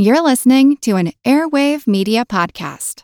You're 0.00 0.22
listening 0.22 0.76
to 0.82 0.94
an 0.94 1.10
Airwave 1.24 1.88
Media 1.88 2.24
Podcast. 2.24 3.02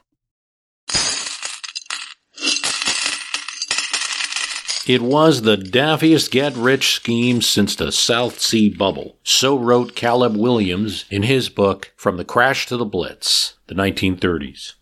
It 4.86 5.02
was 5.02 5.42
the 5.42 5.56
daffiest 5.56 6.30
get 6.30 6.54
rich 6.54 6.94
scheme 6.94 7.42
since 7.42 7.74
the 7.74 7.90
South 7.90 8.38
Sea 8.38 8.68
Bubble. 8.68 9.18
So 9.24 9.58
wrote 9.58 9.96
Caleb 9.96 10.36
Williams 10.36 11.04
in 11.10 11.24
his 11.24 11.48
book 11.48 11.92
From 11.96 12.16
the 12.16 12.24
Crash 12.24 12.68
to 12.68 12.76
the 12.76 12.84
Blitz, 12.84 13.56
the 13.66 13.74
1930s. 13.74 14.74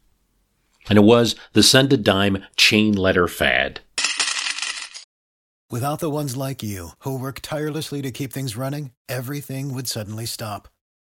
And 0.91 0.99
it 0.99 1.05
was 1.05 1.35
the 1.55 1.63
send 1.63 1.95
a 1.95 1.97
dime 1.97 2.45
chain 2.59 2.93
letter 2.93 3.27
fad. 3.27 3.81
Without 5.71 6.01
the 6.01 6.11
ones 6.11 6.37
like 6.37 6.63
you, 6.63 6.91
who 6.99 7.19
work 7.19 7.41
tirelessly 7.41 8.03
to 8.03 8.11
keep 8.11 8.35
things 8.35 8.55
running, 8.55 8.91
everything 9.09 9.73
would 9.73 9.89
suddenly 9.89 10.27
stop. 10.27 10.69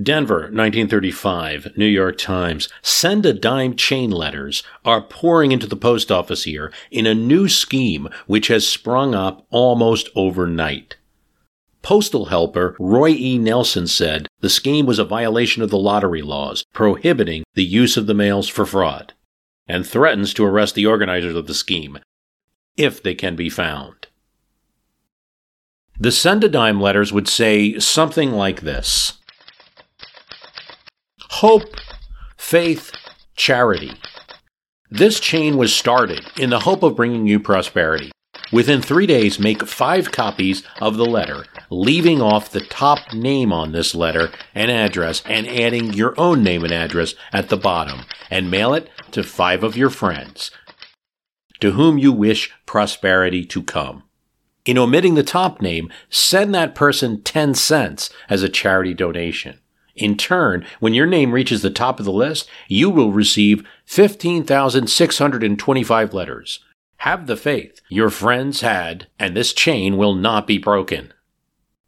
Denver, 0.00 0.50
1935, 0.50 1.76
New 1.76 1.86
York 1.86 2.18
Times. 2.18 2.68
Send 2.82 3.24
a 3.24 3.32
dime 3.32 3.76
chain 3.76 4.10
letters 4.10 4.64
are 4.84 5.00
pouring 5.00 5.52
into 5.52 5.68
the 5.68 5.76
post 5.76 6.10
office 6.10 6.42
here 6.42 6.72
in 6.90 7.06
a 7.06 7.14
new 7.14 7.48
scheme 7.48 8.08
which 8.26 8.48
has 8.48 8.66
sprung 8.66 9.14
up 9.14 9.46
almost 9.50 10.08
overnight. 10.16 10.96
Postal 11.82 12.26
helper 12.26 12.74
Roy 12.80 13.10
E. 13.10 13.38
Nelson 13.38 13.86
said 13.86 14.26
the 14.40 14.50
scheme 14.50 14.84
was 14.84 14.98
a 14.98 15.04
violation 15.04 15.62
of 15.62 15.70
the 15.70 15.78
lottery 15.78 16.22
laws 16.22 16.64
prohibiting 16.72 17.44
the 17.54 17.64
use 17.64 17.96
of 17.96 18.06
the 18.08 18.14
mails 18.14 18.48
for 18.48 18.66
fraud, 18.66 19.12
and 19.68 19.86
threatens 19.86 20.34
to 20.34 20.44
arrest 20.44 20.74
the 20.74 20.86
organizers 20.86 21.36
of 21.36 21.46
the 21.46 21.54
scheme 21.54 22.00
if 22.76 23.00
they 23.00 23.14
can 23.14 23.36
be 23.36 23.48
found. 23.48 24.08
The 26.00 26.10
send 26.10 26.42
a 26.42 26.48
dime 26.48 26.80
letters 26.80 27.12
would 27.12 27.28
say 27.28 27.78
something 27.78 28.32
like 28.32 28.62
this 28.62 29.20
Hope, 31.38 31.74
faith, 32.36 32.92
charity. 33.34 33.90
This 34.88 35.18
chain 35.18 35.56
was 35.56 35.74
started 35.74 36.20
in 36.38 36.50
the 36.50 36.60
hope 36.60 36.84
of 36.84 36.94
bringing 36.94 37.26
you 37.26 37.40
prosperity. 37.40 38.12
Within 38.52 38.80
three 38.80 39.04
days, 39.04 39.40
make 39.40 39.66
five 39.66 40.12
copies 40.12 40.62
of 40.80 40.96
the 40.96 41.04
letter, 41.04 41.44
leaving 41.70 42.22
off 42.22 42.52
the 42.52 42.60
top 42.60 43.12
name 43.12 43.52
on 43.52 43.72
this 43.72 43.96
letter 43.96 44.30
and 44.54 44.70
address 44.70 45.24
and 45.26 45.48
adding 45.48 45.92
your 45.92 46.14
own 46.20 46.44
name 46.44 46.62
and 46.62 46.72
address 46.72 47.16
at 47.32 47.48
the 47.48 47.56
bottom, 47.56 48.02
and 48.30 48.48
mail 48.48 48.72
it 48.72 48.88
to 49.10 49.24
five 49.24 49.64
of 49.64 49.76
your 49.76 49.90
friends 49.90 50.52
to 51.58 51.72
whom 51.72 51.98
you 51.98 52.12
wish 52.12 52.52
prosperity 52.64 53.44
to 53.44 53.60
come. 53.60 54.04
In 54.64 54.78
omitting 54.78 55.16
the 55.16 55.24
top 55.24 55.60
name, 55.60 55.90
send 56.08 56.54
that 56.54 56.76
person 56.76 57.22
10 57.22 57.54
cents 57.54 58.08
as 58.30 58.44
a 58.44 58.48
charity 58.48 58.94
donation. 58.94 59.58
In 59.96 60.16
turn, 60.16 60.64
when 60.80 60.94
your 60.94 61.06
name 61.06 61.30
reaches 61.32 61.62
the 61.62 61.70
top 61.70 62.00
of 62.00 62.04
the 62.04 62.12
list, 62.12 62.48
you 62.68 62.90
will 62.90 63.12
receive 63.12 63.64
15,625 63.86 66.14
letters. 66.14 66.60
Have 66.98 67.26
the 67.26 67.36
faith 67.36 67.80
your 67.88 68.10
friends 68.10 68.60
had, 68.62 69.06
and 69.18 69.36
this 69.36 69.52
chain 69.52 69.96
will 69.96 70.14
not 70.14 70.46
be 70.46 70.58
broken. 70.58 71.12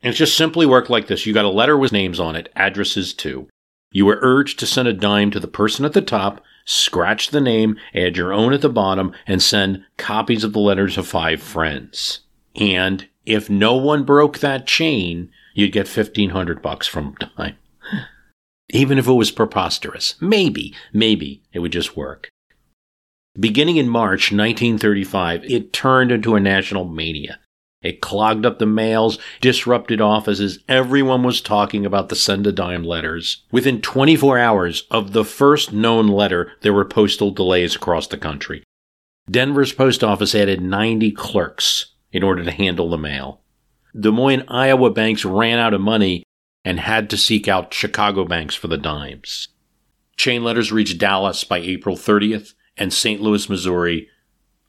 And 0.02 0.12
just 0.14 0.36
simply 0.36 0.66
worked 0.66 0.90
like 0.90 1.06
this. 1.08 1.26
You 1.26 1.34
got 1.34 1.44
a 1.44 1.50
letter 1.50 1.76
with 1.76 1.90
names 1.90 2.20
on 2.20 2.36
it, 2.36 2.48
addresses 2.54 3.12
too. 3.12 3.48
You 3.90 4.06
were 4.06 4.20
urged 4.20 4.60
to 4.60 4.66
send 4.66 4.86
a 4.86 4.92
dime 4.92 5.32
to 5.32 5.40
the 5.40 5.48
person 5.48 5.84
at 5.84 5.94
the 5.94 6.02
top, 6.02 6.40
scratch 6.64 7.30
the 7.30 7.40
name, 7.40 7.76
add 7.94 8.16
your 8.16 8.32
own 8.32 8.52
at 8.52 8.60
the 8.60 8.68
bottom, 8.68 9.12
and 9.26 9.42
send 9.42 9.84
copies 9.96 10.44
of 10.44 10.52
the 10.52 10.60
letter 10.60 10.86
to 10.88 11.02
five 11.02 11.42
friends. 11.42 12.20
And 12.54 13.08
if 13.24 13.50
no 13.50 13.74
one 13.74 14.04
broke 14.04 14.38
that 14.40 14.66
chain, 14.66 15.30
you'd 15.54 15.72
get 15.72 15.88
1500 15.88 16.60
bucks 16.62 16.86
from 16.86 17.16
dime. 17.18 17.56
Even 18.70 18.98
if 18.98 19.06
it 19.06 19.12
was 19.12 19.30
preposterous. 19.30 20.14
Maybe, 20.20 20.74
maybe 20.92 21.42
it 21.52 21.60
would 21.60 21.72
just 21.72 21.96
work. 21.96 22.28
Beginning 23.38 23.76
in 23.76 23.88
March 23.88 24.32
1935, 24.32 25.44
it 25.44 25.72
turned 25.72 26.10
into 26.10 26.34
a 26.34 26.40
national 26.40 26.86
mania. 26.86 27.38
It 27.82 28.00
clogged 28.00 28.46
up 28.46 28.58
the 28.58 28.66
mails, 28.66 29.18
disrupted 29.40 30.00
offices. 30.00 30.58
Everyone 30.68 31.22
was 31.22 31.40
talking 31.40 31.84
about 31.84 32.08
the 32.08 32.16
send 32.16 32.46
a 32.46 32.52
dime 32.52 32.82
letters. 32.82 33.44
Within 33.52 33.80
24 33.80 34.38
hours 34.38 34.84
of 34.90 35.12
the 35.12 35.24
first 35.24 35.72
known 35.72 36.08
letter, 36.08 36.52
there 36.62 36.72
were 36.72 36.84
postal 36.84 37.30
delays 37.30 37.76
across 37.76 38.06
the 38.08 38.16
country. 38.16 38.64
Denver's 39.30 39.72
post 39.72 40.02
office 40.02 40.34
added 40.34 40.60
90 40.60 41.12
clerks 41.12 41.92
in 42.12 42.22
order 42.22 42.42
to 42.42 42.50
handle 42.50 42.88
the 42.88 42.98
mail. 42.98 43.42
Des 43.98 44.10
Moines, 44.10 44.44
Iowa 44.48 44.90
banks 44.90 45.24
ran 45.24 45.58
out 45.58 45.74
of 45.74 45.80
money 45.80 46.24
and 46.66 46.80
had 46.80 47.08
to 47.08 47.16
seek 47.16 47.46
out 47.46 47.72
Chicago 47.72 48.24
banks 48.24 48.56
for 48.56 48.66
the 48.66 48.76
dimes. 48.76 49.48
Chain 50.16 50.42
letters 50.42 50.72
reached 50.72 50.98
Dallas 50.98 51.44
by 51.44 51.58
April 51.58 51.94
30th 51.94 52.54
and 52.76 52.92
St. 52.92 53.20
Louis, 53.20 53.48
Missouri 53.48 54.08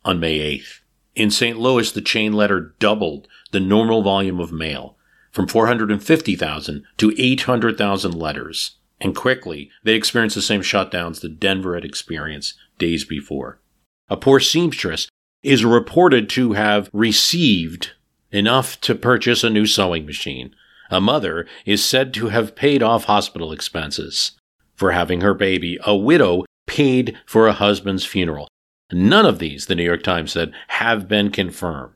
on 0.06 0.20
May 0.20 0.60
8th. 0.60 0.82
In 1.16 1.32
St. 1.32 1.58
Louis, 1.58 1.92
the 1.92 2.02
chain 2.02 2.34
letter 2.34 2.76
doubled 2.78 3.28
the 3.52 3.60
normal 3.60 4.04
volume 4.04 4.40
of 4.40 4.52
mail 4.52 4.96
from 5.32 5.48
450,000 5.48 6.84
to 6.98 7.16
800,000 7.18 8.12
letters. 8.14 8.76
And 9.02 9.16
quickly, 9.16 9.72
they 9.84 9.96
experienced 9.96 10.36
the 10.36 10.44
same 10.44 10.62
shutdowns 10.62 11.22
that 11.22 11.40
Denver 11.40 11.74
had 11.74 11.84
experienced 11.84 12.54
days 12.78 13.06
before. 13.06 13.60
A 14.08 14.18
poor 14.18 14.40
seamstress 14.40 15.08
is 15.42 15.66
reported 15.66 16.30
to 16.30 16.54
have 16.54 16.92
received 16.94 17.94
enough 18.32 18.80
to 18.82 18.94
purchase 18.94 19.44
a 19.44 19.50
new 19.50 19.66
sewing 19.66 20.06
machine. 20.06 20.54
A 20.90 21.02
mother 21.02 21.46
is 21.66 21.84
said 21.84 22.14
to 22.16 22.30
have 22.30 22.56
paid 22.56 22.82
off 22.82 23.06
hospital 23.06 23.52
expenses 23.52 24.34
for 24.76 24.92
having 24.92 25.22
her 25.22 25.34
baby. 25.34 25.78
A 25.86 25.96
widow 25.96 26.46
paid 26.66 27.18
for 27.26 27.48
a 27.48 27.54
husband's 27.54 28.06
funeral. 28.06 28.48
None 28.92 29.26
of 29.26 29.40
these, 29.40 29.66
the 29.66 29.76
New 29.76 29.84
York 29.84 30.04
Times 30.04 30.32
said, 30.32 30.54
have 30.68 31.08
been 31.08 31.32
confirmed. 31.32 31.94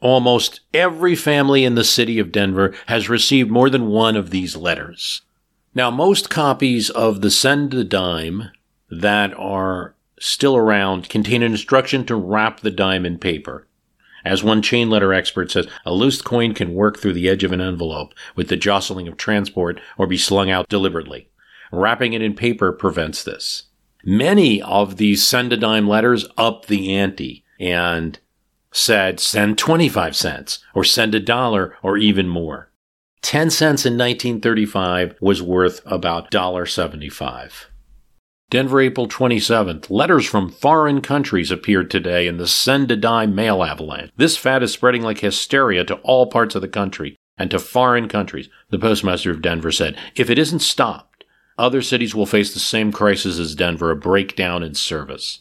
Almost 0.00 0.60
every 0.72 1.14
family 1.14 1.64
in 1.64 1.74
the 1.74 1.84
city 1.84 2.18
of 2.18 2.32
Denver 2.32 2.74
has 2.86 3.08
received 3.08 3.50
more 3.50 3.70
than 3.70 3.88
one 3.88 4.16
of 4.16 4.30
these 4.30 4.56
letters. 4.56 5.22
Now, 5.74 5.90
most 5.90 6.28
copies 6.28 6.90
of 6.90 7.20
the 7.20 7.30
Send 7.30 7.72
a 7.74 7.84
Dime 7.84 8.50
that 8.90 9.32
are 9.38 9.94
still 10.18 10.56
around 10.56 11.08
contain 11.08 11.42
an 11.42 11.52
instruction 11.52 12.04
to 12.06 12.14
wrap 12.14 12.60
the 12.60 12.70
dime 12.70 13.06
in 13.06 13.18
paper. 13.18 13.66
As 14.24 14.44
one 14.44 14.62
chain 14.62 14.90
letter 14.90 15.12
expert 15.12 15.50
says, 15.50 15.66
a 15.84 15.92
loose 15.92 16.22
coin 16.22 16.54
can 16.54 16.74
work 16.74 16.98
through 16.98 17.14
the 17.14 17.28
edge 17.28 17.44
of 17.44 17.52
an 17.52 17.60
envelope 17.60 18.14
with 18.36 18.48
the 18.48 18.56
jostling 18.56 19.08
of 19.08 19.16
transport 19.16 19.80
or 19.98 20.06
be 20.06 20.18
slung 20.18 20.50
out 20.50 20.68
deliberately. 20.68 21.28
Wrapping 21.72 22.12
it 22.12 22.22
in 22.22 22.34
paper 22.34 22.72
prevents 22.72 23.24
this. 23.24 23.64
Many 24.04 24.60
of 24.60 24.96
these 24.96 25.26
send 25.26 25.52
a 25.52 25.56
dime 25.56 25.88
letters 25.88 26.26
up 26.36 26.66
the 26.66 26.94
ante 26.94 27.44
and 27.58 28.18
said 28.72 29.20
send 29.20 29.58
25 29.58 30.16
cents 30.16 30.58
or 30.74 30.84
send 30.84 31.14
a 31.14 31.20
dollar 31.20 31.76
or 31.82 31.96
even 31.96 32.28
more. 32.28 32.70
10 33.22 33.50
cents 33.50 33.86
in 33.86 33.94
1935 33.94 35.14
was 35.20 35.42
worth 35.42 35.80
about 35.86 36.30
$1.75. 36.30 37.66
Denver, 38.52 38.82
April 38.82 39.08
27th. 39.08 39.88
Letters 39.88 40.26
from 40.26 40.50
foreign 40.50 41.00
countries 41.00 41.50
appeared 41.50 41.90
today 41.90 42.26
in 42.26 42.36
the 42.36 42.46
send 42.46 42.90
a 42.90 42.96
dime 42.96 43.34
mail 43.34 43.64
avalanche. 43.64 44.10
This 44.18 44.36
fad 44.36 44.62
is 44.62 44.70
spreading 44.70 45.00
like 45.00 45.20
hysteria 45.20 45.84
to 45.84 45.94
all 46.02 46.26
parts 46.26 46.54
of 46.54 46.60
the 46.60 46.68
country 46.68 47.16
and 47.38 47.50
to 47.50 47.58
foreign 47.58 48.10
countries, 48.10 48.50
the 48.68 48.78
postmaster 48.78 49.30
of 49.30 49.40
Denver 49.40 49.72
said. 49.72 49.96
If 50.16 50.28
it 50.28 50.38
isn't 50.38 50.58
stopped, 50.58 51.24
other 51.56 51.80
cities 51.80 52.14
will 52.14 52.26
face 52.26 52.52
the 52.52 52.60
same 52.60 52.92
crisis 52.92 53.38
as 53.38 53.54
Denver 53.54 53.90
a 53.90 53.96
breakdown 53.96 54.62
in 54.62 54.74
service. 54.74 55.40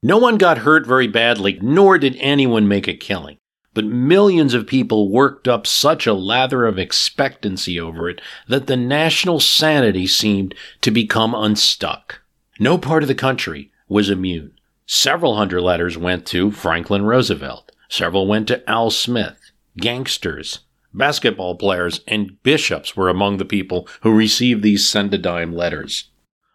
No 0.00 0.16
one 0.16 0.38
got 0.38 0.58
hurt 0.58 0.86
very 0.86 1.08
badly, 1.08 1.58
nor 1.60 1.98
did 1.98 2.14
anyone 2.20 2.68
make 2.68 2.86
a 2.86 2.94
killing. 2.94 3.38
But 3.74 3.84
millions 3.84 4.54
of 4.54 4.66
people 4.66 5.10
worked 5.10 5.48
up 5.48 5.66
such 5.66 6.06
a 6.06 6.14
lather 6.14 6.64
of 6.64 6.78
expectancy 6.78 7.78
over 7.78 8.08
it 8.08 8.20
that 8.48 8.68
the 8.68 8.76
national 8.76 9.40
sanity 9.40 10.06
seemed 10.06 10.54
to 10.80 10.90
become 10.90 11.34
unstuck. 11.34 12.20
No 12.60 12.78
part 12.78 13.02
of 13.02 13.08
the 13.08 13.14
country 13.14 13.72
was 13.88 14.08
immune. 14.08 14.52
Several 14.86 15.36
hundred 15.36 15.62
letters 15.62 15.98
went 15.98 16.24
to 16.26 16.50
Franklin 16.52 17.04
Roosevelt. 17.04 17.72
Several 17.88 18.26
went 18.26 18.48
to 18.48 18.70
Al 18.70 18.90
Smith. 18.90 19.50
Gangsters, 19.76 20.60
Basketball 20.92 21.56
players 21.56 22.00
and 22.06 22.40
bishops 22.44 22.96
were 22.96 23.08
among 23.08 23.38
the 23.38 23.44
people 23.44 23.88
who 24.02 24.14
received 24.14 24.62
these 24.62 24.88
send 24.88 25.12
a 25.12 25.18
dime 25.18 25.52
letters. 25.52 26.10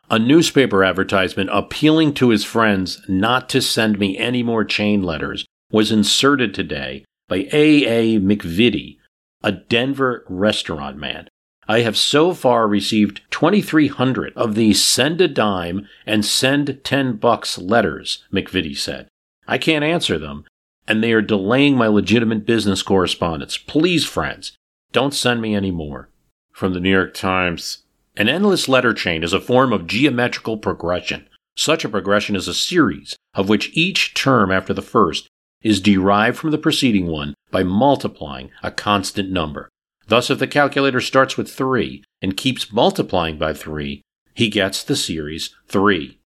a 0.10 0.18
newspaper 0.18 0.84
advertisement 0.84 1.50
appealing 1.54 2.14
to 2.16 2.30
his 2.30 2.44
friends 2.44 3.02
not 3.08 3.48
to 3.50 3.62
send 3.62 4.00
me 4.00 4.18
any 4.18 4.42
more 4.42 4.64
chain 4.66 5.04
letters 5.04 5.46
was 5.72 5.92
inserted 5.92 6.54
today 6.54 7.06
by 7.30 7.48
A. 7.54 7.86
A. 7.86 8.20
McVitie, 8.20 8.98
a 9.42 9.54
Denver 9.54 10.26
restaurant 10.28 10.98
man. 10.98 11.30
I 11.70 11.82
have 11.82 11.96
so 11.96 12.34
far 12.34 12.68
received 12.68 13.22
2,300 13.30 14.34
of 14.36 14.56
these 14.56 14.84
send 14.84 15.22
a 15.22 15.28
dime 15.28 15.88
and 16.06 16.26
send 16.26 16.82
10 16.84 17.18
bucks 17.18 17.60
letters, 17.60 18.26
McVitie 18.34 18.78
said. 18.78 19.08
I 19.48 19.60
can't 19.60 19.86
answer 19.86 20.18
them, 20.18 20.46
and 20.88 21.04
they 21.04 21.14
are 21.14 21.22
delaying 21.22 21.78
my 21.78 21.88
legitimate 21.88 22.46
business 22.46 22.82
correspondence. 22.82 23.58
Please, 23.58 24.04
friends, 24.04 24.58
don't 24.92 25.14
send 25.14 25.42
me 25.42 25.54
any 25.54 25.70
more. 25.70 26.10
From 26.52 26.74
the 26.74 26.80
New 26.80 26.92
York 26.92 27.14
Times, 27.14 27.84
an 28.18 28.28
endless 28.28 28.68
letter 28.68 28.94
chain 28.94 29.24
is 29.24 29.32
a 29.32 29.40
form 29.40 29.72
of 29.72 29.88
geometrical 29.88 30.58
progression. 30.58 31.30
Such 31.56 31.86
a 31.86 31.90
progression 31.90 32.36
is 32.36 32.48
a 32.48 32.54
series 32.54 33.16
of 33.36 33.48
which 33.48 33.70
each 33.74 34.16
term 34.16 34.52
after 34.52 34.74
the 34.74 34.82
first 34.82 35.30
is 35.62 35.82
derived 35.82 36.38
from 36.38 36.52
the 36.52 36.58
preceding 36.58 37.08
one 37.08 37.34
by 37.52 37.64
multiplying 37.64 38.52
a 38.64 38.72
constant 38.72 39.32
number. 39.32 39.70
Thus, 40.08 40.30
if 40.30 40.40
the 40.40 40.48
calculator 40.48 41.02
starts 41.02 41.38
with 41.38 41.52
3 41.52 42.04
and 42.22 42.38
keeps 42.38 42.72
multiplying 42.72 43.38
by 43.38 43.54
3, 43.54 44.02
he 44.34 44.50
gets 44.50 44.84
the 44.84 44.96
series 44.96 45.56
3, 45.68 46.20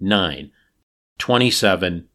9, 0.00 0.50
27, 1.18 2.08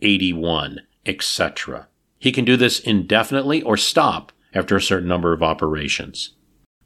81, 0.00 0.80
etc. 1.06 1.88
He 2.18 2.32
can 2.32 2.44
do 2.44 2.56
this 2.56 2.80
indefinitely 2.80 3.62
or 3.62 3.76
stop 3.76 4.32
after 4.54 4.76
a 4.76 4.82
certain 4.82 5.08
number 5.08 5.32
of 5.32 5.42
operations. 5.42 6.34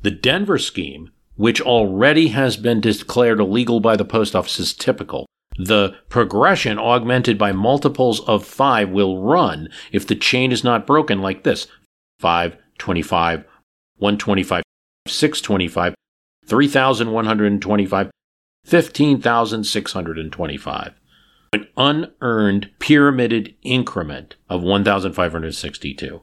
The 0.03 0.11
Denver 0.11 0.59
scheme 0.59 1.11
which 1.37 1.61
already 1.61 2.29
has 2.29 2.57
been 2.57 2.81
declared 2.81 3.41
illegal 3.41 3.81
by 3.81 3.97
the 3.97 4.05
post 4.05 4.35
office 4.35 4.59
is 4.59 4.75
typical. 4.75 5.27
The 5.59 5.97
progression 6.09 6.79
augmented 6.79 7.37
by 7.39 7.53
multiples 7.53 8.21
of 8.21 8.45
5 8.45 8.91
will 8.91 9.23
run 9.23 9.71
if 9.93 10.07
the 10.07 10.15
chain 10.15 10.53
is 10.53 10.63
not 10.63 10.87
broken 10.87 11.23
like 11.23 11.45
this 11.45 11.67
5, 12.21 12.59
25, 12.79 13.45
125, 13.99 14.63
625, 15.07 15.95
3,125, 16.47 18.11
15,625. 18.65 20.93
An 21.53 21.69
unearned 21.77 22.71
pyramided 22.79 23.55
increment 23.63 24.37
of 24.51 24.63
1,562. 24.63 26.23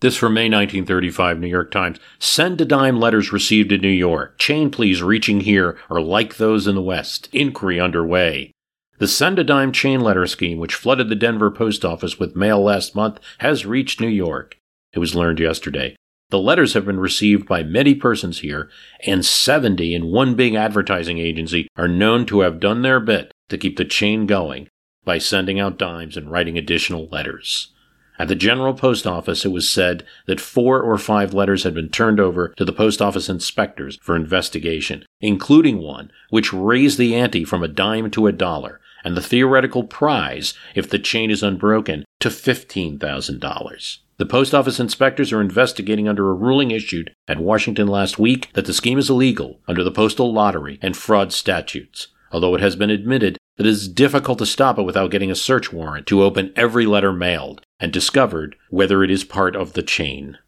This 0.00 0.16
from 0.16 0.34
May 0.34 0.50
1935, 0.50 1.38
New 1.38 1.46
York 1.46 1.70
Times. 1.70 1.98
Send 2.18 2.60
a 2.60 2.66
dime 2.66 3.00
letters 3.00 3.32
received 3.32 3.72
in 3.72 3.80
New 3.80 3.88
York. 3.88 4.38
Chain 4.38 4.70
please 4.70 5.02
reaching 5.02 5.40
here 5.40 5.78
are 5.88 6.02
like 6.02 6.36
those 6.36 6.66
in 6.66 6.74
the 6.74 6.82
West. 6.82 7.30
Inquiry 7.32 7.80
underway. 7.80 8.52
The 8.98 9.08
send 9.08 9.38
a 9.38 9.44
dime 9.44 9.72
chain 9.72 10.00
letter 10.00 10.26
scheme, 10.26 10.58
which 10.58 10.74
flooded 10.74 11.08
the 11.08 11.14
Denver 11.14 11.50
post 11.50 11.82
office 11.82 12.18
with 12.18 12.36
mail 12.36 12.62
last 12.62 12.94
month, 12.94 13.20
has 13.38 13.64
reached 13.64 13.98
New 13.98 14.08
York. 14.08 14.58
It 14.92 14.98
was 14.98 15.14
learned 15.14 15.40
yesterday. 15.40 15.96
The 16.28 16.38
letters 16.38 16.74
have 16.74 16.84
been 16.84 17.00
received 17.00 17.48
by 17.48 17.62
many 17.62 17.94
persons 17.94 18.40
here, 18.40 18.68
and 19.06 19.24
70 19.24 19.94
in 19.94 20.10
one 20.12 20.34
big 20.34 20.54
advertising 20.54 21.18
agency 21.18 21.68
are 21.76 21.88
known 21.88 22.26
to 22.26 22.40
have 22.40 22.60
done 22.60 22.82
their 22.82 23.00
bit 23.00 23.32
to 23.48 23.56
keep 23.56 23.78
the 23.78 23.84
chain 23.86 24.26
going 24.26 24.68
by 25.04 25.16
sending 25.16 25.58
out 25.58 25.78
dimes 25.78 26.18
and 26.18 26.30
writing 26.30 26.58
additional 26.58 27.08
letters. 27.08 27.72
At 28.18 28.28
the 28.28 28.34
General 28.34 28.72
Post 28.72 29.06
Office, 29.06 29.44
it 29.44 29.52
was 29.52 29.68
said 29.68 30.04
that 30.26 30.40
four 30.40 30.80
or 30.80 30.96
five 30.96 31.34
letters 31.34 31.64
had 31.64 31.74
been 31.74 31.90
turned 31.90 32.18
over 32.18 32.48
to 32.56 32.64
the 32.64 32.72
post 32.72 33.02
office 33.02 33.28
inspectors 33.28 33.98
for 34.00 34.16
investigation, 34.16 35.04
including 35.20 35.78
one 35.78 36.10
which 36.30 36.52
raised 36.52 36.98
the 36.98 37.14
ante 37.14 37.44
from 37.44 37.62
a 37.62 37.68
dime 37.68 38.10
to 38.12 38.26
a 38.26 38.32
dollar, 38.32 38.80
and 39.04 39.16
the 39.16 39.22
theoretical 39.22 39.84
prize, 39.84 40.54
if 40.74 40.88
the 40.88 40.98
chain 40.98 41.30
is 41.30 41.42
unbroken, 41.42 42.04
to 42.20 42.28
$15,000. 42.28 43.98
The 44.18 44.26
post 44.26 44.54
office 44.54 44.80
inspectors 44.80 45.30
are 45.30 45.42
investigating 45.42 46.08
under 46.08 46.30
a 46.30 46.34
ruling 46.34 46.70
issued 46.70 47.12
at 47.28 47.38
Washington 47.38 47.86
last 47.86 48.18
week 48.18 48.50
that 48.54 48.64
the 48.64 48.72
scheme 48.72 48.98
is 48.98 49.10
illegal 49.10 49.60
under 49.68 49.84
the 49.84 49.90
postal 49.90 50.32
lottery 50.32 50.78
and 50.80 50.96
fraud 50.96 51.34
statutes, 51.34 52.08
although 52.32 52.54
it 52.54 52.62
has 52.62 52.76
been 52.76 52.88
admitted 52.88 53.36
that 53.56 53.66
it 53.66 53.70
is 53.70 53.88
difficult 53.88 54.38
to 54.38 54.46
stop 54.46 54.78
it 54.78 54.82
without 54.82 55.10
getting 55.10 55.30
a 55.30 55.34
search 55.34 55.72
warrant 55.72 56.06
to 56.06 56.22
open 56.22 56.52
every 56.56 56.86
letter 56.86 57.12
mailed 57.12 57.62
and 57.80 57.92
discovered 57.92 58.56
whether 58.70 59.02
it 59.02 59.10
is 59.10 59.24
part 59.24 59.56
of 59.56 59.72
the 59.72 59.82
chain. 59.82 60.38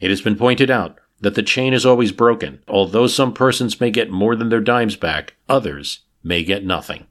It 0.00 0.10
has 0.10 0.20
been 0.20 0.36
pointed 0.36 0.70
out 0.70 0.98
that 1.20 1.36
the 1.36 1.42
chain 1.42 1.72
is 1.72 1.86
always 1.86 2.12
broken. 2.12 2.62
Although 2.66 3.06
some 3.06 3.32
persons 3.32 3.80
may 3.80 3.90
get 3.90 4.10
more 4.10 4.34
than 4.34 4.48
their 4.48 4.60
dimes 4.60 4.96
back, 4.96 5.34
others 5.48 6.00
may 6.22 6.42
get 6.42 6.64
nothing. 6.64 7.06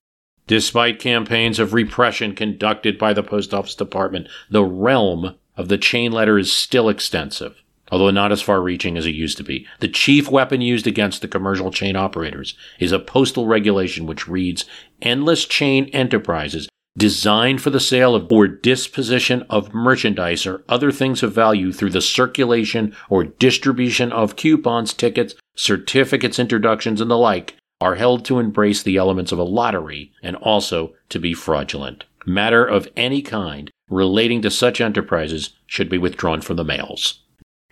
Despite 0.48 1.00
campaigns 1.00 1.60
of 1.60 1.74
repression 1.74 2.36
conducted 2.36 2.98
by 2.98 3.14
the 3.14 3.24
Post 3.24 3.54
Office 3.54 3.76
Department, 3.76 4.28
the 4.50 4.66
realm 4.66 5.36
of 5.56 5.70
the 5.70 5.78
chain 5.78 6.12
letter 6.12 6.38
is 6.38 6.52
still 6.52 6.90
extensive 6.90 7.62
although 7.92 8.10
not 8.10 8.32
as 8.32 8.42
far 8.42 8.62
reaching 8.62 8.98
as 8.98 9.06
it 9.06 9.14
used 9.14 9.38
to 9.38 9.44
be. 9.44 9.68
The 9.80 9.88
chief 9.88 10.32
weapon 10.32 10.62
used 10.62 10.88
against 10.88 11.22
the 11.22 11.28
commercial 11.28 11.72
chain 11.72 11.96
operators 11.96 12.56
is 12.80 12.92
a 12.92 13.00
postal 13.00 13.46
regulation 13.46 14.06
which 14.06 14.28
reads 14.28 14.66
endless 15.02 15.46
chain 15.46 15.86
enterprises 15.94 16.70
designed 16.98 17.62
for 17.62 17.70
the 17.70 17.80
sale 17.80 18.16
of 18.16 18.32
or 18.32 18.48
disposition 18.48 19.46
of 19.50 19.74
merchandise 19.74 20.46
or 20.46 20.64
other 20.68 20.92
things 20.92 21.24
of 21.24 21.34
value 21.34 21.72
through 21.72 21.90
the 21.90 22.02
circulation 22.02 22.96
or 23.10 23.24
distribution 23.24 24.12
of 24.12 24.36
coupons, 24.36 24.94
tickets, 24.94 25.36
certificates, 25.56 26.38
introductions, 26.38 27.00
and 27.00 27.10
the 27.10 27.18
like 27.18 27.56
are 27.80 27.96
held 27.96 28.26
to 28.26 28.40
embrace 28.40 28.84
the 28.84 28.98
elements 28.98 29.32
of 29.32 29.40
a 29.40 29.44
lottery 29.44 30.12
and 30.22 30.36
also 30.38 30.94
to 31.10 31.20
be 31.20 31.34
fraudulent. 31.34 32.04
Matter 32.26 32.66
of 32.66 32.88
any 32.96 33.22
kind 33.22 33.72
relating 33.90 34.42
to 34.42 34.52
such 34.52 34.80
enterprises 34.80 35.56
should 35.66 35.90
be 35.90 35.98
withdrawn 35.98 36.42
from 36.42 36.58
the 36.58 36.64
mails. 36.64 37.24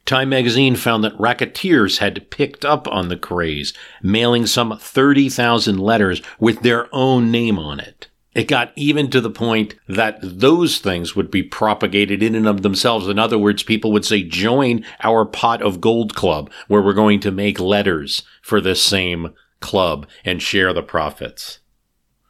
Time 0.10 0.30
magazine 0.30 0.76
found 0.76 1.04
that 1.04 1.20
racketeers 1.20 2.00
had 2.00 2.32
picked 2.32 2.66
up 2.66 2.88
on 2.88 3.10
the 3.10 3.16
craze, 3.16 3.76
mailing 4.02 4.48
some 4.48 4.76
30,000 4.76 5.78
letters 5.78 6.24
with 6.40 6.62
their 6.62 6.88
own 6.92 7.30
name 7.30 7.60
on 7.60 7.80
it. 7.80 8.08
It 8.34 8.48
got 8.48 8.72
even 8.76 9.12
to 9.12 9.22
the 9.22 9.30
point 9.30 9.76
that 9.88 10.18
those 10.24 10.80
things 10.80 11.16
would 11.16 11.30
be 11.30 11.44
propagated 11.44 12.24
in 12.24 12.34
and 12.34 12.48
of 12.48 12.64
themselves. 12.64 13.08
In 13.08 13.20
other 13.20 13.38
words, 13.38 13.62
people 13.62 13.92
would 13.92 14.04
say, 14.04 14.24
join 14.24 14.84
our 15.04 15.26
pot 15.26 15.62
of 15.62 15.80
gold 15.80 16.16
club 16.16 16.50
where 16.68 16.82
we're 16.82 16.94
going 16.94 17.20
to 17.20 17.30
make 17.30 17.60
letters 17.60 18.24
for 18.42 18.60
this 18.60 18.82
same 18.82 19.36
club 19.60 20.08
and 20.26 20.42
share 20.42 20.74
the 20.74 20.82
profits. 20.82 21.60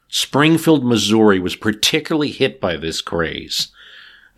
Springfield, 0.09 0.85
Missouri 0.85 1.39
was 1.39 1.55
particularly 1.55 2.31
hit 2.31 2.59
by 2.59 2.75
this 2.75 2.99
craze. 2.99 3.71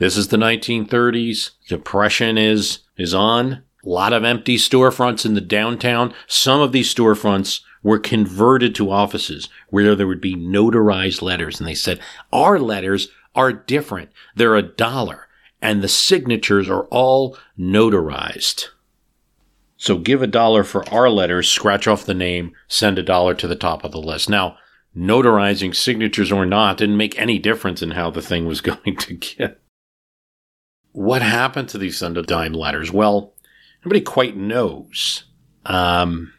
This 0.02 0.18
is 0.18 0.30
the 0.30 0.38
1930s. 0.38 1.52
Depression 1.68 2.36
is, 2.36 2.80
is 2.98 3.14
on. 3.14 3.62
A 3.86 3.88
lot 3.88 4.14
of 4.14 4.24
empty 4.24 4.58
storefronts 4.58 5.28
in 5.28 5.36
the 5.36 5.42
downtown. 5.42 6.12
Some 6.26 6.60
of 6.60 6.72
these 6.72 6.92
storefronts 6.92 7.62
were 7.84 8.00
converted 8.00 8.74
to 8.74 8.90
offices 8.90 9.48
where 9.70 9.96
there 9.96 10.08
would 10.08 10.20
be 10.20 10.36
notarized 10.36 11.22
letters. 11.22 11.60
And 11.60 11.70
they 11.70 11.76
said, 11.76 12.00
our 12.34 12.58
letters 12.58 13.10
are 13.36 13.54
different. 13.54 14.10
They're 14.36 14.56
a 14.56 14.64
dollar 14.64 15.28
and 15.62 15.84
the 15.84 15.88
signatures 15.88 16.68
are 16.68 16.86
all 16.86 17.38
notarized. 17.56 18.70
So 19.78 20.00
give 20.00 20.24
a 20.24 20.28
dollar 20.28 20.64
for 20.64 20.84
our 20.92 21.12
letters, 21.12 21.48
scratch 21.48 21.88
off 21.88 22.06
the 22.06 22.16
name, 22.16 22.54
send 22.68 22.98
a 22.98 23.04
dollar 23.04 23.36
to 23.36 23.48
the 23.48 23.56
top 23.56 23.84
of 23.84 23.92
the 23.92 24.02
list. 24.02 24.32
Now, 24.32 24.58
notarizing 24.98 25.76
signatures 25.76 26.32
or 26.32 26.48
not 26.48 26.78
didn't 26.78 26.98
make 26.98 27.20
any 27.20 27.38
difference 27.38 27.84
in 27.84 27.92
how 27.92 28.10
the 28.10 28.24
thing 28.24 28.48
was 28.48 28.62
going 28.62 28.96
to 28.96 29.14
get. 29.14 29.62
What 30.94 31.22
happened 31.22 31.70
to 31.70 31.78
these 31.78 31.98
Sunday 31.98 32.22
dime 32.24 32.54
letters? 32.54 32.92
Well, 32.92 33.34
nobody 33.86 34.02
quite 34.02 34.36
knows. 34.36 35.24
Um, 35.66 36.34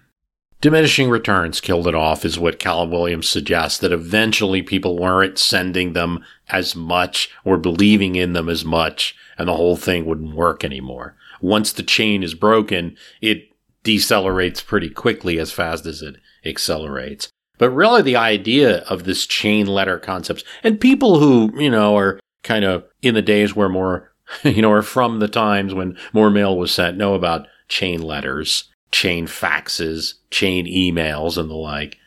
diminishing 0.60 1.08
returns 1.08 1.60
killed 1.60 1.86
it 1.86 1.94
off, 1.94 2.24
is 2.24 2.38
what 2.38 2.58
Callum 2.58 2.90
Williams 2.90 3.28
suggests, 3.28 3.78
that 3.78 3.92
eventually 3.92 4.62
people 4.62 4.98
weren't 4.98 5.38
sending 5.38 5.92
them 5.92 6.24
as 6.48 6.76
much 6.76 7.30
or 7.44 7.56
believing 7.56 8.14
in 8.14 8.32
them 8.32 8.48
as 8.48 8.64
much, 8.64 9.16
and 9.38 9.48
the 9.48 9.56
whole 9.56 9.76
thing 9.76 10.04
wouldn't 10.04 10.34
work 10.34 10.64
anymore. 10.64 11.16
Once 11.40 11.72
the 11.72 11.82
chain 11.82 12.22
is 12.22 12.34
broken, 12.34 12.96
it 13.20 13.48
decelerates 13.84 14.64
pretty 14.64 14.88
quickly 14.88 15.38
as 15.38 15.50
fast 15.50 15.86
as 15.86 16.02
it 16.02 16.16
accelerates. 16.44 17.28
But 17.58 17.70
really, 17.70 18.02
the 18.02 18.16
idea 18.16 18.78
of 18.84 19.04
this 19.04 19.26
chain 19.26 19.66
letter 19.66 19.98
concepts, 19.98 20.44
and 20.62 20.80
people 20.80 21.18
who, 21.18 21.52
you 21.60 21.70
know, 21.70 21.96
are 21.96 22.20
kind 22.42 22.64
of 22.64 22.84
in 23.02 23.14
the 23.14 23.22
days 23.22 23.54
where 23.54 23.68
more 23.68 24.11
you 24.44 24.62
know, 24.62 24.70
or 24.70 24.82
from 24.82 25.18
the 25.18 25.28
times 25.28 25.74
when 25.74 25.96
more 26.12 26.30
mail 26.30 26.56
was 26.56 26.72
sent, 26.72 26.96
know 26.96 27.14
about 27.14 27.46
chain 27.68 28.02
letters, 28.02 28.70
chain 28.90 29.26
faxes, 29.26 30.14
chain 30.30 30.66
emails, 30.66 31.36
and 31.36 31.50
the 31.50 31.54
like. 31.54 31.98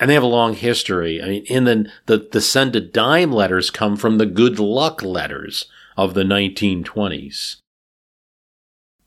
And 0.00 0.08
they 0.08 0.14
have 0.14 0.22
a 0.22 0.26
long 0.26 0.54
history. 0.54 1.20
I 1.22 1.28
mean, 1.28 1.44
in 1.46 1.64
the, 1.64 1.90
the, 2.06 2.28
the 2.30 2.40
send 2.40 2.76
a 2.76 2.80
dime 2.80 3.32
letters 3.32 3.70
come 3.70 3.96
from 3.96 4.18
the 4.18 4.26
good 4.26 4.58
luck 4.58 5.02
letters 5.02 5.66
of 5.96 6.14
the 6.14 6.22
1920s. 6.22 7.56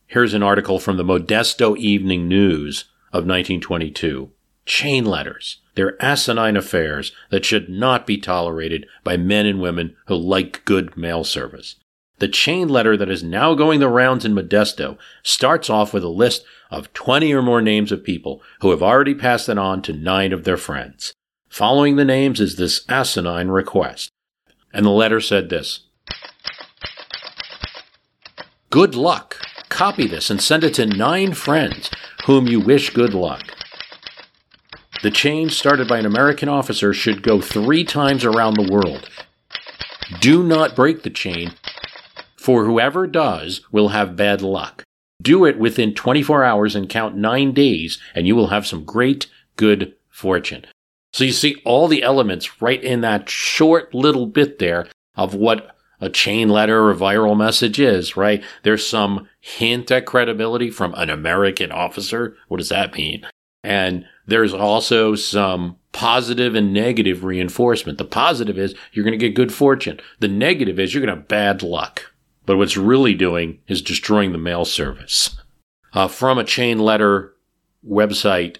Here's 0.07 0.33
an 0.33 0.43
article 0.43 0.77
from 0.77 0.97
the 0.97 1.05
Modesto 1.05 1.77
Evening 1.77 2.27
News 2.27 2.85
of 3.13 3.23
1922. 3.23 4.31
Chain 4.65 5.05
letters. 5.05 5.61
They're 5.75 6.01
asinine 6.03 6.57
affairs 6.57 7.13
that 7.29 7.45
should 7.45 7.69
not 7.69 8.05
be 8.05 8.17
tolerated 8.17 8.85
by 9.05 9.15
men 9.15 9.45
and 9.45 9.61
women 9.61 9.95
who 10.07 10.15
like 10.15 10.65
good 10.65 10.97
mail 10.97 11.23
service. 11.23 11.77
The 12.21 12.27
chain 12.27 12.67
letter 12.67 12.95
that 12.97 13.09
is 13.09 13.23
now 13.23 13.55
going 13.55 13.79
the 13.79 13.89
rounds 13.89 14.25
in 14.25 14.35
Modesto 14.35 14.99
starts 15.23 15.71
off 15.71 15.91
with 15.91 16.03
a 16.03 16.07
list 16.07 16.45
of 16.69 16.93
20 16.93 17.33
or 17.33 17.41
more 17.41 17.63
names 17.63 17.91
of 17.91 18.03
people 18.03 18.43
who 18.59 18.69
have 18.69 18.83
already 18.83 19.15
passed 19.15 19.49
it 19.49 19.57
on 19.57 19.81
to 19.81 19.91
nine 19.91 20.31
of 20.31 20.43
their 20.43 20.55
friends. 20.55 21.15
Following 21.49 21.95
the 21.95 22.05
names 22.05 22.39
is 22.39 22.57
this 22.57 22.85
asinine 22.87 23.47
request. 23.47 24.11
And 24.71 24.85
the 24.85 24.91
letter 24.91 25.19
said 25.19 25.49
this 25.49 25.87
Good 28.69 28.93
luck. 28.93 29.37
Copy 29.69 30.05
this 30.05 30.29
and 30.29 30.39
send 30.39 30.63
it 30.63 30.75
to 30.75 30.85
nine 30.85 31.33
friends 31.33 31.89
whom 32.27 32.47
you 32.47 32.59
wish 32.59 32.91
good 32.91 33.15
luck. 33.15 33.41
The 35.01 35.09
chain 35.09 35.49
started 35.49 35.87
by 35.87 35.97
an 35.97 36.05
American 36.05 36.49
officer 36.49 36.93
should 36.93 37.23
go 37.23 37.41
three 37.41 37.83
times 37.83 38.23
around 38.23 38.57
the 38.57 38.71
world. 38.71 39.09
Do 40.19 40.43
not 40.43 40.75
break 40.75 41.01
the 41.01 41.09
chain, 41.09 41.55
for 42.41 42.65
whoever 42.65 43.05
does 43.05 43.61
will 43.71 43.89
have 43.89 44.15
bad 44.15 44.41
luck. 44.41 44.83
Do 45.21 45.45
it 45.45 45.59
within 45.59 45.93
24 45.93 46.43
hours 46.43 46.75
and 46.75 46.89
count 46.89 47.15
nine 47.15 47.53
days, 47.53 47.99
and 48.15 48.25
you 48.25 48.35
will 48.35 48.47
have 48.47 48.65
some 48.65 48.83
great 48.83 49.27
good 49.57 49.93
fortune. 50.09 50.65
So 51.13 51.23
you 51.23 51.33
see 51.33 51.61
all 51.65 51.87
the 51.87 52.01
elements 52.01 52.59
right 52.59 52.83
in 52.83 53.01
that 53.01 53.29
short 53.29 53.93
little 53.93 54.25
bit 54.25 54.57
there 54.57 54.87
of 55.15 55.35
what 55.35 55.75
a 55.99 56.09
chain 56.09 56.49
letter 56.49 56.89
or 56.89 56.95
viral 56.95 57.37
message 57.37 57.79
is, 57.79 58.17
right? 58.17 58.43
There's 58.63 58.87
some 58.87 59.29
hint 59.39 59.91
at 59.91 60.07
credibility 60.07 60.71
from 60.71 60.95
an 60.95 61.11
American 61.11 61.71
officer. 61.71 62.35
What 62.47 62.57
does 62.57 62.69
that 62.69 62.95
mean? 62.95 63.23
And 63.63 64.05
there's 64.25 64.53
also 64.53 65.13
some 65.13 65.77
positive 65.91 66.55
and 66.55 66.73
negative 66.73 67.23
reinforcement. 67.23 67.99
The 67.99 68.05
positive 68.05 68.57
is 68.57 68.73
you're 68.93 69.05
going 69.05 69.19
to 69.19 69.23
get 69.23 69.35
good 69.35 69.53
fortune. 69.53 69.99
The 70.19 70.27
negative 70.27 70.79
is 70.79 70.91
you're 70.91 71.05
going 71.05 71.13
to 71.13 71.21
have 71.21 71.27
bad 71.27 71.61
luck. 71.61 72.10
But 72.51 72.57
what's 72.57 72.75
really 72.75 73.13
doing 73.13 73.59
is 73.69 73.81
destroying 73.81 74.33
the 74.33 74.37
mail 74.37 74.65
service. 74.65 75.37
Uh, 75.93 76.09
from 76.09 76.37
a 76.37 76.43
chain 76.43 76.79
letter 76.79 77.33
website 77.89 78.57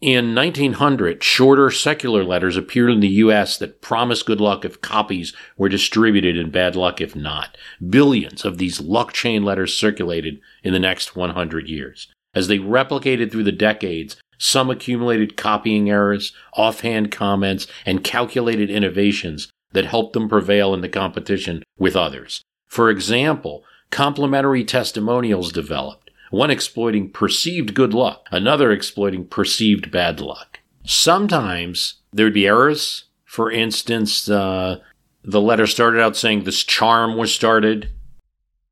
in 0.00 0.32
1900, 0.32 1.24
shorter 1.24 1.68
secular 1.72 2.22
letters 2.22 2.56
appeared 2.56 2.92
in 2.92 3.00
the 3.00 3.08
U.S. 3.08 3.58
that 3.58 3.82
promised 3.82 4.26
good 4.26 4.40
luck 4.40 4.64
if 4.64 4.80
copies 4.80 5.34
were 5.56 5.68
distributed 5.68 6.38
and 6.38 6.52
bad 6.52 6.76
luck 6.76 7.00
if 7.00 7.16
not. 7.16 7.56
Billions 7.90 8.44
of 8.44 8.58
these 8.58 8.80
luck 8.80 9.12
chain 9.12 9.42
letters 9.42 9.76
circulated 9.76 10.38
in 10.62 10.72
the 10.72 10.78
next 10.78 11.16
100 11.16 11.68
years. 11.68 12.12
As 12.36 12.46
they 12.46 12.58
replicated 12.58 13.32
through 13.32 13.42
the 13.42 13.50
decades, 13.50 14.18
some 14.38 14.70
accumulated 14.70 15.36
copying 15.36 15.90
errors, 15.90 16.32
offhand 16.52 17.10
comments, 17.10 17.66
and 17.84 18.04
calculated 18.04 18.70
innovations 18.70 19.50
that 19.72 19.86
helped 19.86 20.12
them 20.12 20.28
prevail 20.28 20.72
in 20.74 20.80
the 20.80 20.88
competition 20.88 21.64
with 21.76 21.96
others. 21.96 22.44
For 22.72 22.88
example, 22.88 23.64
complementary 23.90 24.64
testimonials 24.64 25.52
developed 25.52 26.10
one 26.30 26.50
exploiting 26.50 27.10
perceived 27.10 27.74
good 27.74 27.92
luck, 27.92 28.26
another 28.30 28.72
exploiting 28.72 29.26
perceived 29.26 29.90
bad 29.90 30.20
luck. 30.20 30.60
Sometimes 30.82 31.96
there 32.14 32.24
would 32.24 32.32
be 32.32 32.46
errors. 32.46 33.04
For 33.26 33.52
instance, 33.52 34.26
uh, 34.26 34.78
the 35.22 35.40
letter 35.42 35.66
started 35.66 36.00
out 36.00 36.16
saying 36.16 36.44
this 36.44 36.64
charm 36.64 37.18
was 37.18 37.34
started 37.34 37.90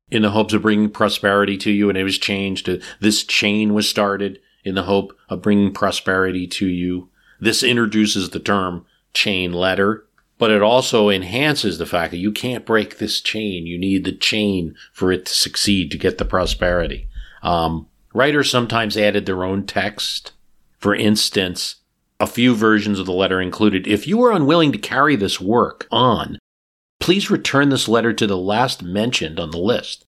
in 0.09 0.23
the 0.23 0.31
hopes 0.31 0.55
of 0.55 0.63
bringing 0.63 0.89
prosperity 0.89 1.55
to 1.57 1.69
you, 1.69 1.87
and 1.87 1.95
it 1.95 2.03
was 2.03 2.17
changed 2.17 2.65
to 2.65 2.81
this 3.01 3.23
chain 3.23 3.71
was 3.71 3.87
started 3.87 4.39
in 4.63 4.73
the 4.73 4.83
hope 4.89 5.15
of 5.29 5.43
bringing 5.43 5.71
prosperity 5.71 6.47
to 6.47 6.65
you. 6.65 7.09
This 7.39 7.61
introduces 7.61 8.31
the 8.31 8.39
term 8.39 8.83
chain 9.13 9.53
letter, 9.53 10.07
but 10.41 10.49
it 10.49 10.63
also 10.63 11.09
enhances 11.11 11.77
the 11.77 11.85
fact 11.85 12.09
that 12.09 12.17
you 12.17 12.31
can't 12.31 12.65
break 12.65 12.97
this 12.97 13.21
chain. 13.21 13.67
You 13.67 13.77
need 13.77 14.05
the 14.05 14.11
chain 14.11 14.73
for 14.91 15.11
it 15.11 15.27
to 15.27 15.31
succeed 15.31 15.91
to 15.91 15.99
get 15.99 16.17
the 16.17 16.25
prosperity. 16.25 17.07
Um, 17.43 17.85
writers 18.11 18.49
sometimes 18.49 18.97
added 18.97 19.27
their 19.27 19.43
own 19.43 19.67
text. 19.67 20.31
For 20.79 20.95
instance, 20.95 21.75
a 22.19 22.25
few 22.25 22.55
versions 22.55 22.97
of 22.97 23.05
the 23.05 23.11
letter 23.13 23.39
included 23.39 23.85
If 23.85 24.07
you 24.07 24.19
are 24.23 24.31
unwilling 24.31 24.71
to 24.71 24.79
carry 24.79 25.15
this 25.15 25.39
work 25.39 25.87
on, 25.91 26.39
please 26.99 27.29
return 27.29 27.69
this 27.69 27.87
letter 27.87 28.11
to 28.11 28.25
the 28.25 28.35
last 28.35 28.81
mentioned 28.81 29.39
on 29.39 29.51
the 29.51 29.59
list 29.59 30.05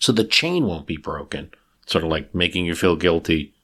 so 0.00 0.10
the 0.10 0.24
chain 0.24 0.66
won't 0.66 0.88
be 0.88 0.96
broken. 0.96 1.48
Sort 1.86 2.02
of 2.02 2.10
like 2.10 2.34
making 2.34 2.66
you 2.66 2.74
feel 2.74 2.96
guilty. 2.96 3.54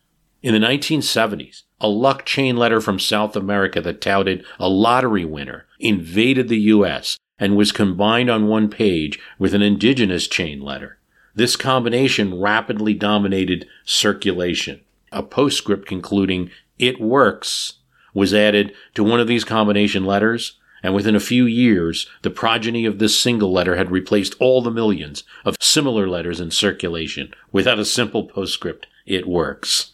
In 0.41 0.55
the 0.55 0.65
1970s, 0.65 1.63
a 1.81 1.89
luck 1.89 2.25
chain 2.25 2.57
letter 2.57 2.81
from 2.81 2.99
South 2.99 3.37
America 3.37 3.81
that 3.81 4.01
touted 4.01 4.45
a 4.59 4.69
lottery 4.69 5.25
winner 5.25 5.67
invaded 5.79 6.49
the 6.49 6.61
U.S. 6.61 7.19
and 7.39 7.57
was 7.57 7.73
combined 7.73 8.31
on 8.31 8.49
one 8.49 8.69
page 8.69 9.19
with 9.39 9.55
an 9.55 9.63
indigenous 9.63 10.27
chain 10.27 10.61
letter. 10.61 10.99
This 11.35 11.55
combination 11.55 12.41
rapidly 12.41 12.95
dominated 12.95 13.67
circulation. 13.85 14.81
A 15.13 15.23
postscript 15.23 15.87
concluding, 15.87 16.51
it 16.79 17.01
works, 17.01 17.75
was 18.15 18.33
added 18.33 18.73
to 18.95 19.05
one 19.05 19.21
of 19.21 19.27
these 19.27 19.45
combination 19.45 20.05
letters, 20.07 20.59
and 20.83 20.95
within 20.95 21.15
a 21.15 21.21
few 21.21 21.45
years, 21.45 22.09
the 22.23 22.31
progeny 22.31 22.87
of 22.87 22.99
this 22.99 23.21
single 23.21 23.53
letter 23.53 23.77
had 23.77 23.91
replaced 23.91 24.35
all 24.41 24.63
the 24.63 24.71
millions 24.71 25.25
of 25.45 25.57
similar 25.61 26.09
letters 26.09 26.41
in 26.41 26.51
circulation 26.51 27.35
without 27.53 27.79
a 27.79 27.85
simple 27.85 28.25
postscript, 28.25 28.87
it 29.05 29.29
works. 29.29 29.93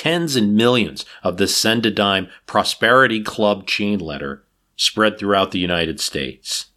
Tens 0.00 0.34
and 0.34 0.56
millions 0.56 1.04
of 1.22 1.36
the 1.36 1.46
Send 1.46 1.84
a 1.84 1.90
Dime 1.90 2.30
Prosperity 2.46 3.22
Club 3.22 3.66
chain 3.66 3.98
letter 3.98 4.42
spread 4.74 5.18
throughout 5.18 5.50
the 5.50 5.58
United 5.58 6.00
States. 6.00 6.68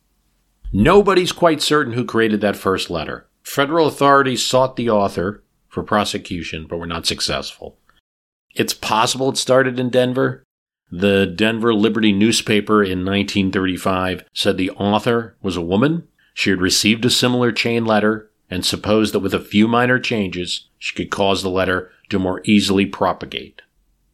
Nobody's 0.73 1.31
quite 1.31 1.61
certain 1.61 1.93
who 1.93 2.03
created 2.03 2.41
that 2.41 2.57
first 2.57 2.89
letter. 2.89 3.25
Federal 3.41 3.87
authorities 3.87 4.45
sought 4.45 4.75
the 4.75 4.89
author 4.89 5.41
for 5.69 5.83
prosecution, 5.83 6.67
but 6.69 6.79
were 6.79 6.85
not 6.85 7.05
successful. 7.05 7.77
It's 8.55 8.73
possible 8.73 9.29
it 9.29 9.37
started 9.37 9.79
in 9.79 9.89
Denver. 9.89 10.43
The 10.91 11.25
Denver 11.25 11.73
Liberty 11.73 12.11
newspaper 12.11 12.83
in 12.83 13.05
1935 13.05 14.25
said 14.33 14.57
the 14.57 14.71
author 14.71 15.37
was 15.41 15.55
a 15.55 15.61
woman. 15.61 16.09
She 16.33 16.49
had 16.49 16.59
received 16.59 17.05
a 17.05 17.09
similar 17.09 17.53
chain 17.53 17.85
letter 17.85 18.29
and 18.49 18.65
supposed 18.65 19.13
that 19.13 19.21
with 19.21 19.33
a 19.33 19.39
few 19.39 19.65
minor 19.65 19.97
changes, 19.97 20.67
she 20.77 20.93
could 20.93 21.09
cause 21.09 21.41
the 21.41 21.49
letter 21.49 21.89
to 22.13 22.19
more 22.19 22.41
easily 22.45 22.85
propagate. 22.85 23.61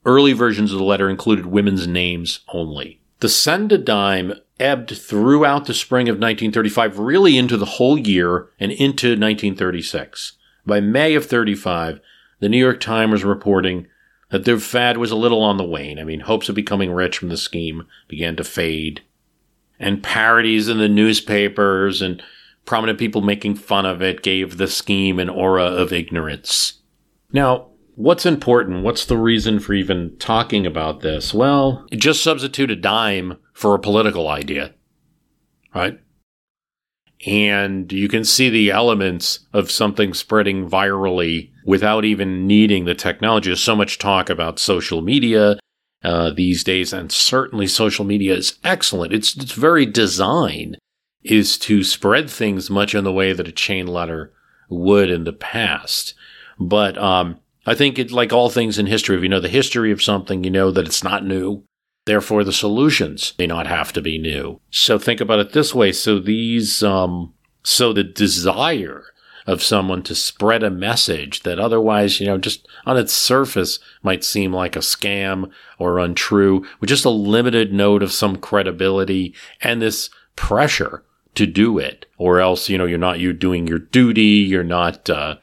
Early 0.05 0.33
versions 0.33 0.71
of 0.71 0.79
the 0.79 0.83
letter 0.83 1.09
included 1.09 1.45
women's 1.45 1.87
names 1.87 2.39
only. 2.49 2.99
The 3.19 3.29
send 3.29 3.71
a 3.71 3.77
dime 3.77 4.33
ebbed 4.59 4.97
throughout 4.97 5.65
the 5.65 5.73
spring 5.73 6.07
of 6.07 6.15
1935, 6.15 6.99
really 6.99 7.37
into 7.37 7.57
the 7.57 7.65
whole 7.65 7.97
year 7.97 8.49
and 8.59 8.71
into 8.71 9.09
1936. 9.09 10.33
By 10.65 10.79
May 10.79 11.15
of 11.15 11.25
35, 11.25 11.99
the 12.39 12.49
New 12.49 12.57
York 12.57 12.79
Times 12.79 13.11
was 13.11 13.23
reporting 13.23 13.87
that 14.29 14.45
their 14.45 14.59
fad 14.59 14.97
was 14.97 15.11
a 15.11 15.15
little 15.15 15.41
on 15.41 15.57
the 15.57 15.63
wane. 15.63 15.99
I 15.99 16.03
mean, 16.03 16.21
hopes 16.21 16.49
of 16.49 16.55
becoming 16.55 16.91
rich 16.91 17.17
from 17.17 17.29
the 17.29 17.37
scheme 17.37 17.87
began 18.07 18.35
to 18.37 18.43
fade. 18.43 19.01
And 19.79 20.03
parodies 20.03 20.67
in 20.67 20.77
the 20.77 20.89
newspapers 20.89 22.01
and 22.01 22.21
prominent 22.65 22.99
people 22.99 23.21
making 23.21 23.55
fun 23.55 23.85
of 23.85 24.01
it 24.01 24.21
gave 24.21 24.57
the 24.57 24.67
scheme 24.67 25.19
an 25.19 25.29
aura 25.29 25.63
of 25.63 25.91
ignorance. 25.91 26.73
Now, 27.31 27.68
what's 27.99 28.25
important? 28.25 28.83
What's 28.83 29.05
the 29.05 29.17
reason 29.17 29.59
for 29.59 29.73
even 29.73 30.15
talking 30.19 30.65
about 30.65 31.01
this? 31.01 31.33
Well, 31.33 31.85
just 31.91 32.23
substitute 32.23 32.71
a 32.71 32.75
dime 32.75 33.37
for 33.51 33.75
a 33.75 33.79
political 33.79 34.29
idea, 34.29 34.73
right? 35.75 35.99
And 37.27 37.91
you 37.91 38.07
can 38.07 38.23
see 38.23 38.49
the 38.49 38.71
elements 38.71 39.39
of 39.51 39.69
something 39.69 40.13
spreading 40.13 40.69
virally 40.69 41.51
without 41.65 42.05
even 42.05 42.47
needing 42.47 42.85
the 42.85 42.95
technology. 42.95 43.49
There's 43.49 43.59
so 43.61 43.75
much 43.75 43.97
talk 43.97 44.29
about 44.29 44.59
social 44.59 45.01
media 45.01 45.59
uh, 46.01 46.31
these 46.31 46.63
days, 46.63 46.93
and 46.93 47.11
certainly 47.11 47.67
social 47.67 48.05
media 48.05 48.33
is 48.33 48.57
excellent. 48.63 49.11
Its 49.11 49.35
its 49.35 49.51
very 49.51 49.85
design 49.85 50.77
is 51.21 51.57
to 51.57 51.83
spread 51.83 52.29
things 52.29 52.69
much 52.69 52.95
in 52.95 53.03
the 53.03 53.11
way 53.11 53.33
that 53.33 53.49
a 53.49 53.51
chain 53.51 53.87
letter 53.87 54.31
would 54.69 55.09
in 55.09 55.25
the 55.25 55.33
past. 55.33 56.13
But 56.57 56.97
um, 56.97 57.41
I 57.69 57.75
think 57.75 57.99
it, 57.99 58.11
like 58.11 58.33
all 58.33 58.49
things 58.49 58.79
in 58.79 58.87
history, 58.87 59.15
if 59.15 59.21
you 59.21 59.29
know 59.29 59.39
the 59.39 59.47
history 59.47 59.91
of 59.91 60.01
something, 60.01 60.43
you 60.43 60.49
know 60.49 60.71
that 60.71 60.87
it's 60.87 61.03
not 61.03 61.23
new. 61.23 61.63
Therefore, 62.07 62.43
the 62.43 62.51
solutions 62.51 63.35
may 63.37 63.45
not 63.45 63.67
have 63.67 63.93
to 63.93 64.01
be 64.01 64.17
new. 64.17 64.59
So 64.71 64.97
think 64.97 65.21
about 65.21 65.37
it 65.37 65.53
this 65.53 65.75
way. 65.75 65.91
So 65.91 66.17
these, 66.17 66.81
um, 66.81 67.35
so 67.63 67.93
the 67.93 68.03
desire 68.03 69.03
of 69.45 69.61
someone 69.61 70.01
to 70.03 70.15
spread 70.15 70.63
a 70.63 70.71
message 70.71 71.43
that 71.43 71.59
otherwise, 71.59 72.19
you 72.19 72.25
know, 72.25 72.39
just 72.39 72.67
on 72.87 72.97
its 72.97 73.13
surface 73.13 73.77
might 74.01 74.23
seem 74.23 74.51
like 74.51 74.75
a 74.75 74.79
scam 74.79 75.51
or 75.77 75.99
untrue 75.99 76.65
with 76.79 76.89
just 76.89 77.05
a 77.05 77.11
limited 77.11 77.71
note 77.71 78.01
of 78.01 78.11
some 78.11 78.37
credibility 78.37 79.35
and 79.61 79.79
this 79.79 80.09
pressure 80.35 81.03
to 81.35 81.45
do 81.45 81.77
it 81.77 82.07
or 82.17 82.39
else, 82.39 82.67
you 82.67 82.79
know, 82.79 82.85
you're 82.85 82.97
not, 82.97 83.19
you're 83.19 83.31
doing 83.31 83.67
your 83.67 83.77
duty. 83.77 84.21
You're 84.23 84.63
not, 84.63 85.07
uh, 85.07 85.35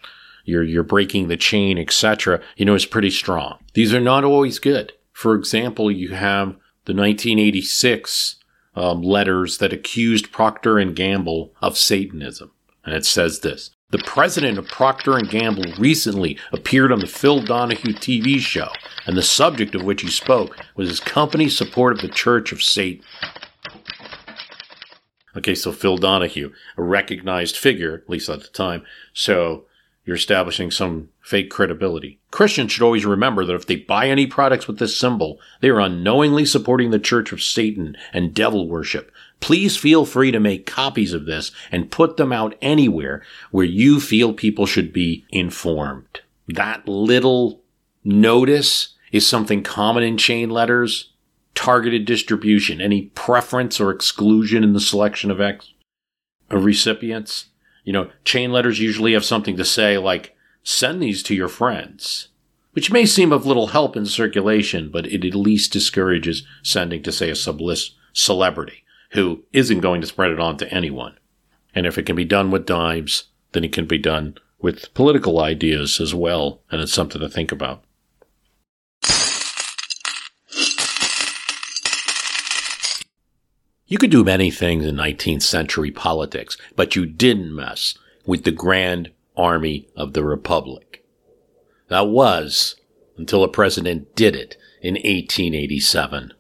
you're, 0.46 0.62
you're 0.62 0.82
breaking 0.82 1.28
the 1.28 1.36
chain, 1.36 1.76
etc. 1.76 2.40
You 2.56 2.64
know, 2.64 2.74
it's 2.74 2.86
pretty 2.86 3.10
strong. 3.10 3.58
These 3.74 3.92
are 3.92 4.00
not 4.00 4.24
always 4.24 4.58
good 4.58 4.92
For 5.12 5.34
example, 5.34 5.90
you 5.90 6.14
have 6.14 6.56
the 6.86 6.94
1986 6.94 8.36
um, 8.74 9.02
letters 9.02 9.58
that 9.58 9.72
accused 9.72 10.32
Procter 10.32 10.78
and 10.78 10.96
Gamble 10.96 11.52
of 11.60 11.76
Satanism, 11.76 12.52
and 12.84 12.94
it 12.94 13.04
says 13.04 13.40
this: 13.40 13.70
the 13.90 13.98
president 13.98 14.58
of 14.58 14.66
Procter 14.66 15.16
& 15.20 15.30
Gamble 15.30 15.72
recently 15.78 16.36
appeared 16.52 16.90
on 16.90 16.98
the 16.98 17.06
Phil 17.06 17.40
Donahue 17.40 17.94
TV 17.94 18.38
show, 18.40 18.68
and 19.06 19.16
the 19.16 19.22
subject 19.22 19.76
of 19.76 19.84
which 19.84 20.02
he 20.02 20.10
spoke 20.10 20.56
was 20.74 20.88
his 20.88 20.98
company's 20.98 21.56
support 21.56 21.94
of 21.94 22.02
the 22.02 22.08
Church 22.08 22.50
of 22.50 22.62
Satan. 22.62 23.04
Okay, 25.36 25.54
so 25.54 25.70
Phil 25.70 25.98
Donahue, 25.98 26.52
a 26.76 26.82
recognized 26.82 27.56
figure, 27.56 27.94
at 27.94 28.10
least 28.10 28.28
at 28.28 28.40
the 28.40 28.48
time, 28.48 28.82
so 29.12 29.66
you're 30.06 30.16
establishing 30.16 30.70
some 30.70 31.10
fake 31.20 31.50
credibility. 31.50 32.20
Christians 32.30 32.72
should 32.72 32.84
always 32.84 33.04
remember 33.04 33.44
that 33.44 33.54
if 33.54 33.66
they 33.66 33.76
buy 33.76 34.08
any 34.08 34.26
products 34.26 34.66
with 34.66 34.78
this 34.78 34.98
symbol, 34.98 35.38
they 35.60 35.68
are 35.68 35.80
unknowingly 35.80 36.46
supporting 36.46 36.90
the 36.90 36.98
Church 36.98 37.32
of 37.32 37.42
Satan 37.42 37.96
and 38.14 38.32
devil 38.32 38.68
worship, 38.68 39.12
Please 39.40 39.76
feel 39.76 40.04
free 40.04 40.30
to 40.30 40.40
make 40.40 40.66
copies 40.66 41.12
of 41.12 41.26
this 41.26 41.52
and 41.70 41.90
put 41.90 42.16
them 42.16 42.32
out 42.32 42.56
anywhere 42.62 43.22
where 43.50 43.66
you 43.66 44.00
feel 44.00 44.32
people 44.32 44.66
should 44.66 44.92
be 44.92 45.24
informed. 45.30 46.20
That 46.48 46.88
little 46.88 47.62
notice 48.02 48.94
is 49.12 49.26
something 49.26 49.62
common 49.62 50.02
in 50.02 50.16
chain 50.16 50.50
letters. 50.50 51.12
Targeted 51.54 52.04
distribution, 52.04 52.80
any 52.80 53.06
preference 53.14 53.80
or 53.80 53.90
exclusion 53.90 54.62
in 54.62 54.72
the 54.72 54.80
selection 54.80 55.30
of 55.30 55.40
X 55.40 55.72
of 56.50 56.64
recipients. 56.64 57.46
You 57.86 57.92
know, 57.92 58.10
chain 58.24 58.50
letters 58.50 58.80
usually 58.80 59.12
have 59.12 59.24
something 59.24 59.56
to 59.56 59.64
say 59.64 59.96
like, 59.96 60.36
send 60.64 61.00
these 61.00 61.22
to 61.22 61.34
your 61.36 61.48
friends, 61.48 62.28
which 62.72 62.90
may 62.90 63.06
seem 63.06 63.32
of 63.32 63.46
little 63.46 63.68
help 63.68 63.96
in 63.96 64.04
circulation, 64.06 64.90
but 64.90 65.06
it 65.06 65.24
at 65.24 65.36
least 65.36 65.72
discourages 65.72 66.44
sending 66.64 67.02
to, 67.04 67.12
say, 67.12 67.30
a 67.30 67.34
sublist 67.34 67.92
celebrity 68.12 68.82
who 69.12 69.44
isn't 69.52 69.80
going 69.80 70.00
to 70.00 70.06
spread 70.08 70.32
it 70.32 70.40
on 70.40 70.56
to 70.56 70.74
anyone. 70.74 71.16
And 71.74 71.86
if 71.86 71.96
it 71.96 72.06
can 72.06 72.16
be 72.16 72.24
done 72.24 72.50
with 72.50 72.66
dimes, 72.66 73.28
then 73.52 73.62
it 73.62 73.72
can 73.72 73.86
be 73.86 73.98
done 73.98 74.36
with 74.58 74.92
political 74.92 75.38
ideas 75.38 76.00
as 76.00 76.12
well, 76.12 76.62
and 76.72 76.80
it's 76.80 76.92
something 76.92 77.20
to 77.20 77.28
think 77.28 77.52
about. 77.52 77.84
You 83.88 83.98
could 83.98 84.10
do 84.10 84.24
many 84.24 84.50
things 84.50 84.84
in 84.84 84.96
19th 84.96 85.42
century 85.42 85.92
politics, 85.92 86.56
but 86.74 86.96
you 86.96 87.06
didn't 87.06 87.54
mess 87.54 87.96
with 88.24 88.42
the 88.42 88.50
Grand 88.50 89.12
Army 89.36 89.88
of 89.94 90.12
the 90.12 90.24
Republic. 90.24 91.04
That 91.88 92.08
was 92.08 92.74
until 93.16 93.44
a 93.44 93.48
president 93.48 94.16
did 94.16 94.34
it 94.34 94.56
in 94.82 94.94
1887. 94.94 96.32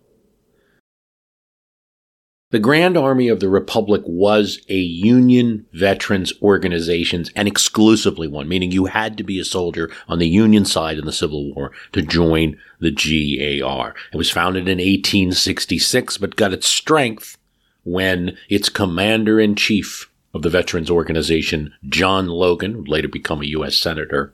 The 2.56 2.60
Grand 2.60 2.96
Army 2.96 3.28
of 3.28 3.40
the 3.40 3.50
Republic 3.50 4.00
was 4.06 4.62
a 4.70 4.78
Union 4.78 5.66
veterans 5.74 6.32
organization 6.40 7.26
and 7.36 7.46
exclusively 7.46 8.28
one, 8.28 8.48
meaning 8.48 8.72
you 8.72 8.86
had 8.86 9.18
to 9.18 9.22
be 9.22 9.38
a 9.38 9.44
soldier 9.44 9.90
on 10.08 10.20
the 10.20 10.26
Union 10.26 10.64
side 10.64 10.96
in 10.96 11.04
the 11.04 11.12
Civil 11.12 11.52
War 11.52 11.72
to 11.92 12.00
join 12.00 12.56
the 12.80 12.92
GAR. 12.92 13.94
It 14.10 14.16
was 14.16 14.30
founded 14.30 14.68
in 14.68 14.78
1866, 14.78 16.16
but 16.16 16.36
got 16.36 16.54
its 16.54 16.66
strength 16.66 17.36
when 17.84 18.38
its 18.48 18.70
commander 18.70 19.38
in 19.38 19.54
chief 19.54 20.10
of 20.32 20.40
the 20.40 20.48
veterans 20.48 20.88
organization, 20.88 21.74
John 21.86 22.26
Logan, 22.26 22.78
would 22.78 22.88
later 22.88 23.08
become 23.08 23.42
a 23.42 23.48
U.S. 23.48 23.76
Senator, 23.76 24.32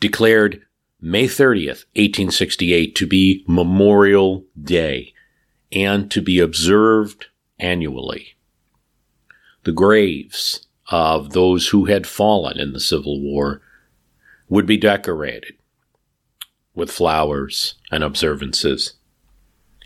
declared 0.00 0.60
May 1.00 1.26
30th, 1.26 1.84
1868 1.94 2.96
to 2.96 3.06
be 3.06 3.44
Memorial 3.46 4.44
Day 4.60 5.14
and 5.72 6.10
to 6.10 6.20
be 6.20 6.38
observed 6.38 7.26
annually. 7.58 8.34
The 9.64 9.72
graves 9.72 10.66
of 10.90 11.32
those 11.32 11.68
who 11.68 11.86
had 11.86 12.06
fallen 12.06 12.58
in 12.58 12.72
the 12.72 12.80
Civil 12.80 13.20
War 13.20 13.62
would 14.48 14.66
be 14.66 14.76
decorated 14.76 15.54
with 16.74 16.90
flowers 16.90 17.74
and 17.90 18.02
observances. 18.02 18.94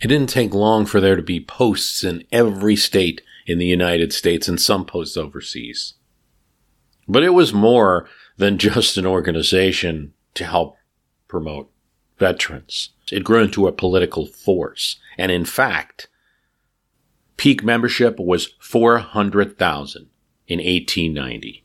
It 0.01 0.07
didn't 0.07 0.29
take 0.29 0.53
long 0.53 0.85
for 0.85 0.99
there 0.99 1.15
to 1.15 1.21
be 1.21 1.39
posts 1.39 2.03
in 2.03 2.23
every 2.31 2.75
state 2.75 3.21
in 3.45 3.57
the 3.57 3.65
United 3.65 4.13
States 4.13 4.47
and 4.47 4.59
some 4.59 4.85
posts 4.85 5.17
overseas. 5.17 5.93
But 7.07 7.23
it 7.23 7.29
was 7.29 7.53
more 7.53 8.09
than 8.37 8.57
just 8.57 8.97
an 8.97 9.05
organization 9.05 10.13
to 10.33 10.45
help 10.45 10.77
promote 11.27 11.71
veterans. 12.19 12.89
It 13.11 13.23
grew 13.23 13.43
into 13.43 13.67
a 13.67 13.71
political 13.71 14.25
force. 14.25 14.99
And 15.17 15.31
in 15.31 15.45
fact, 15.45 16.07
peak 17.37 17.63
membership 17.63 18.19
was 18.19 18.53
400,000 18.59 20.09
in 20.47 20.59
1890. 20.59 21.63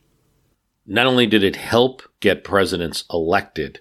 Not 0.85 1.05
only 1.05 1.25
did 1.25 1.43
it 1.43 1.55
help 1.55 2.01
get 2.19 2.43
presidents 2.43 3.05
elected, 3.11 3.79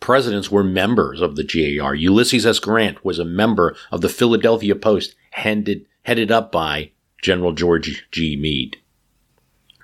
presidents 0.00 0.50
were 0.50 0.64
members 0.64 1.20
of 1.20 1.36
the 1.36 1.44
GAR. 1.44 1.94
Ulysses 1.94 2.46
S. 2.46 2.58
Grant 2.58 3.04
was 3.04 3.18
a 3.18 3.24
member 3.24 3.76
of 3.90 4.00
the 4.00 4.08
Philadelphia 4.08 4.76
Post, 4.76 5.16
headed, 5.30 5.86
headed 6.04 6.30
up 6.30 6.52
by 6.52 6.92
General 7.20 7.52
George 7.52 8.06
G. 8.12 8.36
Meade. 8.36 8.78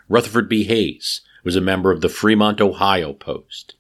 Rutherford 0.09 0.49
B. 0.49 0.65
Hayes 0.65 1.23
was 1.43 1.57
a 1.57 1.61
member 1.61 1.91
of 1.91 2.01
the 2.01 2.09
Fremont, 2.09 2.61
Ohio 2.61 3.13
Post. 3.13 3.75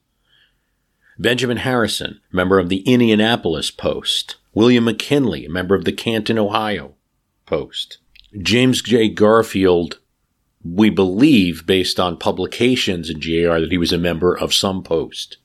Benjamin 1.18 1.58
Harrison, 1.58 2.20
member 2.32 2.58
of 2.58 2.68
the 2.68 2.80
Indianapolis 2.80 3.70
Post. 3.70 4.36
William 4.52 4.84
McKinley, 4.84 5.46
member 5.48 5.74
of 5.74 5.84
the 5.84 5.92
Canton, 5.92 6.38
Ohio 6.38 6.94
Post. 7.46 7.98
James 8.40 8.82
J. 8.82 9.08
Garfield, 9.08 10.00
we 10.64 10.90
believe, 10.90 11.66
based 11.66 12.00
on 12.00 12.16
publications 12.16 13.10
in 13.10 13.20
GAR, 13.20 13.60
that 13.60 13.70
he 13.70 13.78
was 13.78 13.92
a 13.92 13.98
member 13.98 14.36
of 14.36 14.52
some 14.52 14.82
post. 14.82 15.36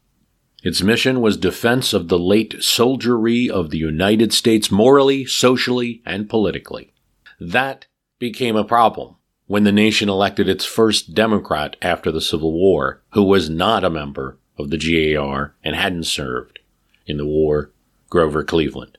Its 0.63 0.81
mission 0.81 1.21
was 1.21 1.37
defense 1.37 1.93
of 1.93 2.07
the 2.07 2.19
late 2.19 2.63
soldiery 2.63 3.49
of 3.49 3.69
the 3.69 3.77
United 3.77 4.33
States 4.33 4.71
morally, 4.71 5.25
socially, 5.25 6.01
and 6.05 6.29
politically. 6.29 6.93
That 7.39 7.85
became 8.17 8.55
a 8.55 8.65
problem 8.65 9.15
when 9.45 9.63
the 9.63 9.71
nation 9.71 10.09
elected 10.09 10.49
its 10.49 10.65
first 10.65 11.13
Democrat 11.13 11.75
after 11.81 12.11
the 12.11 12.21
Civil 12.21 12.53
War, 12.53 13.01
who 13.11 13.23
was 13.23 13.49
not 13.49 13.83
a 13.83 13.89
member 13.89 14.38
of 14.59 14.69
the 14.69 14.77
GAR 14.77 15.55
and 15.63 15.75
hadn't 15.75 16.03
served 16.03 16.59
in 17.07 17.17
the 17.17 17.25
war, 17.25 17.71
Grover 18.09 18.43
Cleveland. 18.43 18.97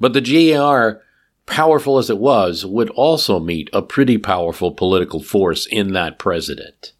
But 0.00 0.14
the 0.14 0.20
GAR, 0.20 1.02
powerful 1.44 1.98
as 1.98 2.08
it 2.10 2.18
was, 2.18 2.64
would 2.64 2.90
also 2.90 3.38
meet 3.38 3.68
a 3.72 3.82
pretty 3.82 4.18
powerful 4.18 4.72
political 4.72 5.22
force 5.22 5.66
in 5.66 5.92
that 5.92 6.18
president. 6.18 6.92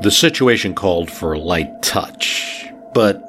The 0.00 0.10
situation 0.10 0.74
called 0.74 1.10
for 1.10 1.38
light 1.38 1.80
touch, 1.80 2.68
but 2.92 3.24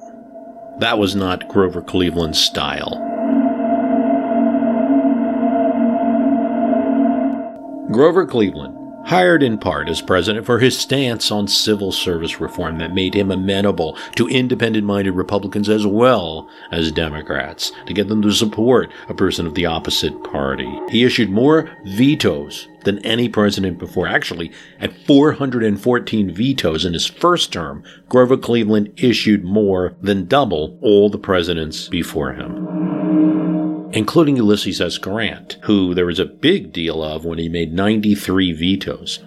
that 0.80 0.98
was 0.98 1.16
not 1.16 1.48
Grover 1.48 1.82
Cleveland's 1.82 2.40
style. 2.40 3.02
Grover 7.92 8.26
Cleveland, 8.26 8.75
hired 9.06 9.44
in 9.44 9.58
part 9.58 9.88
as 9.88 10.02
president 10.02 10.46
for 10.46 10.60
his 10.60 10.78
stance 10.78 11.32
on 11.32 11.48
civil 11.48 11.92
service 11.92 12.42
reform 12.42 12.78
that 12.80 12.94
made 12.94 13.14
him 13.14 13.32
amenable 13.32 13.98
to 14.16 14.28
independent 14.28 14.86
minded 14.86 15.12
Republicans 15.12 15.70
as 15.70 15.86
well 15.86 16.50
as 16.72 16.92
Democrats 16.92 17.72
to 17.86 17.94
get 17.94 18.08
them 18.08 18.22
to 18.22 18.32
support 18.32 18.92
a 19.08 19.14
person 19.14 19.46
of 19.46 19.54
the 19.54 19.66
opposite 19.66 20.24
party. 20.24 20.70
He 20.90 21.04
issued 21.04 21.30
more 21.30 21.70
vetoes 21.86 22.68
than 22.84 23.00
any 23.00 23.30
president 23.30 23.78
before. 23.78 24.08
Actually, 24.08 24.52
at 24.80 24.96
414 25.06 26.34
vetoes 26.34 26.86
in 26.86 26.94
his 26.94 27.06
first 27.06 27.52
term, 27.52 27.84
Grover 28.10 28.38
Cleveland 28.38 28.94
issued 28.98 29.44
more 29.44 29.96
than 30.02 30.28
double 30.28 30.78
all 30.82 31.10
the 31.10 31.18
presidents 31.18 31.90
before 31.90 32.34
him. 32.34 32.95
Including 33.96 34.36
Ulysses 34.36 34.82
S. 34.82 34.98
Grant, 34.98 35.58
who 35.64 35.94
there 35.96 36.06
was 36.06 36.20
a 36.20 36.26
big 36.26 36.74
deal 36.74 37.02
of 37.02 37.24
when 37.24 37.40
he 37.40 37.50
made 37.50 37.74
93 37.74 38.52
vetoes. 38.52 39.20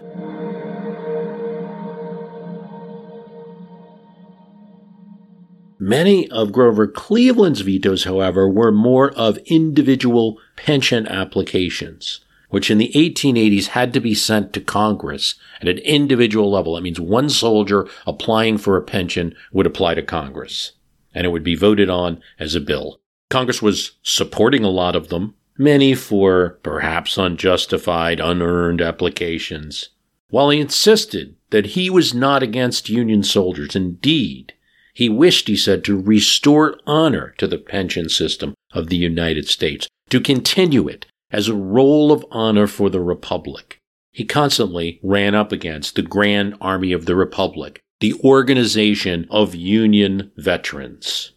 Many 5.80 6.30
of 6.30 6.52
Grover 6.52 6.86
Cleveland's 6.86 7.62
vetoes, 7.62 8.04
however, 8.04 8.48
were 8.48 8.70
more 8.70 9.10
of 9.12 9.38
individual 9.46 10.38
pension 10.56 11.08
applications 11.08 12.20
which 12.50 12.70
in 12.70 12.78
the 12.78 12.90
1880s 12.94 13.68
had 13.68 13.92
to 13.92 14.00
be 14.00 14.14
sent 14.14 14.52
to 14.52 14.60
Congress 14.60 15.34
at 15.60 15.68
an 15.68 15.78
individual 15.78 16.50
level. 16.50 16.74
That 16.74 16.82
means 16.82 17.00
one 17.00 17.28
soldier 17.28 17.86
applying 18.06 18.58
for 18.58 18.76
a 18.76 18.82
pension 18.82 19.34
would 19.52 19.66
apply 19.66 19.94
to 19.94 20.02
Congress, 20.02 20.72
and 21.14 21.26
it 21.26 21.30
would 21.30 21.44
be 21.44 21.54
voted 21.54 21.90
on 21.90 22.22
as 22.38 22.54
a 22.54 22.60
bill. 22.60 23.00
Congress 23.30 23.60
was 23.60 23.92
supporting 24.02 24.64
a 24.64 24.70
lot 24.70 24.96
of 24.96 25.08
them, 25.08 25.34
many 25.58 25.94
for 25.94 26.58
perhaps 26.62 27.18
unjustified, 27.18 28.20
unearned 28.20 28.80
applications, 28.80 29.90
while 30.30 30.50
he 30.50 30.60
insisted 30.60 31.34
that 31.50 31.66
he 31.66 31.90
was 31.90 32.14
not 32.14 32.42
against 32.42 32.88
Union 32.88 33.22
soldiers. 33.22 33.76
Indeed, 33.76 34.54
he 34.94 35.08
wished, 35.08 35.48
he 35.48 35.56
said, 35.56 35.84
to 35.84 36.00
restore 36.00 36.78
honor 36.86 37.34
to 37.38 37.46
the 37.46 37.58
pension 37.58 38.08
system 38.08 38.54
of 38.72 38.88
the 38.88 38.96
United 38.96 39.46
States, 39.48 39.86
to 40.10 40.20
continue 40.20 40.88
it 40.88 41.06
as 41.30 41.48
a 41.48 41.54
role 41.54 42.10
of 42.10 42.24
honor 42.30 42.66
for 42.66 42.88
the 42.88 43.00
Republic. 43.00 43.78
He 44.12 44.24
constantly 44.24 44.98
ran 45.02 45.34
up 45.34 45.52
against 45.52 45.94
the 45.94 46.02
Grand 46.02 46.56
Army 46.60 46.92
of 46.92 47.04
the 47.06 47.14
Republic, 47.14 47.80
the 48.00 48.14
organization 48.24 49.26
of 49.30 49.54
Union 49.54 50.32
veterans. 50.36 51.32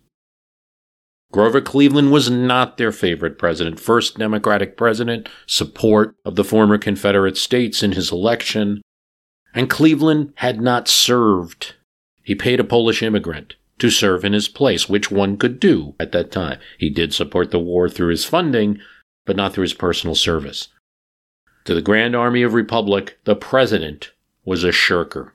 Grover 1.32 1.62
Cleveland 1.62 2.12
was 2.12 2.30
not 2.30 2.78
their 2.78 2.92
favorite 2.92 3.38
president, 3.38 3.80
first 3.80 4.18
Democratic 4.18 4.76
president, 4.76 5.30
support 5.48 6.16
of 6.26 6.36
the 6.36 6.44
former 6.44 6.78
Confederate 6.78 7.38
states 7.38 7.82
in 7.82 7.94
his 7.94 8.12
election, 8.12 8.82
and 9.54 9.70
Cleveland 9.70 10.34
had 10.36 10.60
not 10.60 10.90
served. 10.90 11.76
He 12.22 12.36
paid 12.36 12.60
a 12.60 12.66
Polish 12.66 13.02
immigrant 13.02 13.56
to 13.80 13.90
serve 13.90 14.26
in 14.26 14.34
his 14.34 14.50
place, 14.50 14.90
which 14.90 15.10
one 15.10 15.38
could 15.38 15.60
do 15.60 15.96
at 16.00 16.12
that 16.12 16.32
time. 16.32 16.60
He 16.78 16.90
did 16.90 17.14
support 17.14 17.52
the 17.52 17.60
war 17.60 17.90
through 17.90 18.10
his 18.10 18.26
funding, 18.26 18.80
but 19.26 19.36
not 19.36 19.54
through 19.54 19.64
his 19.64 19.74
personal 19.74 20.16
service. 20.16 20.68
To 21.66 21.74
the 21.74 21.82
Grand 21.82 22.16
Army 22.16 22.44
of 22.44 22.54
Republic, 22.54 23.20
the 23.24 23.36
president 23.36 24.12
was 24.44 24.64
a 24.64 24.72
shirker. 24.72 25.34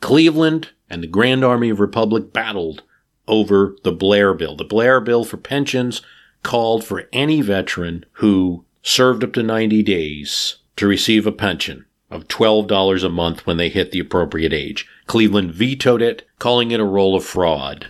Cleveland 0.00 0.70
and 0.88 1.02
the 1.02 1.08
Grand 1.08 1.44
Army 1.44 1.70
of 1.70 1.80
Republic 1.80 2.32
battled 2.32 2.84
over 3.28 3.76
the 3.84 3.92
Blair 3.92 4.34
Bill. 4.34 4.56
The 4.56 4.64
Blair 4.64 5.00
Bill 5.00 5.24
for 5.24 5.36
pensions 5.36 6.02
called 6.42 6.84
for 6.84 7.08
any 7.12 7.40
veteran 7.40 8.04
who 8.12 8.64
served 8.82 9.22
up 9.22 9.32
to 9.34 9.42
90 9.42 9.82
days 9.82 10.56
to 10.76 10.86
receive 10.86 11.26
a 11.26 11.32
pension 11.32 11.84
of 12.10 12.26
$12 12.28 13.04
a 13.04 13.08
month 13.08 13.46
when 13.46 13.58
they 13.58 13.68
hit 13.68 13.92
the 13.92 14.00
appropriate 14.00 14.52
age. 14.52 14.88
Cleveland 15.06 15.52
vetoed 15.52 16.02
it, 16.02 16.26
calling 16.38 16.70
it 16.70 16.80
a 16.80 16.84
roll 16.84 17.14
of 17.14 17.24
fraud. 17.24 17.88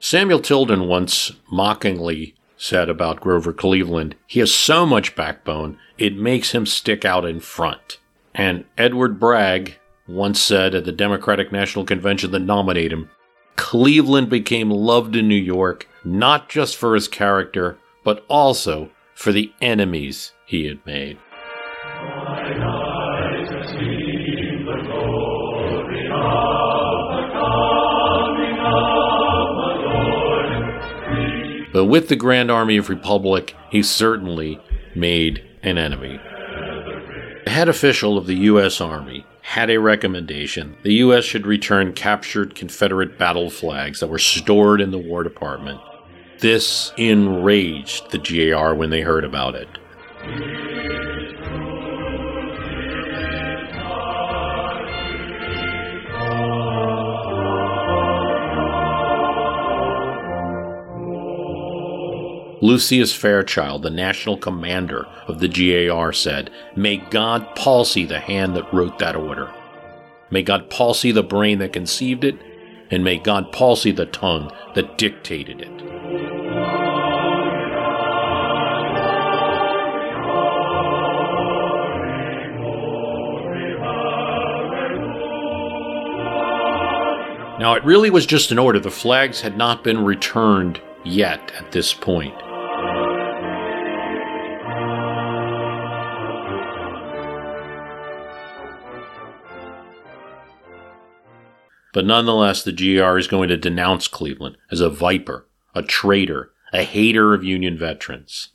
Samuel 0.00 0.40
Tilden 0.40 0.86
once 0.86 1.32
mockingly 1.50 2.34
said 2.56 2.88
about 2.88 3.20
Grover 3.20 3.52
Cleveland, 3.52 4.14
he 4.26 4.40
has 4.40 4.54
so 4.54 4.84
much 4.84 5.16
backbone, 5.16 5.78
it 5.96 6.16
makes 6.16 6.52
him 6.52 6.66
stick 6.66 7.04
out 7.04 7.24
in 7.24 7.40
front. 7.40 7.98
And 8.34 8.64
Edward 8.76 9.18
Bragg, 9.18 9.78
once 10.08 10.40
said 10.40 10.74
at 10.74 10.84
the 10.84 10.92
Democratic 10.92 11.52
National 11.52 11.84
Convention 11.84 12.30
that 12.30 12.40
nominated 12.40 12.92
him, 12.92 13.10
Cleveland 13.56 14.30
became 14.30 14.70
loved 14.70 15.14
in 15.14 15.28
New 15.28 15.34
York 15.34 15.86
not 16.04 16.48
just 16.48 16.76
for 16.76 16.94
his 16.94 17.08
character, 17.08 17.78
but 18.04 18.24
also 18.28 18.90
for 19.14 19.32
the 19.32 19.52
enemies 19.60 20.32
he 20.46 20.66
had 20.66 20.84
made. 20.86 21.18
But 31.72 31.84
with 31.84 32.08
the 32.08 32.16
Grand 32.16 32.50
Army 32.50 32.76
of 32.76 32.88
Republic, 32.88 33.54
he 33.70 33.82
certainly 33.82 34.60
made 34.96 35.44
an 35.62 35.76
enemy. 35.76 36.18
The 37.44 37.50
head 37.50 37.68
official 37.68 38.16
of 38.16 38.26
the 38.26 38.34
U.S. 38.34 38.80
Army 38.80 39.26
had 39.48 39.70
a 39.70 39.80
recommendation. 39.80 40.76
The 40.82 40.92
U.S. 40.96 41.24
should 41.24 41.46
return 41.46 41.94
captured 41.94 42.54
Confederate 42.54 43.16
battle 43.16 43.48
flags 43.48 44.00
that 44.00 44.08
were 44.08 44.18
stored 44.18 44.78
in 44.78 44.90
the 44.90 44.98
War 44.98 45.22
Department. 45.22 45.80
This 46.40 46.92
enraged 46.98 48.10
the 48.10 48.18
GAR 48.18 48.74
when 48.74 48.90
they 48.90 49.00
heard 49.00 49.24
about 49.24 49.54
it. 49.54 49.68
Lucius 62.60 63.14
Fairchild, 63.14 63.82
the 63.82 63.90
national 63.90 64.36
commander 64.36 65.06
of 65.28 65.38
the 65.38 65.48
GAR, 65.48 66.12
said, 66.12 66.50
May 66.74 66.96
God 66.96 67.54
palsy 67.54 68.04
the 68.04 68.18
hand 68.18 68.56
that 68.56 68.72
wrote 68.74 68.98
that 68.98 69.14
order. 69.14 69.52
May 70.30 70.42
God 70.42 70.68
palsy 70.68 71.12
the 71.12 71.22
brain 71.22 71.58
that 71.60 71.72
conceived 71.72 72.24
it, 72.24 72.36
and 72.90 73.04
may 73.04 73.18
God 73.18 73.52
palsy 73.52 73.92
the 73.92 74.06
tongue 74.06 74.50
that 74.74 74.98
dictated 74.98 75.60
it. 75.60 75.70
Now, 87.60 87.74
it 87.74 87.84
really 87.84 88.10
was 88.10 88.26
just 88.26 88.50
an 88.50 88.58
order. 88.58 88.80
The 88.80 88.90
flags 88.90 89.40
had 89.40 89.56
not 89.56 89.84
been 89.84 90.04
returned 90.04 90.80
yet 91.04 91.52
at 91.56 91.72
this 91.72 91.92
point. 91.92 92.34
But 101.92 102.04
nonetheless, 102.04 102.62
the 102.62 102.72
GR 102.72 103.18
is 103.18 103.28
going 103.28 103.48
to 103.48 103.56
denounce 103.56 104.08
Cleveland 104.08 104.56
as 104.70 104.80
a 104.80 104.90
viper, 104.90 105.48
a 105.74 105.82
traitor, 105.82 106.52
a 106.72 106.82
hater 106.82 107.32
of 107.34 107.44
Union 107.44 107.78
veterans. 107.78 108.50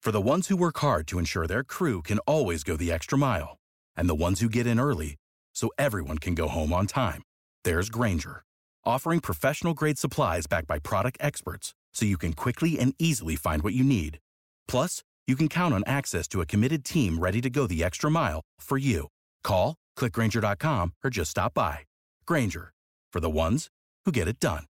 For 0.00 0.12
the 0.12 0.20
ones 0.20 0.48
who 0.48 0.56
work 0.56 0.78
hard 0.78 1.06
to 1.08 1.18
ensure 1.18 1.46
their 1.46 1.64
crew 1.64 2.02
can 2.02 2.20
always 2.20 2.64
go 2.64 2.76
the 2.76 2.92
extra 2.92 3.18
mile, 3.18 3.58
and 3.96 4.08
the 4.08 4.14
ones 4.14 4.40
who 4.40 4.48
get 4.48 4.66
in 4.66 4.80
early 4.80 5.16
so 5.54 5.70
everyone 5.76 6.18
can 6.18 6.34
go 6.34 6.48
home 6.48 6.72
on 6.72 6.86
time, 6.86 7.22
there's 7.64 7.90
Grainger, 7.90 8.42
offering 8.84 9.20
professional 9.20 9.74
grade 9.74 9.98
supplies 9.98 10.46
backed 10.46 10.68
by 10.68 10.78
product 10.78 11.18
experts 11.20 11.74
so 11.92 12.06
you 12.06 12.16
can 12.16 12.32
quickly 12.32 12.78
and 12.78 12.94
easily 12.98 13.36
find 13.36 13.62
what 13.62 13.74
you 13.74 13.84
need. 13.84 14.20
Plus, 14.68 15.02
you 15.26 15.36
can 15.36 15.48
count 15.48 15.74
on 15.74 15.84
access 15.86 16.26
to 16.28 16.40
a 16.40 16.46
committed 16.46 16.84
team 16.84 17.18
ready 17.18 17.40
to 17.40 17.50
go 17.50 17.66
the 17.66 17.84
extra 17.84 18.10
mile 18.10 18.40
for 18.58 18.78
you. 18.78 19.08
Call, 19.42 19.74
clickgrainger.com, 19.98 20.94
or 21.04 21.10
just 21.10 21.32
stop 21.32 21.54
by. 21.54 21.89
Grainger, 22.30 22.72
for 23.12 23.18
the 23.18 23.28
ones 23.28 23.70
who 24.04 24.12
get 24.12 24.28
it 24.28 24.38
done. 24.38 24.66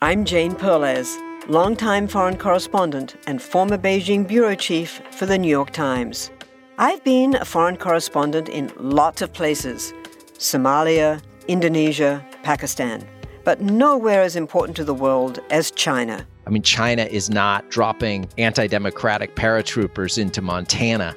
I'm 0.00 0.24
Jane 0.24 0.54
Perlez, 0.54 1.18
longtime 1.48 2.06
foreign 2.06 2.36
correspondent 2.36 3.16
and 3.26 3.42
former 3.42 3.76
Beijing 3.76 4.24
bureau 4.24 4.54
chief 4.54 5.02
for 5.10 5.26
the 5.26 5.36
New 5.36 5.48
York 5.48 5.72
Times. 5.72 6.30
I've 6.78 7.02
been 7.02 7.34
a 7.34 7.44
foreign 7.44 7.76
correspondent 7.76 8.48
in 8.48 8.70
lots 8.78 9.20
of 9.20 9.32
places 9.32 9.92
Somalia, 10.34 11.20
Indonesia, 11.48 12.24
Pakistan, 12.44 13.04
but 13.42 13.60
nowhere 13.62 14.22
as 14.22 14.36
important 14.36 14.76
to 14.76 14.84
the 14.84 14.94
world 14.94 15.40
as 15.50 15.72
China. 15.72 16.24
I 16.46 16.50
mean, 16.50 16.62
China 16.62 17.02
is 17.02 17.28
not 17.30 17.68
dropping 17.68 18.28
anti 18.38 18.68
democratic 18.68 19.34
paratroopers 19.34 20.18
into 20.18 20.40
Montana. 20.40 21.16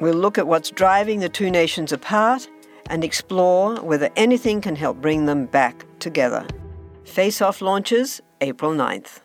We'll 0.00 0.14
look 0.14 0.38
at 0.38 0.46
what's 0.46 0.70
driving 0.70 1.20
the 1.20 1.28
two 1.28 1.50
nations 1.50 1.92
apart 1.92 2.48
and 2.90 3.04
explore 3.04 3.76
whether 3.76 4.10
anything 4.16 4.60
can 4.60 4.76
help 4.76 5.00
bring 5.00 5.26
them 5.26 5.46
back 5.46 5.84
together. 5.98 6.46
Face 7.04 7.40
Off 7.40 7.60
launches 7.60 8.20
April 8.40 8.72
9th. 8.72 9.20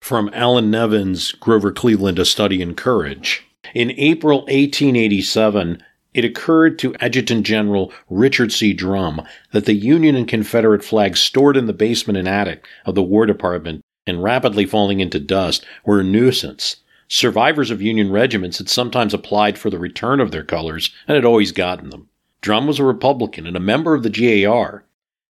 From 0.00 0.30
Allan 0.32 0.70
Nevins' 0.70 1.32
Grover 1.32 1.72
Cleveland 1.72 2.18
A 2.18 2.24
Study 2.24 2.62
in 2.62 2.74
Courage. 2.74 3.44
In 3.74 3.90
April 3.92 4.40
1887, 4.40 5.82
it 6.14 6.24
occurred 6.24 6.78
to 6.78 6.94
Adjutant 7.00 7.44
General 7.44 7.92
Richard 8.08 8.52
C. 8.52 8.72
Drum 8.72 9.22
that 9.52 9.64
the 9.64 9.74
Union 9.74 10.14
and 10.14 10.28
Confederate 10.28 10.84
flags 10.84 11.20
stored 11.20 11.56
in 11.56 11.66
the 11.66 11.72
basement 11.72 12.16
and 12.16 12.28
attic 12.28 12.66
of 12.84 12.94
the 12.94 13.02
War 13.02 13.26
Department 13.26 13.82
and 14.06 14.22
rapidly 14.22 14.64
falling 14.64 15.00
into 15.00 15.18
dust 15.18 15.66
were 15.84 16.00
a 16.00 16.04
nuisance 16.04 16.76
Survivors 17.08 17.70
of 17.70 17.80
Union 17.80 18.10
regiments 18.10 18.58
had 18.58 18.68
sometimes 18.68 19.14
applied 19.14 19.58
for 19.58 19.70
the 19.70 19.78
return 19.78 20.20
of 20.20 20.30
their 20.30 20.44
colors 20.44 20.90
and 21.06 21.14
had 21.14 21.24
always 21.24 21.52
gotten 21.52 21.90
them. 21.90 22.08
Drum 22.40 22.66
was 22.66 22.78
a 22.78 22.84
Republican 22.84 23.46
and 23.46 23.56
a 23.56 23.60
member 23.60 23.94
of 23.94 24.02
the 24.02 24.10
GAR. 24.10 24.84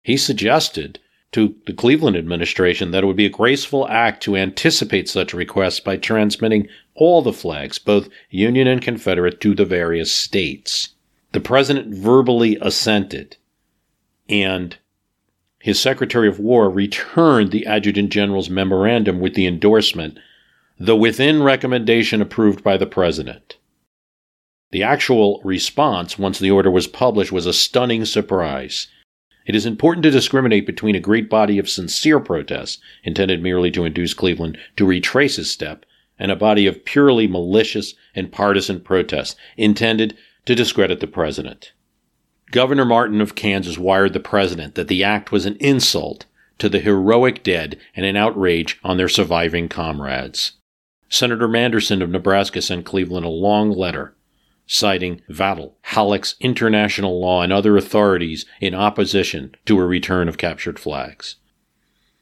He 0.03 0.17
suggested 0.17 0.99
to 1.31 1.55
the 1.65 1.73
Cleveland 1.73 2.15
administration 2.15 2.91
that 2.91 3.03
it 3.03 3.07
would 3.07 3.15
be 3.17 3.25
a 3.25 3.29
graceful 3.29 3.87
act 3.89 4.23
to 4.23 4.37
anticipate 4.37 5.09
such 5.09 5.33
requests 5.33 5.81
by 5.81 5.97
transmitting 5.97 6.67
all 6.93 7.21
the 7.21 7.33
flags, 7.33 7.77
both 7.77 8.07
Union 8.29 8.67
and 8.67 8.81
Confederate, 8.81 9.41
to 9.41 9.53
the 9.53 9.65
various 9.65 10.11
states. 10.11 10.89
The 11.33 11.41
president 11.41 11.93
verbally 11.93 12.57
assented, 12.61 13.35
and 14.29 14.77
his 15.59 15.79
Secretary 15.79 16.29
of 16.29 16.39
War 16.39 16.69
returned 16.69 17.51
the 17.51 17.65
Adjutant 17.65 18.11
General's 18.11 18.49
memorandum 18.49 19.19
with 19.19 19.33
the 19.33 19.45
endorsement, 19.45 20.17
the 20.79 20.95
within 20.95 21.41
recommendation 21.41 22.21
approved 22.21 22.63
by 22.63 22.75
the 22.75 22.85
President. 22.85 23.55
The 24.71 24.83
actual 24.83 25.39
response, 25.43 26.19
once 26.19 26.37
the 26.37 26.51
order 26.51 26.69
was 26.69 26.87
published, 26.87 27.31
was 27.31 27.45
a 27.45 27.53
stunning 27.53 28.03
surprise. 28.03 28.87
It 29.45 29.55
is 29.55 29.65
important 29.65 30.03
to 30.03 30.11
discriminate 30.11 30.65
between 30.65 30.95
a 30.95 30.99
great 30.99 31.29
body 31.29 31.57
of 31.57 31.69
sincere 31.69 32.19
protests, 32.19 32.79
intended 33.05 33.41
merely 33.41 33.71
to 33.71 33.85
induce 33.85 34.13
Cleveland 34.13 34.57
to 34.75 34.85
retrace 34.85 35.37
his 35.37 35.49
step, 35.49 35.85
and 36.19 36.29
a 36.29 36.35
body 36.35 36.67
of 36.67 36.83
purely 36.83 37.25
malicious 37.25 37.93
and 38.13 38.31
partisan 38.31 38.81
protests, 38.81 39.37
intended 39.55 40.17
to 40.45 40.55
discredit 40.55 40.99
the 40.99 41.07
president. 41.07 41.71
Governor 42.51 42.85
Martin 42.85 43.21
of 43.21 43.35
Kansas 43.35 43.77
wired 43.77 44.11
the 44.11 44.19
president 44.19 44.75
that 44.75 44.89
the 44.89 45.05
act 45.05 45.31
was 45.31 45.45
an 45.45 45.55
insult 45.61 46.25
to 46.57 46.67
the 46.67 46.79
heroic 46.79 47.43
dead 47.43 47.77
and 47.95 48.05
an 48.05 48.15
outrage 48.15 48.77
on 48.83 48.97
their 48.97 49.09
surviving 49.09 49.69
comrades. 49.69 50.53
Senator 51.15 51.47
Manderson 51.47 52.01
of 52.01 52.09
Nebraska 52.09 52.61
sent 52.61 52.85
Cleveland 52.85 53.25
a 53.25 53.29
long 53.29 53.71
letter 53.71 54.13
citing 54.67 55.21
Vattel, 55.29 55.71
Halleck's 55.83 56.35
international 56.41 57.21
law, 57.21 57.41
and 57.41 57.53
other 57.53 57.77
authorities 57.77 58.45
in 58.59 58.75
opposition 58.75 59.55
to 59.65 59.79
a 59.79 59.85
return 59.85 60.27
of 60.27 60.37
captured 60.37 60.77
flags. 60.77 61.37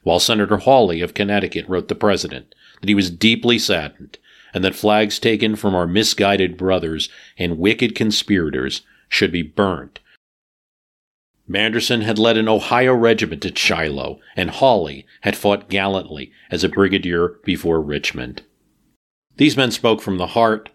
While 0.04 0.20
Senator 0.20 0.58
Hawley 0.58 1.00
of 1.00 1.12
Connecticut 1.12 1.68
wrote 1.68 1.88
the 1.88 1.96
president 1.96 2.54
that 2.80 2.88
he 2.88 2.94
was 2.94 3.10
deeply 3.10 3.58
saddened 3.58 4.18
and 4.52 4.62
that 4.62 4.76
flags 4.76 5.18
taken 5.18 5.56
from 5.56 5.74
our 5.74 5.88
misguided 5.88 6.56
brothers 6.56 7.08
and 7.36 7.58
wicked 7.58 7.96
conspirators 7.96 8.82
should 9.08 9.32
be 9.32 9.42
burned 9.42 9.98
Manderson 11.48 12.02
had 12.02 12.18
led 12.18 12.36
an 12.36 12.48
Ohio 12.48 12.94
regiment 12.94 13.44
at 13.44 13.58
Shiloh, 13.58 14.18
and 14.34 14.50
Hawley 14.50 15.04
had 15.22 15.36
fought 15.36 15.68
gallantly 15.68 16.32
as 16.50 16.64
a 16.64 16.70
brigadier 16.70 17.40
before 17.44 17.82
Richmond. 17.82 18.42
These 19.36 19.56
men 19.56 19.70
spoke 19.70 20.00
from 20.00 20.18
the 20.18 20.28
heart. 20.28 20.70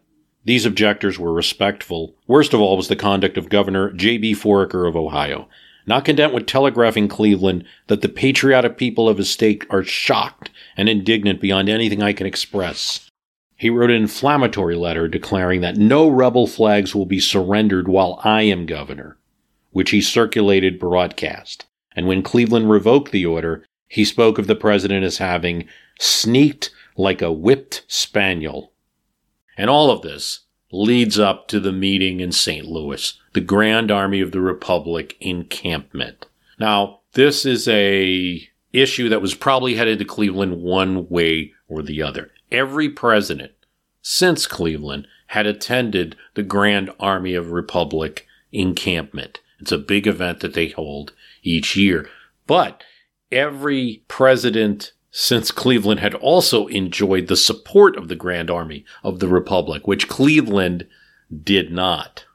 These 0.46 0.66
objectors 0.66 1.18
were 1.18 1.34
respectful. 1.34 2.16
Worst 2.28 2.54
of 2.54 2.60
all 2.60 2.78
was 2.78 2.88
the 2.88 2.96
conduct 2.96 3.38
of 3.38 3.50
Governor 3.50 3.92
J.B. 3.92 4.34
Foraker 4.34 4.88
of 4.88 4.96
Ohio. 4.96 5.48
Not 5.86 6.06
content 6.06 6.34
with 6.34 6.46
telegraphing 6.46 7.08
Cleveland 7.08 7.64
that 7.88 8.02
the 8.02 8.10
patriotic 8.10 8.78
people 8.78 9.10
of 9.10 9.18
his 9.18 9.30
state 9.30 9.66
are 9.70 9.84
shocked 9.84 10.52
and 10.78 10.88
indignant 10.88 11.42
beyond 11.42 11.70
anything 11.70 12.04
I 12.04 12.14
can 12.14 12.28
express, 12.28 13.10
he 13.56 13.70
wrote 13.70 13.90
an 13.90 13.96
inflammatory 13.98 14.76
letter 14.76 15.08
declaring 15.08 15.62
that 15.62 15.78
no 15.78 16.08
rebel 16.08 16.48
flags 16.48 16.94
will 16.94 17.06
be 17.06 17.20
surrendered 17.20 17.88
while 17.88 18.22
I 18.24 18.44
am 18.44 18.66
governor 18.66 19.18
which 19.72 19.92
he 19.92 20.02
circulated 20.02 20.80
broadcast. 20.80 21.66
And 21.96 22.08
when 22.08 22.24
Cleveland 22.24 22.70
revoked 22.70 23.12
the 23.12 23.26
order, 23.26 23.66
he 23.88 24.06
spoke 24.06 24.38
of 24.38 24.48
the 24.48 24.56
president 24.56 25.04
as 25.04 25.18
having 25.18 25.68
sneaked 26.00 26.72
like 27.00 27.22
a 27.22 27.32
whipped 27.32 27.84
spaniel. 27.88 28.74
And 29.58 29.70
all 29.70 29.90
of 29.90 30.02
this 30.02 30.42
leads 30.70 31.18
up 31.18 31.48
to 31.48 31.60
the 31.60 31.72
meeting 31.72 32.20
in 32.20 32.34
St. 32.34 32.66
Louis, 32.66 33.18
the 33.34 33.42
Grand 33.42 33.90
Army 33.90 34.20
of 34.20 34.34
the 34.34 34.42
Republic 34.42 35.16
encampment. 35.22 36.26
Now, 36.60 37.00
this 37.14 37.46
is 37.46 37.70
a 37.70 38.48
issue 38.74 39.08
that 39.08 39.22
was 39.22 39.34
probably 39.34 39.76
headed 39.76 39.98
to 40.00 40.06
Cleveland 40.06 40.62
one 40.62 41.08
way 41.08 41.54
or 41.70 41.82
the 41.82 42.04
other. 42.04 42.32
Every 42.52 42.90
president 42.90 43.54
since 44.02 44.46
Cleveland 44.46 45.08
had 45.28 45.48
attended 45.48 46.18
the 46.34 46.44
Grand 46.44 46.92
Army 47.00 47.34
of 47.34 47.52
Republic 47.52 48.28
encampment. 48.52 49.40
It's 49.60 49.72
a 49.72 49.78
big 49.78 50.06
event 50.06 50.42
that 50.42 50.54
they 50.54 50.68
hold 50.68 51.14
each 51.44 51.78
year. 51.78 52.10
But 52.46 52.84
every 53.32 54.04
president 54.10 54.92
since 55.12 55.52
Cleveland 55.52 56.00
had 56.00 56.14
also 56.16 56.68
enjoyed 56.68 57.28
the 57.28 57.36
support 57.36 57.98
of 57.98 58.08
the 58.08 58.16
Grand 58.16 58.50
Army 58.50 58.86
of 59.04 59.20
the 59.20 59.28
Republic, 59.28 59.88
which 59.88 60.08
Cleveland 60.08 60.88
did 61.44 61.72
not. 61.72 62.26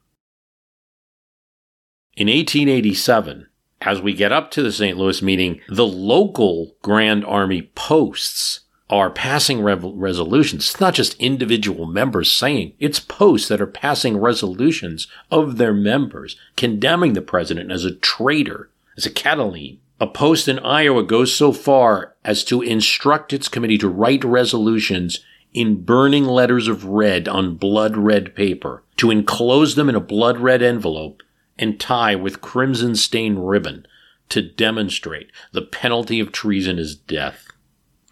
In 2.16 2.28
1887, 2.28 3.48
as 3.80 4.00
we 4.00 4.14
get 4.14 4.32
up 4.32 4.50
to 4.52 4.62
the 4.62 4.72
St. 4.72 4.96
Louis 4.96 5.20
meeting, 5.20 5.60
the 5.68 5.86
local 5.86 6.76
Grand 6.82 7.24
Army 7.24 7.70
posts 7.74 8.60
are 8.90 9.10
passing 9.10 9.62
resolutions. 9.62 10.70
It's 10.70 10.80
not 10.80 10.94
just 10.94 11.14
individual 11.20 11.86
members 11.86 12.32
saying, 12.32 12.74
it's 12.78 13.00
posts 13.00 13.48
that 13.48 13.60
are 13.60 13.66
passing 13.66 14.16
resolutions 14.16 15.08
of 15.30 15.56
their 15.56 15.72
members 15.72 16.36
condemning 16.56 17.14
the 17.14 17.22
president 17.22 17.72
as 17.72 17.84
a 17.84 17.94
traitor, 17.94 18.70
as 18.96 19.06
a 19.06 19.10
Catiline. 19.10 19.78
A 20.00 20.06
post 20.06 20.48
in 20.48 20.58
Iowa 20.58 21.02
goes 21.02 21.34
so 21.34 21.52
far 21.52 22.13
as 22.24 22.44
to 22.44 22.62
instruct 22.62 23.32
its 23.32 23.48
committee 23.48 23.78
to 23.78 23.88
write 23.88 24.24
resolutions 24.24 25.20
in 25.52 25.84
burning 25.84 26.24
letters 26.24 26.66
of 26.66 26.84
red 26.84 27.28
on 27.28 27.56
blood 27.56 27.96
red 27.96 28.34
paper, 28.34 28.82
to 28.96 29.10
enclose 29.10 29.74
them 29.74 29.88
in 29.88 29.94
a 29.94 30.00
blood 30.00 30.38
red 30.38 30.62
envelope 30.62 31.22
and 31.58 31.78
tie 31.78 32.14
with 32.14 32.40
crimson 32.40 32.96
stained 32.96 33.48
ribbon 33.48 33.86
to 34.28 34.42
demonstrate 34.42 35.30
the 35.52 35.62
penalty 35.62 36.18
of 36.18 36.32
treason 36.32 36.78
is 36.78 36.96
death. 36.96 37.46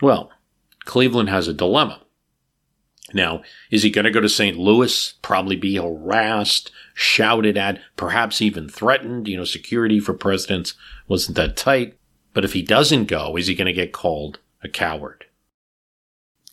Well, 0.00 0.30
Cleveland 0.84 1.30
has 1.30 1.48
a 1.48 1.54
dilemma. 1.54 2.00
Now, 3.14 3.42
is 3.70 3.82
he 3.82 3.90
going 3.90 4.04
to 4.04 4.10
go 4.10 4.20
to 4.20 4.28
St. 4.28 4.56
Louis, 4.56 5.14
probably 5.22 5.56
be 5.56 5.76
harassed, 5.76 6.70
shouted 6.94 7.58
at, 7.58 7.80
perhaps 7.96 8.40
even 8.40 8.68
threatened? 8.68 9.28
You 9.28 9.38
know, 9.38 9.44
security 9.44 10.00
for 10.00 10.14
presidents 10.14 10.74
wasn't 11.08 11.36
that 11.36 11.56
tight. 11.56 11.98
But 12.34 12.44
if 12.44 12.52
he 12.52 12.62
doesn't 12.62 13.06
go, 13.06 13.36
is 13.36 13.46
he 13.46 13.54
going 13.54 13.66
to 13.66 13.72
get 13.72 13.92
called 13.92 14.38
a 14.62 14.68
coward? 14.68 15.26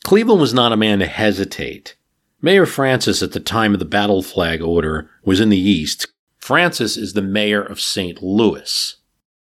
Cleveland 0.03 0.41
was 0.41 0.53
not 0.53 0.71
a 0.71 0.77
man 0.77 0.99
to 0.99 1.07
hesitate. 1.07 1.95
Mayor 2.41 2.65
Francis, 2.65 3.21
at 3.21 3.33
the 3.33 3.39
time 3.39 3.73
of 3.73 3.79
the 3.79 3.85
battle 3.85 4.21
flag 4.21 4.61
order, 4.61 5.09
was 5.23 5.39
in 5.39 5.49
the 5.49 5.59
East. 5.59 6.07
Francis 6.37 6.95
is 6.95 7.13
the 7.13 7.21
mayor 7.21 7.61
of 7.61 7.81
St. 7.81 8.23
Louis. 8.23 8.95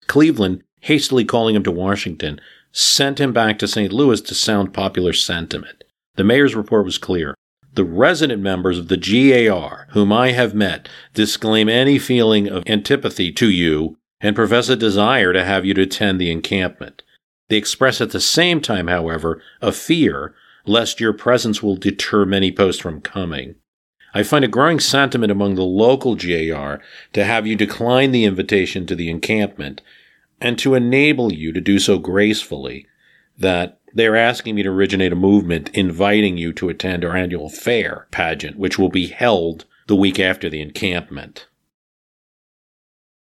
Cleveland, 0.07 0.63
hastily 0.81 1.25
calling 1.25 1.57
him 1.57 1.65
to 1.65 1.73
Washington, 1.73 2.41
sent 2.73 3.21
him 3.21 3.33
back 3.33 3.59
to 3.59 3.69
St. 3.69 3.93
Louis 3.93 4.21
to 4.21 4.35
sound 4.35 4.73
popular 4.73 5.13
sentiment. 5.13 5.85
The 6.17 6.25
mayor's 6.25 6.55
report 6.55 6.85
was 6.85 6.99
clear. 6.99 7.35
The 7.75 7.85
resident 7.85 8.41
members 8.41 8.79
of 8.79 8.87
the 8.87 8.97
GAR, 8.97 9.89
whom 9.91 10.13
I 10.13 10.31
have 10.31 10.55
met, 10.55 10.89
disclaim 11.13 11.69
any 11.69 11.99
feeling 11.99 12.49
of 12.49 12.63
antipathy 12.67 13.33
to 13.33 13.51
you 13.51 13.99
and 14.25 14.35
profess 14.35 14.71
a 14.71 14.75
desire 14.75 15.35
to 15.35 15.45
have 15.45 15.67
you 15.67 15.75
attend 15.75 16.19
the 16.19 16.31
encampment. 16.31 17.03
They 17.51 17.59
express 17.59 18.01
at 18.01 18.11
the 18.11 18.23
same 18.23 18.63
time, 18.63 18.89
however, 18.89 19.43
a 19.61 19.71
fear 19.71 20.35
lest 20.65 20.99
your 20.99 21.13
presence 21.13 21.63
will 21.63 21.77
deter 21.77 22.25
many 22.25 22.51
posts 22.51 22.81
from 22.81 23.03
coming. 23.03 23.57
I 24.15 24.23
find 24.23 24.43
a 24.43 24.49
growing 24.49 24.81
sentiment 24.81 25.31
among 25.31 25.57
the 25.57 25.63
local 25.63 26.17
GAR 26.17 26.81
to 27.13 27.25
have 27.25 27.47
you 27.47 27.55
decline 27.55 28.13
the 28.13 28.25
invitation 28.25 28.87
to 28.87 28.97
the 28.97 29.11
encampment 29.11 29.83
and 30.41 30.59
to 30.59 30.75
enable 30.75 31.31
you 31.31 31.53
to 31.53 31.61
do 31.61 31.79
so 31.79 31.99
gracefully, 31.99 32.87
that 33.37 33.79
they're 33.93 34.17
asking 34.17 34.55
me 34.55 34.63
to 34.63 34.71
originate 34.71 35.13
a 35.13 35.17
movement 35.17 35.69
inviting 35.75 36.39
you 36.39 36.55
to 36.55 36.71
attend 36.71 37.05
our 37.05 37.15
annual 37.15 37.51
fair 37.51 38.07
pageant, 38.11 38.59
which 38.59 38.79
will 38.79 38.89
be 38.89 39.09
held 39.09 39.67
the 39.87 39.97
week 39.97 40.19
after 40.19 40.49
the 40.49 40.63
encampment. 40.63 41.47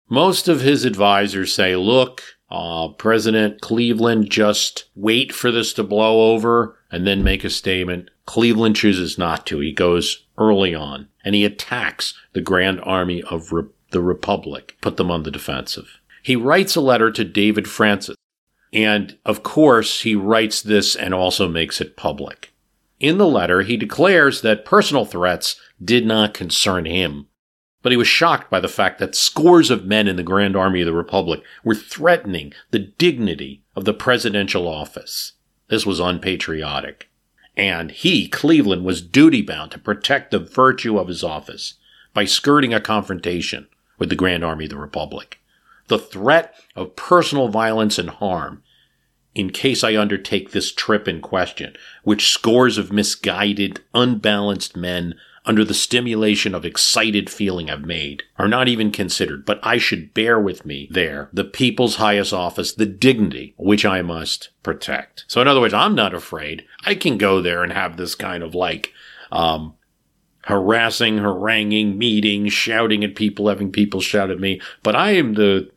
Most 0.08 0.46
of 0.46 0.60
his 0.60 0.84
advisors 0.84 1.52
say, 1.52 1.74
look, 1.74 2.22
uh, 2.48 2.88
President 2.88 3.60
Cleveland, 3.60 4.30
just 4.30 4.84
wait 4.94 5.34
for 5.34 5.50
this 5.50 5.72
to 5.74 5.82
blow 5.82 6.32
over 6.32 6.78
and 6.92 7.06
then 7.06 7.24
make 7.24 7.42
a 7.42 7.50
statement. 7.50 8.10
Cleveland 8.24 8.76
chooses 8.76 9.18
not 9.18 9.46
to. 9.46 9.58
He 9.60 9.72
goes 9.72 10.26
early 10.38 10.74
on 10.74 11.08
and 11.24 11.34
he 11.34 11.44
attacks 11.44 12.14
the 12.34 12.40
Grand 12.40 12.80
Army 12.82 13.22
of 13.22 13.52
Re- 13.52 13.64
the 13.90 14.00
Republic, 14.00 14.76
put 14.80 14.96
them 14.96 15.10
on 15.10 15.24
the 15.24 15.30
defensive. 15.30 16.00
He 16.22 16.36
writes 16.36 16.76
a 16.76 16.80
letter 16.80 17.10
to 17.10 17.24
David 17.24 17.68
Francis. 17.68 18.16
And 18.72 19.16
of 19.24 19.42
course, 19.42 20.02
he 20.02 20.14
writes 20.14 20.60
this 20.62 20.94
and 20.94 21.14
also 21.14 21.48
makes 21.48 21.80
it 21.80 21.96
public. 21.96 22.52
In 22.98 23.18
the 23.18 23.26
letter, 23.26 23.62
he 23.62 23.76
declares 23.76 24.40
that 24.42 24.64
personal 24.64 25.04
threats 25.04 25.60
did 25.82 26.06
not 26.06 26.34
concern 26.34 26.84
him, 26.84 27.26
but 27.86 27.92
he 27.92 27.96
was 27.96 28.08
shocked 28.08 28.50
by 28.50 28.58
the 28.58 28.66
fact 28.66 28.98
that 28.98 29.14
scores 29.14 29.70
of 29.70 29.84
men 29.84 30.08
in 30.08 30.16
the 30.16 30.24
Grand 30.24 30.56
Army 30.56 30.80
of 30.80 30.86
the 30.86 30.92
Republic 30.92 31.40
were 31.62 31.72
threatening 31.72 32.52
the 32.72 32.80
dignity 32.80 33.62
of 33.76 33.84
the 33.84 33.94
presidential 33.94 34.66
office. 34.66 35.34
This 35.68 35.86
was 35.86 36.00
unpatriotic. 36.00 37.08
And 37.56 37.92
he, 37.92 38.26
Cleveland, 38.26 38.84
was 38.84 39.02
duty 39.02 39.40
bound 39.40 39.70
to 39.70 39.78
protect 39.78 40.32
the 40.32 40.40
virtue 40.40 40.98
of 40.98 41.06
his 41.06 41.22
office 41.22 41.74
by 42.12 42.24
skirting 42.24 42.74
a 42.74 42.80
confrontation 42.80 43.68
with 44.00 44.08
the 44.08 44.16
Grand 44.16 44.42
Army 44.42 44.64
of 44.64 44.70
the 44.70 44.78
Republic. 44.78 45.38
The 45.86 46.00
threat 46.00 46.56
of 46.74 46.96
personal 46.96 47.46
violence 47.46 48.00
and 48.00 48.10
harm 48.10 48.64
in 49.36 49.50
case 49.50 49.84
I 49.84 49.96
undertake 49.96 50.50
this 50.50 50.72
trip 50.72 51.06
in 51.06 51.20
question, 51.20 51.76
which 52.02 52.30
scores 52.30 52.78
of 52.78 52.90
misguided, 52.90 53.78
unbalanced 53.94 54.76
men 54.76 55.14
under 55.46 55.64
the 55.64 55.74
stimulation 55.74 56.54
of 56.54 56.64
excited 56.64 57.30
feeling 57.30 57.70
I've 57.70 57.84
made, 57.84 58.24
are 58.36 58.48
not 58.48 58.68
even 58.68 58.90
considered, 58.90 59.46
but 59.46 59.60
I 59.62 59.78
should 59.78 60.12
bear 60.12 60.40
with 60.40 60.66
me 60.66 60.88
there 60.90 61.30
the 61.32 61.44
people's 61.44 61.96
highest 61.96 62.32
office, 62.32 62.72
the 62.72 62.86
dignity 62.86 63.54
which 63.56 63.84
I 63.86 64.02
must 64.02 64.50
protect. 64.62 65.24
So 65.28 65.40
in 65.40 65.48
other 65.48 65.60
words, 65.60 65.74
I'm 65.74 65.94
not 65.94 66.14
afraid. 66.14 66.64
I 66.84 66.96
can 66.96 67.16
go 67.16 67.40
there 67.40 67.62
and 67.62 67.72
have 67.72 67.96
this 67.96 68.14
kind 68.14 68.42
of 68.42 68.54
like, 68.54 68.92
um, 69.30 69.74
harassing, 70.44 71.18
haranguing, 71.18 71.98
meeting, 71.98 72.48
shouting 72.48 73.02
at 73.02 73.14
people, 73.16 73.48
having 73.48 73.72
people 73.72 74.00
shout 74.00 74.30
at 74.30 74.40
me, 74.40 74.60
but 74.82 74.94
I 74.94 75.12
am 75.12 75.34
the 75.34 75.70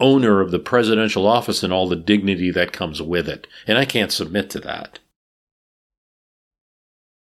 owner 0.00 0.40
of 0.40 0.50
the 0.50 0.58
presidential 0.58 1.26
office 1.26 1.62
and 1.62 1.72
all 1.72 1.88
the 1.88 1.96
dignity 1.96 2.50
that 2.52 2.72
comes 2.72 3.02
with 3.02 3.28
it. 3.28 3.46
And 3.66 3.78
I 3.78 3.84
can't 3.84 4.12
submit 4.12 4.48
to 4.50 4.60
that. 4.60 5.00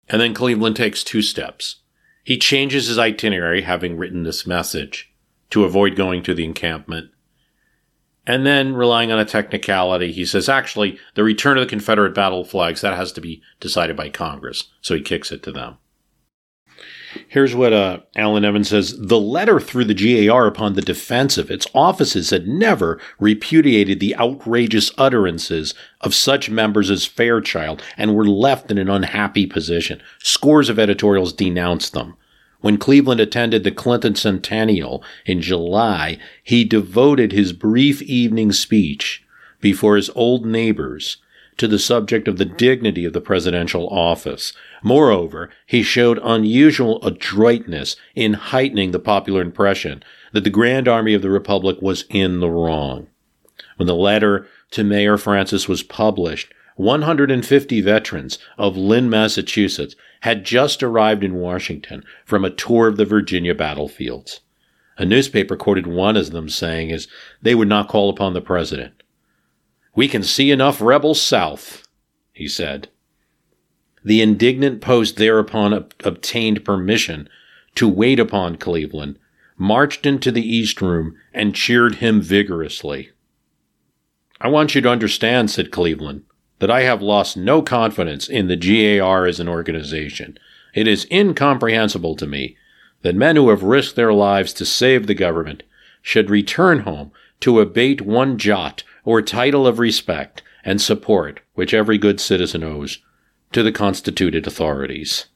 And 0.10 0.19
then 0.19 0.34
Cleveland 0.34 0.75
takes 0.75 1.03
two 1.03 1.21
steps. 1.21 1.77
He 2.24 2.38
changes 2.38 2.88
his 2.88 2.98
itinerary, 2.98 3.62
having 3.62 3.98
written 3.98 4.24
this 4.24 4.48
message, 4.48 5.14
to 5.50 5.66
avoid 5.66 5.96
going 5.96 6.24
to 6.24 6.34
the 6.34 6.46
encampment. 6.46 7.12
And 8.26 8.46
then, 8.46 8.74
relying 8.74 9.12
on 9.12 9.20
a 9.20 9.26
technicality, 9.26 10.14
he 10.14 10.26
says, 10.26 10.48
actually, 10.48 10.98
the 11.16 11.24
return 11.24 11.58
of 11.58 11.64
the 11.66 11.70
Confederate 11.70 12.16
battle 12.16 12.46
flags, 12.46 12.80
that 12.82 12.96
has 12.96 13.12
to 13.14 13.22
be 13.22 13.42
decided 13.60 13.98
by 13.98 14.10
Congress. 14.10 14.70
So 14.82 14.96
he 14.96 15.02
kicks 15.02 15.32
it 15.32 15.44
to 15.44 15.52
them. 15.52 15.78
Here's 17.28 17.56
what 17.56 17.73
uh, 17.73 17.99
Allan 18.15 18.43
Nevins 18.43 18.69
says 18.69 18.97
The 18.97 19.19
letter 19.19 19.60
threw 19.60 19.84
the 19.84 20.28
GAR 20.28 20.47
upon 20.47 20.73
the 20.73 20.82
defensive. 20.82 21.49
Its 21.52 21.67
offices 21.73 22.30
had 22.30 22.47
never 22.47 22.99
repudiated 23.19 23.99
the 23.99 24.15
outrageous 24.17 24.91
utterances 24.97 25.73
of 26.02 26.15
such 26.15 26.49
members 26.49 26.89
as 26.89 27.06
Fairchild 27.06 27.82
and 27.97 28.15
were 28.15 28.28
left 28.28 28.71
in 28.71 28.78
an 28.78 28.89
unhappy 28.89 29.45
position. 29.45 30.02
Scores 30.19 30.69
of 30.69 30.80
editorials 30.80 31.34
denounced 31.34 31.93
them. 31.93 32.15
When 32.62 32.78
Cleveland 32.78 33.19
attended 33.19 33.63
the 33.65 33.71
Clinton 33.71 34.15
Centennial 34.15 35.04
in 35.26 35.41
July, 35.41 36.17
he 36.43 36.63
devoted 36.63 37.32
his 37.32 37.52
brief 37.52 38.02
evening 38.02 38.54
speech 38.54 39.26
before 39.60 39.97
his 39.97 40.10
old 40.15 40.45
neighbors 40.45 41.17
to 41.58 41.68
the 41.68 41.80
subject 41.80 42.28
of 42.28 42.38
the 42.38 42.46
dignity 42.46 43.06
of 43.06 43.13
the 43.13 43.22
presidential 43.22 43.88
office. 43.89 44.54
Moreover, 44.82 45.50
he 45.66 45.84
showed 45.84 46.20
unusual 46.24 47.04
adroitness 47.04 47.96
in 48.16 48.34
heightening 48.34 48.92
the 48.92 49.00
popular 49.00 49.42
impression 49.42 50.04
that 50.32 50.44
the 50.44 50.50
Grand 50.50 50.88
Army 50.88 51.13
of 51.13 51.22
the 51.22 51.30
Republic 51.30 51.78
was 51.82 52.06
in 52.10 52.39
the 52.39 52.50
wrong. 52.50 53.08
When 53.78 53.88
the 53.88 53.96
letter 53.96 54.48
to 54.72 54.84
Mayor 54.84 55.18
Francis 55.18 55.68
was 55.68 55.84
published, 55.84 56.54
150 56.76 57.82
veterans 57.82 58.39
of 58.58 58.76
Lynn, 58.76 59.10
Massachusetts 59.10 59.96
had 60.22 60.44
just 60.44 60.82
arrived 60.82 61.24
in 61.24 61.36
Washington 61.36 62.04
from 62.26 62.44
a 62.44 62.50
tour 62.50 62.88
of 62.88 62.98
the 62.98 63.06
Virginia 63.06 63.54
battlefields. 63.54 64.39
A 64.98 65.06
newspaper 65.06 65.56
quoted 65.56 65.86
one 65.86 66.18
of 66.18 66.32
them 66.32 66.50
saying 66.50 66.92
as 66.92 67.08
they 67.42 67.54
would 67.56 67.68
not 67.68 67.88
call 67.88 68.10
upon 68.10 68.34
the 68.34 68.42
president. 68.42 69.03
We 69.95 70.08
can 70.08 70.23
see 70.23 70.51
enough 70.51 70.82
rebels 70.82 71.21
south, 71.21 71.88
he 72.32 72.47
said. 72.47 72.89
The 74.03 74.21
indignant 74.21 74.82
post 74.82 75.17
thereupon 75.17 75.73
ob- 75.73 75.93
obtained 76.03 76.65
permission 76.65 77.29
to 77.75 77.88
wait 77.88 78.19
upon 78.19 78.58
Cleveland, 78.58 79.17
marched 79.58 80.06
into 80.06 80.32
the 80.32 80.47
East 80.47 80.82
Room, 80.82 81.15
and 81.34 81.56
cheered 81.56 81.95
him 81.95 82.21
vigorously. 82.21 83.12
I 84.41 84.49
want 84.49 84.75
you 84.75 84.82
to 84.82 84.89
understand, 84.89 85.51
said 85.51 85.71
Cleveland, 85.71 86.23
that 86.60 86.71
I 86.71 86.82
have 86.82 87.01
lost 87.01 87.38
no 87.38 87.62
confidence 87.62 88.27
in 88.27 88.47
the 88.47 88.58
GAR 88.58 89.25
as 89.25 89.39
an 89.39 89.47
organization. 89.47 90.38
It 90.73 90.88
is 90.88 91.08
incomprehensible 91.12 92.15
to 92.15 92.27
me 92.27 92.58
that 93.03 93.15
men 93.15 93.36
who 93.36 93.49
have 93.49 93.63
risked 93.63 93.95
their 93.95 94.13
lives 94.13 94.53
to 94.53 94.65
save 94.65 95.08
the 95.08 95.13
government 95.13 95.63
should 96.01 96.29
return 96.29 96.79
home 96.79 97.12
to 97.41 97.60
abate 97.60 98.01
one 98.01 98.38
jot 98.38 98.84
or 99.04 99.22
title 99.22 99.68
of 99.68 99.80
respect 99.80 100.42
and 100.63 100.82
support 100.82 101.42
which 101.54 101.74
every 101.74 101.98
good 101.98 102.20
citizen 102.20 102.63
owes 102.63 103.00
to 103.52 103.63
the 103.63 103.72
constituted 103.72 104.48
authorities. 104.48 105.28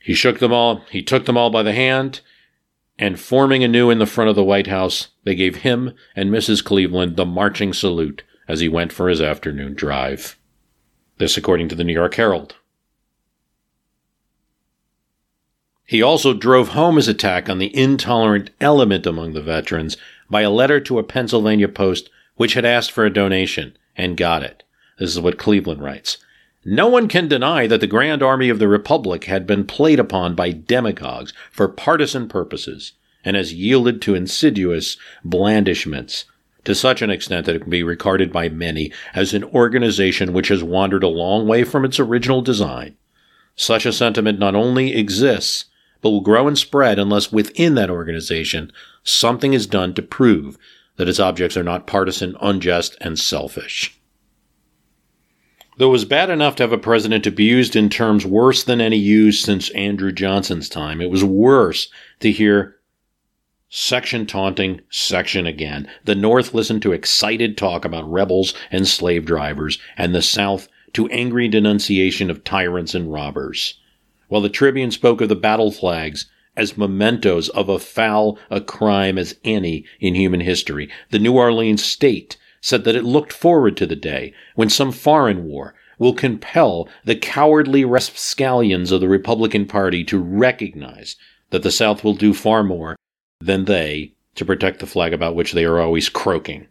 He 0.00 0.14
shook 0.14 0.38
them 0.38 0.52
all, 0.52 0.82
he 0.90 1.02
took 1.02 1.26
them 1.26 1.36
all 1.36 1.50
by 1.50 1.62
the 1.62 1.72
hand, 1.72 2.20
and 2.98 3.18
forming 3.18 3.64
anew 3.64 3.90
in 3.90 3.98
the 3.98 4.06
front 4.06 4.30
of 4.30 4.36
the 4.36 4.44
White 4.44 4.66
House, 4.66 5.08
they 5.24 5.34
gave 5.34 5.56
him 5.56 5.92
and 6.14 6.30
Mrs. 6.30 6.64
Cleveland 6.64 7.16
the 7.16 7.26
marching 7.26 7.72
salute 7.72 8.22
as 8.48 8.60
he 8.60 8.68
went 8.68 8.92
for 8.92 9.08
his 9.08 9.20
afternoon 9.20 9.74
drive. 9.74 10.38
This 11.18 11.36
according 11.36 11.68
to 11.68 11.74
the 11.74 11.84
New 11.84 11.92
York 11.92 12.14
Herald. 12.14 12.56
He 15.84 16.02
also 16.02 16.32
drove 16.32 16.68
home 16.68 16.96
his 16.96 17.08
attack 17.08 17.48
on 17.48 17.58
the 17.58 17.76
intolerant 17.76 18.50
element 18.60 19.06
among 19.06 19.32
the 19.32 19.42
veterans 19.42 19.96
by 20.30 20.42
a 20.42 20.50
letter 20.50 20.80
to 20.80 20.98
a 20.98 21.02
Pennsylvania 21.02 21.68
Post 21.68 22.08
which 22.42 22.54
had 22.54 22.64
asked 22.64 22.90
for 22.90 23.04
a 23.04 23.12
donation 23.12 23.72
and 23.94 24.16
got 24.16 24.42
it. 24.42 24.64
This 24.98 25.10
is 25.10 25.20
what 25.20 25.38
Cleveland 25.38 25.80
writes. 25.80 26.18
No 26.64 26.88
one 26.88 27.06
can 27.06 27.28
deny 27.28 27.68
that 27.68 27.80
the 27.80 27.86
Grand 27.86 28.20
Army 28.20 28.48
of 28.48 28.58
the 28.58 28.66
Republic 28.66 29.26
had 29.26 29.46
been 29.46 29.64
played 29.64 30.00
upon 30.00 30.34
by 30.34 30.50
demagogues 30.50 31.32
for 31.52 31.68
partisan 31.68 32.26
purposes 32.26 32.94
and 33.24 33.36
has 33.36 33.54
yielded 33.54 34.02
to 34.02 34.16
insidious 34.16 34.96
blandishments 35.24 36.24
to 36.64 36.74
such 36.74 37.00
an 37.00 37.10
extent 37.10 37.46
that 37.46 37.54
it 37.54 37.60
can 37.60 37.70
be 37.70 37.84
regarded 37.84 38.32
by 38.32 38.48
many 38.48 38.92
as 39.14 39.34
an 39.34 39.44
organization 39.44 40.32
which 40.32 40.48
has 40.48 40.64
wandered 40.64 41.04
a 41.04 41.08
long 41.08 41.46
way 41.46 41.62
from 41.62 41.84
its 41.84 42.00
original 42.00 42.42
design. 42.42 42.96
Such 43.54 43.86
a 43.86 43.92
sentiment 43.92 44.40
not 44.40 44.56
only 44.56 44.96
exists, 44.96 45.66
but 46.00 46.10
will 46.10 46.22
grow 46.22 46.48
and 46.48 46.58
spread 46.58 46.98
unless 46.98 47.30
within 47.30 47.76
that 47.76 47.88
organization 47.88 48.72
something 49.04 49.52
is 49.52 49.68
done 49.68 49.94
to 49.94 50.02
prove 50.02 50.58
that 50.96 51.08
its 51.08 51.20
objects 51.20 51.56
are 51.56 51.62
not 51.62 51.86
partisan, 51.86 52.36
unjust, 52.40 52.96
and 53.00 53.18
selfish. 53.18 53.98
Though 55.78 55.88
it 55.88 55.92
was 55.92 56.04
bad 56.04 56.28
enough 56.28 56.56
to 56.56 56.62
have 56.62 56.72
a 56.72 56.78
president 56.78 57.26
abused 57.26 57.74
in 57.74 57.88
terms 57.88 58.26
worse 58.26 58.62
than 58.62 58.80
any 58.80 58.98
used 58.98 59.44
since 59.44 59.70
Andrew 59.70 60.12
Johnson's 60.12 60.68
time, 60.68 61.00
it 61.00 61.10
was 61.10 61.24
worse 61.24 61.88
to 62.20 62.30
hear 62.30 62.76
section 63.70 64.26
taunting, 64.26 64.82
section 64.90 65.46
again. 65.46 65.88
The 66.04 66.14
North 66.14 66.52
listened 66.52 66.82
to 66.82 66.92
excited 66.92 67.56
talk 67.56 67.86
about 67.86 68.10
rebels 68.10 68.52
and 68.70 68.86
slave 68.86 69.24
drivers, 69.24 69.78
and 69.96 70.14
the 70.14 70.20
South 70.20 70.68
to 70.92 71.08
angry 71.08 71.48
denunciation 71.48 72.30
of 72.30 72.44
tyrants 72.44 72.94
and 72.94 73.10
robbers. 73.10 73.80
While 74.28 74.42
the 74.42 74.50
Tribune 74.50 74.90
spoke 74.90 75.22
of 75.22 75.30
the 75.30 75.36
battle 75.36 75.70
flags 75.70 76.26
as 76.56 76.76
mementos 76.76 77.48
of 77.50 77.68
a 77.68 77.78
foul 77.78 78.38
a 78.50 78.60
crime 78.60 79.18
as 79.18 79.36
any 79.44 79.84
in 80.00 80.14
human 80.14 80.40
history. 80.40 80.90
The 81.10 81.18
New 81.18 81.32
Orleans 81.32 81.84
State 81.84 82.36
said 82.60 82.84
that 82.84 82.96
it 82.96 83.04
looked 83.04 83.32
forward 83.32 83.76
to 83.76 83.86
the 83.86 83.96
day 83.96 84.32
when 84.54 84.68
some 84.68 84.92
foreign 84.92 85.44
war 85.44 85.74
will 85.98 86.14
compel 86.14 86.88
the 87.04 87.16
cowardly 87.16 87.84
rapscallions 87.84 88.90
of 88.92 89.00
the 89.00 89.08
Republican 89.08 89.66
Party 89.66 90.04
to 90.04 90.18
recognize 90.18 91.16
that 91.50 91.62
the 91.62 91.70
South 91.70 92.02
will 92.02 92.14
do 92.14 92.34
far 92.34 92.62
more 92.62 92.96
than 93.40 93.64
they 93.64 94.12
to 94.34 94.44
protect 94.44 94.80
the 94.80 94.86
flag 94.86 95.12
about 95.12 95.34
which 95.34 95.52
they 95.52 95.64
are 95.64 95.80
always 95.80 96.08
croaking. 96.08 96.66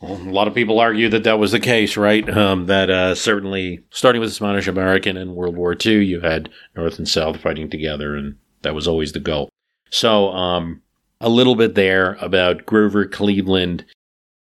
Well, 0.00 0.14
a 0.14 0.30
lot 0.30 0.46
of 0.46 0.54
people 0.54 0.78
argue 0.78 1.08
that 1.08 1.24
that 1.24 1.38
was 1.38 1.52
the 1.52 1.60
case, 1.60 1.96
right? 1.96 2.28
Um, 2.28 2.66
that 2.66 2.90
uh, 2.90 3.14
certainly, 3.14 3.84
starting 3.90 4.20
with 4.20 4.30
the 4.30 4.34
Spanish 4.34 4.68
American 4.68 5.16
and 5.16 5.34
World 5.34 5.56
War 5.56 5.74
II, 5.74 6.04
you 6.04 6.20
had 6.20 6.50
North 6.76 6.98
and 6.98 7.08
South 7.08 7.40
fighting 7.40 7.70
together, 7.70 8.14
and 8.14 8.36
that 8.66 8.74
was 8.74 8.88
always 8.88 9.12
the 9.12 9.20
goal. 9.20 9.48
So, 9.90 10.30
um, 10.30 10.82
a 11.20 11.28
little 11.28 11.54
bit 11.54 11.74
there 11.74 12.18
about 12.20 12.66
Grover 12.66 13.06
Cleveland 13.06 13.84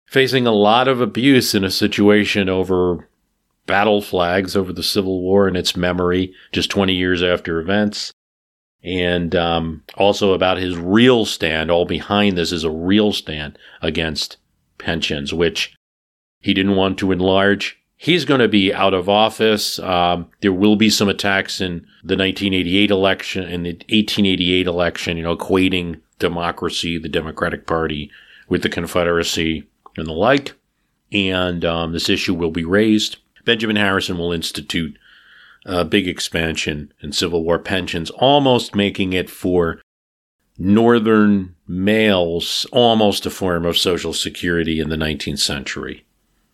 facing 0.06 0.46
a 0.46 0.52
lot 0.52 0.88
of 0.88 1.00
abuse 1.00 1.54
in 1.54 1.62
a 1.62 1.70
situation 1.70 2.48
over 2.48 3.08
battle 3.66 4.02
flags 4.02 4.56
over 4.56 4.72
the 4.72 4.82
Civil 4.82 5.20
War 5.20 5.46
and 5.46 5.56
its 5.56 5.76
memory 5.76 6.34
just 6.52 6.70
20 6.70 6.94
years 6.94 7.22
after 7.22 7.60
events. 7.60 8.12
And 8.82 9.34
um, 9.36 9.82
also 9.94 10.32
about 10.32 10.58
his 10.58 10.76
real 10.76 11.24
stand, 11.24 11.70
all 11.70 11.86
behind 11.86 12.36
this 12.36 12.52
is 12.52 12.64
a 12.64 12.70
real 12.70 13.12
stand 13.12 13.58
against 13.80 14.36
pensions, 14.78 15.32
which 15.32 15.74
he 16.40 16.52
didn't 16.52 16.76
want 16.76 16.98
to 16.98 17.12
enlarge 17.12 17.78
he's 18.04 18.24
going 18.26 18.40
to 18.40 18.48
be 18.48 18.72
out 18.72 18.94
of 18.94 19.08
office. 19.08 19.78
Um, 19.78 20.28
there 20.40 20.52
will 20.52 20.76
be 20.76 20.90
some 20.90 21.08
attacks 21.08 21.60
in 21.60 21.86
the 22.04 22.16
1988 22.16 22.90
election, 22.90 23.44
and 23.44 23.64
the 23.64 23.70
1888 23.70 24.66
election, 24.66 25.16
you 25.16 25.22
know, 25.22 25.36
equating 25.36 26.00
democracy, 26.18 26.98
the 26.98 27.08
Democratic 27.08 27.66
Party, 27.66 28.10
with 28.48 28.62
the 28.62 28.68
Confederacy 28.68 29.64
and 29.96 30.06
the 30.06 30.12
like. 30.12 30.52
And 31.12 31.64
um, 31.64 31.92
this 31.92 32.10
issue 32.10 32.34
will 32.34 32.50
be 32.50 32.64
raised. 32.64 33.16
Benjamin 33.44 33.76
Harrison 33.76 34.18
will 34.18 34.32
institute 34.32 34.98
a 35.64 35.84
big 35.84 36.06
expansion 36.06 36.92
in 37.00 37.12
Civil 37.12 37.42
War 37.42 37.58
pensions, 37.58 38.10
almost 38.10 38.74
making 38.74 39.14
it 39.14 39.30
for 39.30 39.80
Northern 40.58 41.54
males 41.66 42.66
almost 42.70 43.26
a 43.26 43.30
form 43.30 43.64
of 43.64 43.78
social 43.78 44.12
security 44.12 44.78
in 44.78 44.88
the 44.88 44.96
19th 44.96 45.40
century. 45.40 46.04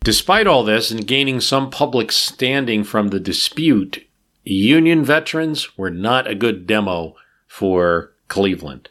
Despite 0.03 0.47
all 0.47 0.63
this 0.63 0.89
and 0.89 1.05
gaining 1.05 1.41
some 1.41 1.69
public 1.69 2.11
standing 2.11 2.83
from 2.83 3.09
the 3.09 3.19
dispute, 3.19 4.07
Union 4.43 5.03
veterans 5.03 5.77
were 5.77 5.91
not 5.91 6.27
a 6.27 6.35
good 6.35 6.65
demo 6.65 7.15
for 7.47 8.13
Cleveland. 8.27 8.89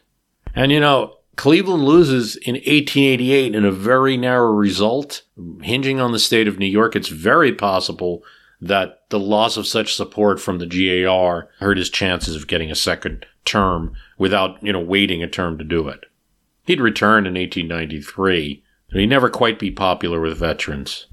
And 0.55 0.71
you 0.71 0.79
know, 0.79 1.17
Cleveland 1.35 1.83
loses 1.83 2.35
in 2.35 2.55
1888 2.55 3.55
in 3.55 3.65
a 3.65 3.71
very 3.71 4.17
narrow 4.17 4.51
result. 4.51 5.23
Hinging 5.61 5.99
on 5.99 6.11
the 6.11 6.19
state 6.19 6.47
of 6.47 6.59
New 6.59 6.65
York, 6.65 6.95
it's 6.95 7.07
very 7.07 7.53
possible 7.53 8.23
that 8.61 9.01
the 9.09 9.19
loss 9.19 9.57
of 9.57 9.65
such 9.65 9.95
support 9.95 10.39
from 10.39 10.59
the 10.59 10.67
GAR 10.67 11.49
hurt 11.59 11.77
his 11.77 11.89
chances 11.89 12.35
of 12.35 12.47
getting 12.47 12.69
a 12.69 12.75
second 12.75 13.25
term 13.43 13.93
without, 14.17 14.61
you 14.63 14.71
know, 14.71 14.79
waiting 14.79 15.23
a 15.23 15.27
term 15.27 15.57
to 15.57 15.63
do 15.63 15.87
it. 15.87 16.05
He'd 16.65 16.79
return 16.79 17.25
in 17.25 17.33
1893, 17.33 18.63
but 18.91 18.99
he'd 18.99 19.07
never 19.07 19.29
quite 19.29 19.57
be 19.57 19.71
popular 19.71 20.19
with 20.19 20.37
veterans. 20.37 21.07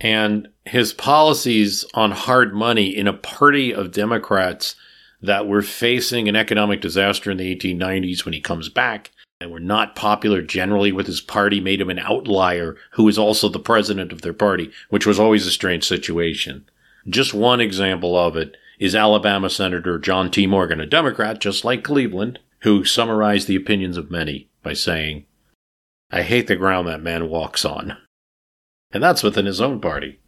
And 0.00 0.48
his 0.66 0.92
policies 0.92 1.84
on 1.94 2.10
hard 2.10 2.52
money 2.52 2.94
in 2.94 3.06
a 3.06 3.12
party 3.12 3.72
of 3.72 3.92
Democrats 3.92 4.74
that 5.22 5.46
were 5.46 5.62
facing 5.62 6.28
an 6.28 6.36
economic 6.36 6.80
disaster 6.80 7.30
in 7.30 7.36
the 7.36 7.56
1890s 7.56 8.24
when 8.24 8.34
he 8.34 8.40
comes 8.40 8.68
back 8.68 9.12
and 9.40 9.50
were 9.50 9.60
not 9.60 9.94
popular 9.94 10.42
generally 10.42 10.92
with 10.92 11.06
his 11.06 11.20
party 11.20 11.60
made 11.60 11.80
him 11.80 11.90
an 11.90 11.98
outlier 11.98 12.76
who 12.92 13.04
was 13.04 13.18
also 13.18 13.48
the 13.48 13.58
president 13.58 14.12
of 14.12 14.22
their 14.22 14.32
party, 14.32 14.70
which 14.88 15.06
was 15.06 15.20
always 15.20 15.46
a 15.46 15.50
strange 15.50 15.84
situation. 15.84 16.68
Just 17.08 17.32
one 17.32 17.60
example 17.60 18.18
of 18.18 18.36
it 18.36 18.56
is 18.78 18.94
Alabama 18.94 19.48
Senator 19.48 19.98
John 19.98 20.30
T. 20.30 20.46
Morgan, 20.46 20.80
a 20.80 20.86
Democrat 20.86 21.40
just 21.40 21.64
like 21.64 21.84
Cleveland, 21.84 22.40
who 22.60 22.84
summarized 22.84 23.46
the 23.46 23.56
opinions 23.56 23.96
of 23.96 24.10
many 24.10 24.48
by 24.62 24.72
saying, 24.72 25.26
I 26.10 26.22
hate 26.22 26.46
the 26.46 26.56
ground 26.56 26.88
that 26.88 27.02
man 27.02 27.28
walks 27.28 27.64
on. 27.64 27.96
And 28.90 29.02
that's 29.02 29.22
within 29.22 29.46
his 29.46 29.60
own 29.60 29.80
party. 29.80 30.20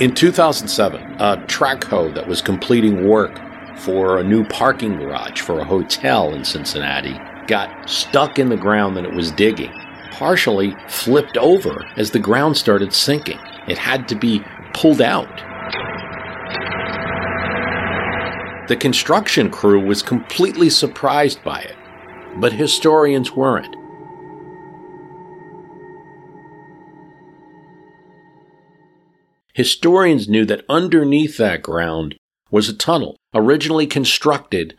In 0.00 0.14
2007, 0.14 1.16
a 1.18 1.44
track 1.48 1.82
hoe 1.82 2.12
that 2.12 2.28
was 2.28 2.40
completing 2.40 3.08
work 3.08 3.40
for 3.78 4.18
a 4.18 4.22
new 4.22 4.44
parking 4.44 4.96
garage 4.96 5.40
for 5.40 5.58
a 5.58 5.64
hotel 5.64 6.32
in 6.34 6.44
Cincinnati 6.44 7.18
got 7.48 7.90
stuck 7.90 8.38
in 8.38 8.48
the 8.48 8.56
ground 8.56 8.96
that 8.96 9.04
it 9.04 9.12
was 9.12 9.32
digging, 9.32 9.72
partially 10.12 10.72
flipped 10.86 11.36
over 11.36 11.84
as 11.96 12.12
the 12.12 12.20
ground 12.20 12.56
started 12.56 12.92
sinking. 12.92 13.40
It 13.66 13.76
had 13.76 14.06
to 14.10 14.14
be 14.14 14.40
pulled 14.72 15.02
out. 15.02 15.26
The 18.68 18.76
construction 18.76 19.50
crew 19.50 19.84
was 19.84 20.00
completely 20.00 20.70
surprised 20.70 21.42
by 21.42 21.62
it, 21.62 21.74
but 22.36 22.52
historians 22.52 23.32
weren't. 23.32 23.74
Historians 29.58 30.28
knew 30.28 30.44
that 30.44 30.64
underneath 30.68 31.36
that 31.36 31.64
ground 31.64 32.14
was 32.48 32.68
a 32.68 32.72
tunnel, 32.72 33.16
originally 33.34 33.88
constructed 33.88 34.76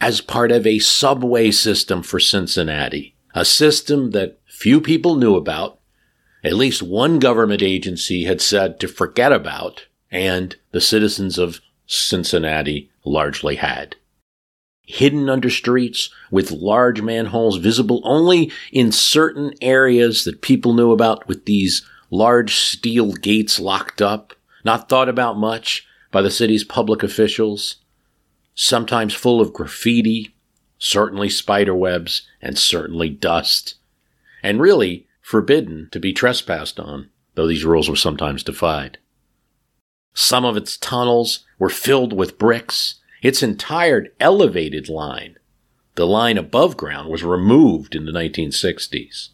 as 0.00 0.22
part 0.22 0.50
of 0.50 0.66
a 0.66 0.78
subway 0.78 1.50
system 1.50 2.02
for 2.02 2.18
Cincinnati, 2.18 3.14
a 3.34 3.44
system 3.44 4.12
that 4.12 4.38
few 4.46 4.80
people 4.80 5.16
knew 5.16 5.36
about, 5.36 5.80
at 6.42 6.54
least 6.54 6.82
one 6.82 7.18
government 7.18 7.60
agency 7.60 8.24
had 8.24 8.40
said 8.40 8.80
to 8.80 8.88
forget 8.88 9.34
about, 9.34 9.86
and 10.10 10.56
the 10.70 10.80
citizens 10.80 11.36
of 11.36 11.60
Cincinnati 11.86 12.90
largely 13.04 13.56
had. 13.56 13.96
Hidden 14.84 15.28
under 15.28 15.50
streets 15.50 16.08
with 16.30 16.50
large 16.50 17.02
manholes 17.02 17.58
visible 17.58 18.00
only 18.02 18.50
in 18.72 18.92
certain 18.92 19.52
areas 19.60 20.24
that 20.24 20.40
people 20.40 20.72
knew 20.72 20.90
about 20.90 21.28
with 21.28 21.44
these 21.44 21.86
large 22.12 22.56
steel 22.56 23.12
gates 23.12 23.58
locked 23.58 24.02
up, 24.02 24.34
not 24.64 24.88
thought 24.88 25.08
about 25.08 25.38
much 25.38 25.86
by 26.12 26.20
the 26.20 26.30
city's 26.30 26.62
public 26.62 27.02
officials, 27.02 27.76
sometimes 28.54 29.14
full 29.14 29.40
of 29.40 29.54
graffiti, 29.54 30.34
certainly 30.78 31.30
spider 31.30 31.74
webs, 31.74 32.28
and 32.42 32.58
certainly 32.58 33.08
dust, 33.08 33.76
and 34.42 34.60
really 34.60 35.06
forbidden 35.22 35.88
to 35.90 35.98
be 35.98 36.12
trespassed 36.12 36.78
on, 36.78 37.08
though 37.34 37.46
these 37.46 37.64
rules 37.64 37.88
were 37.88 37.96
sometimes 37.96 38.42
defied. 38.42 38.98
Some 40.12 40.44
of 40.44 40.58
its 40.58 40.76
tunnels 40.76 41.46
were 41.58 41.70
filled 41.70 42.12
with 42.12 42.38
bricks. 42.38 42.96
Its 43.22 43.42
entire 43.42 44.08
elevated 44.20 44.90
line, 44.90 45.38
the 45.94 46.06
line 46.06 46.36
above 46.36 46.76
ground, 46.76 47.08
was 47.08 47.24
removed 47.24 47.94
in 47.94 48.04
the 48.04 48.12
1960s 48.12 49.30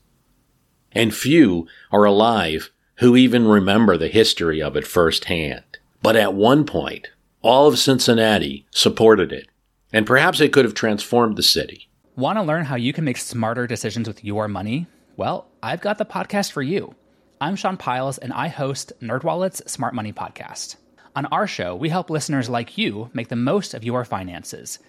and 0.93 1.15
few 1.15 1.67
are 1.91 2.05
alive 2.05 2.71
who 2.97 3.17
even 3.17 3.47
remember 3.47 3.97
the 3.97 4.09
history 4.09 4.61
of 4.61 4.77
it 4.77 4.87
firsthand. 4.87 5.65
But 6.03 6.17
at 6.17 6.35
one 6.35 6.65
point, 6.65 7.09
all 7.43 7.69
of 7.69 7.79
Cincinnati 7.79 8.67
supported 8.71 9.33
it, 9.33 9.49
and 9.93 10.07
perhaps 10.07 10.41
it 10.41 10.53
could 10.53 10.65
have 10.65 10.75
transformed 10.75 11.37
the 11.37 11.43
city. 11.43 11.89
Want 12.17 12.39
to 12.39 12.43
learn 12.43 12.65
how 12.65 12.77
you 12.77 12.93
can 12.93 13.05
make 13.05 13.17
smarter 13.17 13.67
decisions 13.67 14.09
with 14.09 14.25
your 14.25 14.49
money? 14.49 14.87
Well, 15.17 15.47
I've 15.63 15.81
got 15.81 15.99
the 15.99 16.05
podcast 16.05 16.51
for 16.53 16.63
you. 16.63 16.95
I'm 17.41 17.55
Sean 17.55 17.77
Pyles, 17.77 18.19
and 18.19 18.33
I 18.33 18.49
host 18.49 18.93
NerdWallet's 19.01 19.71
Smart 19.71 19.95
Money 19.95 20.13
Podcast. 20.13 20.77
On 21.15 21.27
our 21.27 21.47
show, 21.47 21.77
we 21.77 21.89
help 21.89 22.11
listeners 22.11 22.49
like 22.49 22.77
you 22.77 23.11
make 23.13 23.29
the 23.29 23.37
most 23.37 23.75
of 23.75 23.85
your 23.85 24.05
finances– 24.05 24.79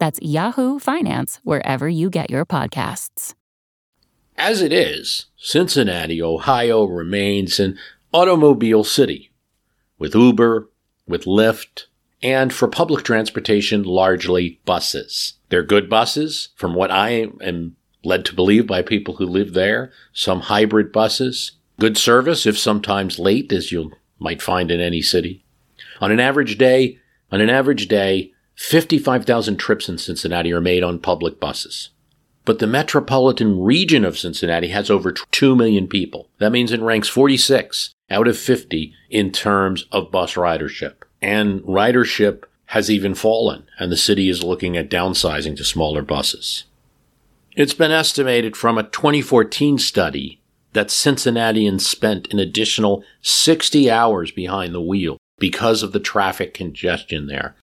That's 0.00 0.18
Yahoo 0.22 0.78
Finance, 0.78 1.40
wherever 1.44 1.88
you 1.88 2.08
get 2.08 2.30
your 2.30 2.46
podcasts. 2.46 3.34
As 4.36 4.62
it 4.62 4.72
is, 4.72 5.26
Cincinnati, 5.36 6.22
Ohio 6.22 6.84
remains 6.84 7.60
an 7.60 7.78
automobile 8.10 8.82
city 8.82 9.30
with 9.98 10.14
Uber, 10.14 10.70
with 11.06 11.26
Lyft, 11.26 11.84
and 12.22 12.50
for 12.50 12.66
public 12.66 13.04
transportation, 13.04 13.82
largely 13.82 14.58
buses. 14.64 15.34
They're 15.50 15.62
good 15.62 15.90
buses, 15.90 16.48
from 16.56 16.74
what 16.74 16.90
I 16.90 17.28
am 17.42 17.76
led 18.02 18.24
to 18.24 18.34
believe 18.34 18.66
by 18.66 18.80
people 18.80 19.16
who 19.16 19.26
live 19.26 19.52
there. 19.52 19.92
Some 20.14 20.40
hybrid 20.40 20.92
buses. 20.92 21.52
Good 21.78 21.98
service, 21.98 22.46
if 22.46 22.58
sometimes 22.58 23.18
late, 23.18 23.52
as 23.52 23.70
you 23.70 23.92
might 24.18 24.40
find 24.40 24.70
in 24.70 24.80
any 24.80 25.02
city. 25.02 25.44
On 26.00 26.10
an 26.10 26.20
average 26.20 26.56
day, 26.56 26.98
on 27.30 27.42
an 27.42 27.50
average 27.50 27.86
day, 27.86 28.32
55,000 28.60 29.56
trips 29.56 29.88
in 29.88 29.96
Cincinnati 29.96 30.52
are 30.52 30.60
made 30.60 30.82
on 30.82 30.98
public 30.98 31.40
buses. 31.40 31.88
But 32.44 32.58
the 32.58 32.66
metropolitan 32.66 33.58
region 33.58 34.04
of 34.04 34.18
Cincinnati 34.18 34.68
has 34.68 34.90
over 34.90 35.12
2 35.12 35.56
million 35.56 35.88
people. 35.88 36.28
That 36.38 36.52
means 36.52 36.70
it 36.70 36.82
ranks 36.82 37.08
46 37.08 37.94
out 38.10 38.28
of 38.28 38.36
50 38.36 38.92
in 39.08 39.32
terms 39.32 39.86
of 39.90 40.10
bus 40.10 40.34
ridership. 40.34 40.96
And 41.22 41.62
ridership 41.62 42.44
has 42.66 42.90
even 42.90 43.14
fallen, 43.14 43.66
and 43.78 43.90
the 43.90 43.96
city 43.96 44.28
is 44.28 44.44
looking 44.44 44.76
at 44.76 44.90
downsizing 44.90 45.56
to 45.56 45.64
smaller 45.64 46.02
buses. 46.02 46.64
It's 47.56 47.74
been 47.74 47.90
estimated 47.90 48.58
from 48.58 48.76
a 48.76 48.82
2014 48.82 49.78
study 49.78 50.42
that 50.74 50.90
Cincinnatians 50.90 51.88
spent 51.88 52.30
an 52.30 52.38
additional 52.38 53.04
60 53.22 53.90
hours 53.90 54.30
behind 54.30 54.74
the 54.74 54.82
wheel 54.82 55.16
because 55.38 55.82
of 55.82 55.92
the 55.92 55.98
traffic 55.98 56.52
congestion 56.52 57.26
there. 57.26 57.56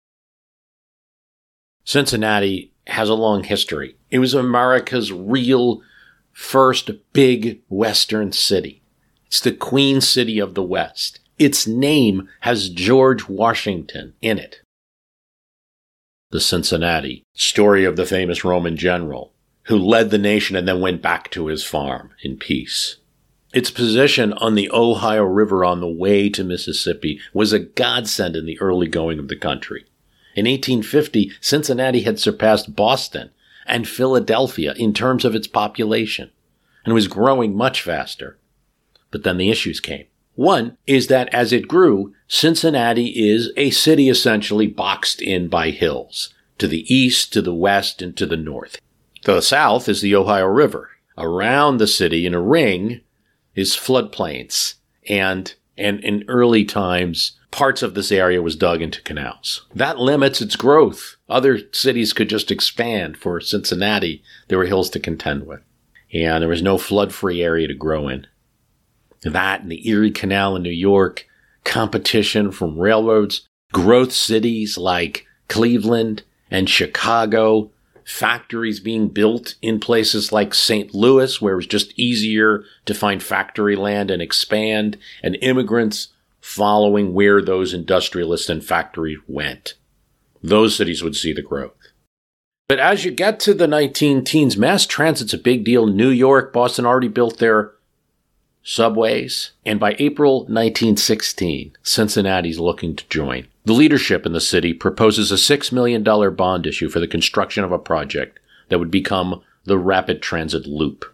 Cincinnati 1.88 2.74
has 2.88 3.08
a 3.08 3.14
long 3.14 3.46
history. 3.46 3.96
It 4.12 4.20
was 4.20 4.34
America's 4.34 5.14
real 5.14 5.82
first 6.34 6.92
big 7.14 7.62
Western 7.70 8.34
city. 8.34 8.82
It's 9.28 9.40
the 9.40 9.54
Queen 9.54 10.02
City 10.02 10.38
of 10.38 10.54
the 10.54 10.64
West. 10.64 11.22
Its 11.40 11.66
name 11.66 12.28
has 12.42 12.68
George 12.68 13.30
Washington 13.30 14.16
in 14.22 14.38
it. 14.38 14.60
The 16.32 16.42
Cincinnati, 16.42 17.24
story 17.34 17.86
of 17.86 17.96
the 17.96 18.06
famous 18.06 18.44
Roman 18.44 18.76
general 18.76 19.32
who 19.68 19.78
led 19.78 20.10
the 20.10 20.18
nation 20.18 20.58
and 20.58 20.68
then 20.68 20.82
went 20.82 21.02
back 21.02 21.32
to 21.32 21.48
his 21.48 21.64
farm 21.64 22.10
in 22.22 22.36
peace. 22.36 22.98
Its 23.54 23.72
position 23.72 24.34
on 24.34 24.56
the 24.56 24.70
Ohio 24.74 25.24
River 25.24 25.64
on 25.64 25.80
the 25.80 25.88
way 25.88 26.28
to 26.32 26.44
Mississippi 26.44 27.22
was 27.34 27.54
a 27.54 27.60
godsend 27.60 28.36
in 28.36 28.46
the 28.46 28.60
early 28.60 28.88
going 28.90 29.20
of 29.20 29.30
the 29.30 29.38
country. 29.38 29.86
In 30.38 30.46
1850, 30.46 31.32
Cincinnati 31.42 32.02
had 32.02 32.20
surpassed 32.20 32.76
Boston 32.76 33.32
and 33.66 33.88
Philadelphia 33.88 34.76
in 34.78 34.94
terms 34.94 35.26
of 35.26 35.34
its 35.34 35.48
population 35.48 36.30
and 36.86 36.94
was 36.94 37.08
growing 37.08 37.56
much 37.56 37.82
faster. 37.82 38.38
But 39.10 39.24
then 39.24 39.38
the 39.38 39.50
issues 39.50 39.80
came. 39.80 40.06
One 40.36 40.78
is 40.86 41.08
that 41.08 41.34
as 41.34 41.52
it 41.52 41.68
grew, 41.68 42.14
Cincinnati 42.28 43.08
is 43.08 43.52
a 43.58 43.72
city 43.72 44.10
essentially 44.10 44.68
boxed 44.68 45.24
in 45.24 45.48
by 45.48 45.72
hills, 45.72 46.36
to 46.60 46.68
the 46.68 46.86
east, 46.94 47.34
to 47.34 47.42
the 47.42 47.56
west, 47.56 48.04
and 48.04 48.16
to 48.18 48.28
the 48.28 48.38
north. 48.38 48.80
To 49.24 49.34
the 49.34 49.42
south 49.42 49.90
is 49.90 50.02
the 50.02 50.16
Ohio 50.16 50.46
River. 50.46 50.92
Around 51.18 51.78
the 51.78 51.88
city 51.88 52.28
in 52.28 52.36
a 52.36 52.40
ring 52.40 53.02
is 53.56 53.76
floodplains, 53.76 54.76
and, 55.10 55.56
and 55.76 56.00
in 56.02 56.26
early 56.28 56.64
times, 56.64 57.37
parts 57.52 57.82
of 57.82 57.94
this 57.94 58.12
area 58.12 58.42
was 58.42 58.56
dug 58.56 58.82
into 58.82 59.02
canals. 59.02 59.66
That 59.74 60.00
limits 60.00 60.42
its 60.42 60.56
growth. 60.56 61.18
Other 61.30 61.60
cities 61.72 62.14
could 62.14 62.30
just 62.30 62.52
expand. 62.52 63.18
For 63.18 63.40
Cincinnati, 63.42 64.24
there 64.48 64.58
were 64.58 64.66
hills 64.66 64.90
to 64.92 65.00
contend 65.00 65.48
with. 65.48 65.62
And 66.14 66.42
there 66.42 66.50
was 66.50 66.62
no 66.62 66.78
flood 66.78 67.14
free 67.14 67.42
area 67.42 67.68
to 67.68 67.74
grow 67.74 68.08
in. 68.08 68.28
That 69.24 69.62
and 69.62 69.72
the 69.72 69.88
Erie 69.88 70.12
Canal 70.12 70.56
in 70.56 70.64
New 70.64 70.70
York, 70.70 71.28
competition 71.64 72.52
from 72.52 72.80
railroads, 72.80 73.48
growth 73.74 74.14
cities 74.14 74.78
like 74.78 75.26
Cleveland 75.50 76.24
and 76.50 76.70
Chicago, 76.70 77.72
factories 78.06 78.80
being 78.80 79.10
built 79.10 79.56
in 79.62 79.80
places 79.80 80.32
like 80.32 80.54
St. 80.54 80.94
Louis, 80.94 81.42
where 81.42 81.54
it 81.54 81.58
was 81.58 81.68
just 81.68 81.98
easier 82.00 82.64
to 82.86 82.94
find 82.94 83.22
factory 83.22 83.76
land 83.76 84.10
and 84.10 84.22
expand, 84.22 84.98
and 85.22 85.38
immigrants 85.42 86.10
following 86.48 87.14
where 87.14 87.42
those 87.42 87.74
industrialists 87.74 88.50
and 88.50 88.64
factories 88.64 89.20
went. 89.28 89.74
Those 90.42 90.78
cities 90.78 91.04
would 91.04 91.16
see 91.16 91.34
the 91.34 91.42
growth. 91.42 91.76
But 92.70 92.80
as 92.80 93.04
you 93.04 93.12
get 93.12 93.42
to 93.42 93.54
the 93.54 93.68
19 93.68 94.24
teens, 94.24 94.56
mass 94.56 94.86
transit's 94.86 95.34
a 95.34 95.38
big 95.38 95.66
deal. 95.66 95.86
New 95.86 96.10
York, 96.10 96.54
Boston 96.54 96.86
already 96.86 97.10
built 97.10 97.40
their 97.40 97.74
subways, 98.64 99.52
and 99.66 99.78
by 99.78 99.98
April 100.00 100.40
1916, 100.44 101.76
Cincinnati's 101.84 102.60
looking 102.60 102.96
to 102.96 103.08
join. 103.10 103.48
The 103.66 103.74
leadership 103.74 104.26
in 104.26 104.32
the 104.32 104.40
city 104.40 104.74
proposes 104.74 105.34
a 105.34 105.36
$6 105.36 105.72
million 105.74 106.02
bond 106.02 106.66
issue 106.66 106.88
for 106.88 107.02
the 107.02 107.10
construction 107.10 107.66
of 107.66 107.74
a 107.74 107.78
project 107.78 108.40
that 108.70 108.80
would 108.80 108.92
become 108.92 109.42
the 109.66 109.78
Rapid 109.78 110.22
Transit 110.22 110.66
Loop. 110.66 111.14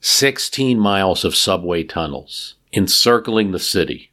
16 0.00 0.78
miles 0.78 1.22
of 1.22 1.36
subway 1.36 1.84
tunnels 1.84 2.54
encircling 2.72 3.52
the 3.52 3.58
city, 3.58 4.11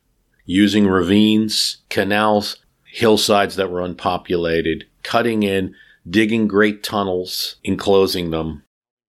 using 0.49 0.87
ravines, 0.87 1.77
canals, 1.89 2.57
hillsides 2.83 3.55
that 3.55 3.69
were 3.69 3.81
unpopulated, 3.81 4.83
cutting 5.03 5.43
in, 5.43 5.75
digging 6.09 6.47
great 6.47 6.81
tunnels, 6.81 7.57
enclosing 7.63 8.31
them, 8.31 8.63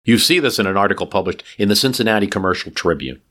you 0.03 0.19
see 0.19 0.41
this 0.41 0.59
in 0.59 0.67
an 0.67 0.77
article 0.77 1.07
published 1.07 1.45
in 1.57 1.69
the 1.69 1.77
Cincinnati 1.77 2.27
Commercial 2.27 2.73
Tribune. 2.73 3.23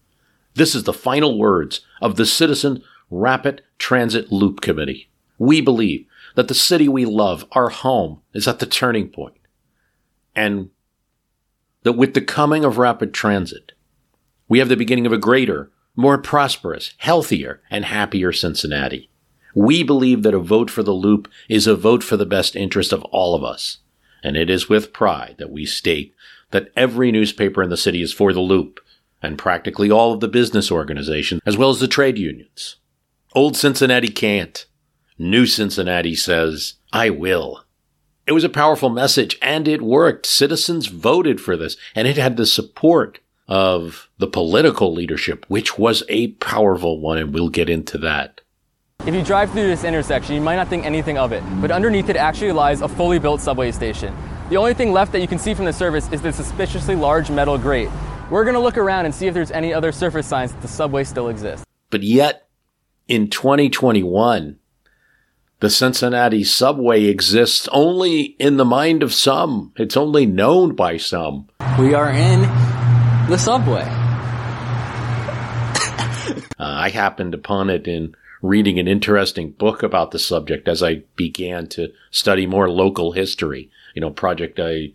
This 0.53 0.73
is 0.73 0.83
the 0.83 0.93
final 0.93 1.37
words 1.37 1.81
of 2.01 2.15
the 2.15 2.25
Citizen 2.25 2.81
Rapid 3.11 3.61
Transit 3.77 4.31
Loop 4.31 4.61
Committee. 4.61 5.09
We 5.37 5.59
believe 5.59 6.05
that 6.35 6.47
the 6.47 6.53
city 6.53 6.87
we 6.87 7.03
love, 7.03 7.43
our 7.51 7.67
home, 7.67 8.21
is 8.33 8.47
at 8.47 8.59
the 8.59 8.65
turning 8.65 9.09
point, 9.09 9.35
and 10.33 10.69
that 11.83 11.93
with 11.93 12.13
the 12.13 12.21
coming 12.21 12.63
of 12.63 12.77
rapid 12.77 13.13
transit, 13.13 13.73
we 14.47 14.59
have 14.59 14.69
the 14.69 14.77
beginning 14.77 15.05
of 15.05 15.11
a 15.11 15.17
greater, 15.17 15.71
more 15.97 16.17
prosperous, 16.17 16.93
healthier, 16.97 17.61
and 17.69 17.83
happier 17.83 18.31
Cincinnati. 18.31 19.09
We 19.53 19.83
believe 19.83 20.23
that 20.23 20.33
a 20.33 20.39
vote 20.39 20.69
for 20.69 20.83
the 20.83 20.93
loop 20.93 21.27
is 21.49 21.67
a 21.67 21.75
vote 21.75 22.03
for 22.03 22.15
the 22.15 22.25
best 22.25 22.55
interest 22.55 22.93
of 22.93 23.03
all 23.05 23.35
of 23.35 23.43
us, 23.43 23.79
and 24.23 24.37
it 24.37 24.49
is 24.49 24.69
with 24.69 24.93
pride 24.93 25.35
that 25.39 25.51
we 25.51 25.65
state 25.65 26.13
that 26.51 26.71
every 26.75 27.11
newspaper 27.11 27.61
in 27.61 27.69
the 27.69 27.75
city 27.75 28.01
is 28.01 28.13
for 28.13 28.31
the 28.31 28.39
loop, 28.39 28.79
and 29.21 29.37
practically 29.37 29.91
all 29.91 30.13
of 30.13 30.19
the 30.19 30.27
business 30.27 30.71
organizations, 30.71 31.41
as 31.45 31.57
well 31.57 31.69
as 31.69 31.79
the 31.79 31.87
trade 31.87 32.17
unions. 32.17 32.77
Old 33.33 33.57
Cincinnati 33.57 34.07
can't. 34.07 34.65
New 35.17 35.45
Cincinnati 35.45 36.15
says, 36.15 36.75
I 36.93 37.09
will. 37.09 37.65
It 38.27 38.33
was 38.33 38.43
a 38.43 38.49
powerful 38.49 38.89
message 38.89 39.37
and 39.41 39.67
it 39.67 39.81
worked. 39.81 40.25
Citizens 40.25 40.87
voted 40.87 41.39
for 41.39 41.55
this 41.57 41.77
and 41.95 42.07
it 42.07 42.17
had 42.17 42.37
the 42.37 42.45
support 42.45 43.19
of 43.47 44.09
the 44.17 44.27
political 44.27 44.93
leadership, 44.93 45.45
which 45.47 45.77
was 45.77 46.03
a 46.09 46.27
powerful 46.33 46.99
one, 46.99 47.17
and 47.17 47.33
we'll 47.33 47.49
get 47.49 47.69
into 47.69 47.97
that. 47.99 48.41
If 49.05 49.13
you 49.13 49.23
drive 49.23 49.51
through 49.51 49.67
this 49.67 49.83
intersection, 49.83 50.35
you 50.35 50.41
might 50.41 50.57
not 50.57 50.67
think 50.67 50.85
anything 50.85 51.17
of 51.17 51.31
it, 51.31 51.43
but 51.61 51.71
underneath 51.71 52.09
it 52.09 52.17
actually 52.17 52.51
lies 52.51 52.81
a 52.81 52.87
fully 52.87 53.19
built 53.19 53.39
subway 53.39 53.71
station. 53.71 54.13
The 54.49 54.57
only 54.57 54.73
thing 54.73 54.91
left 54.91 55.11
that 55.13 55.21
you 55.21 55.27
can 55.27 55.39
see 55.39 55.53
from 55.53 55.65
the 55.65 55.73
surface 55.73 56.11
is 56.11 56.21
the 56.21 56.33
suspiciously 56.33 56.95
large 56.95 57.29
metal 57.29 57.57
grate. 57.57 57.89
We're 58.29 58.43
going 58.43 58.55
to 58.55 58.59
look 58.59 58.77
around 58.77 59.05
and 59.05 59.15
see 59.15 59.27
if 59.27 59.33
there's 59.33 59.51
any 59.51 59.73
other 59.73 59.91
surface 59.93 60.27
signs 60.27 60.51
that 60.51 60.61
the 60.61 60.67
subway 60.67 61.05
still 61.05 61.29
exists. 61.29 61.65
But 61.89 62.03
yet, 62.03 62.47
in 63.07 63.29
2021, 63.29 64.59
the 65.59 65.69
Cincinnati 65.69 66.43
subway 66.43 67.05
exists 67.05 67.69
only 67.71 68.35
in 68.39 68.57
the 68.57 68.65
mind 68.65 69.03
of 69.03 69.13
some. 69.13 69.71
It's 69.77 69.95
only 69.95 70.25
known 70.25 70.75
by 70.75 70.97
some. 70.97 71.47
We 71.79 71.93
are 71.93 72.11
in 72.11 72.41
the 73.28 73.38
subway. 73.38 73.82
uh, 76.59 76.61
I 76.80 76.89
happened 76.89 77.34
upon 77.34 77.69
it 77.69 77.88
in 77.88 78.15
reading 78.41 78.80
an 78.80 78.88
interesting 78.88 79.51
book 79.51 79.84
about 79.84 80.11
the 80.11 80.19
subject 80.19 80.67
as 80.67 80.84
I 80.84 81.03
began 81.15 81.67
to 81.69 81.91
study 82.11 82.45
more 82.45 82.69
local 82.69 83.13
history 83.13 83.69
you 83.97 84.01
know, 84.01 84.11
project 84.11 84.59
I 84.59 84.91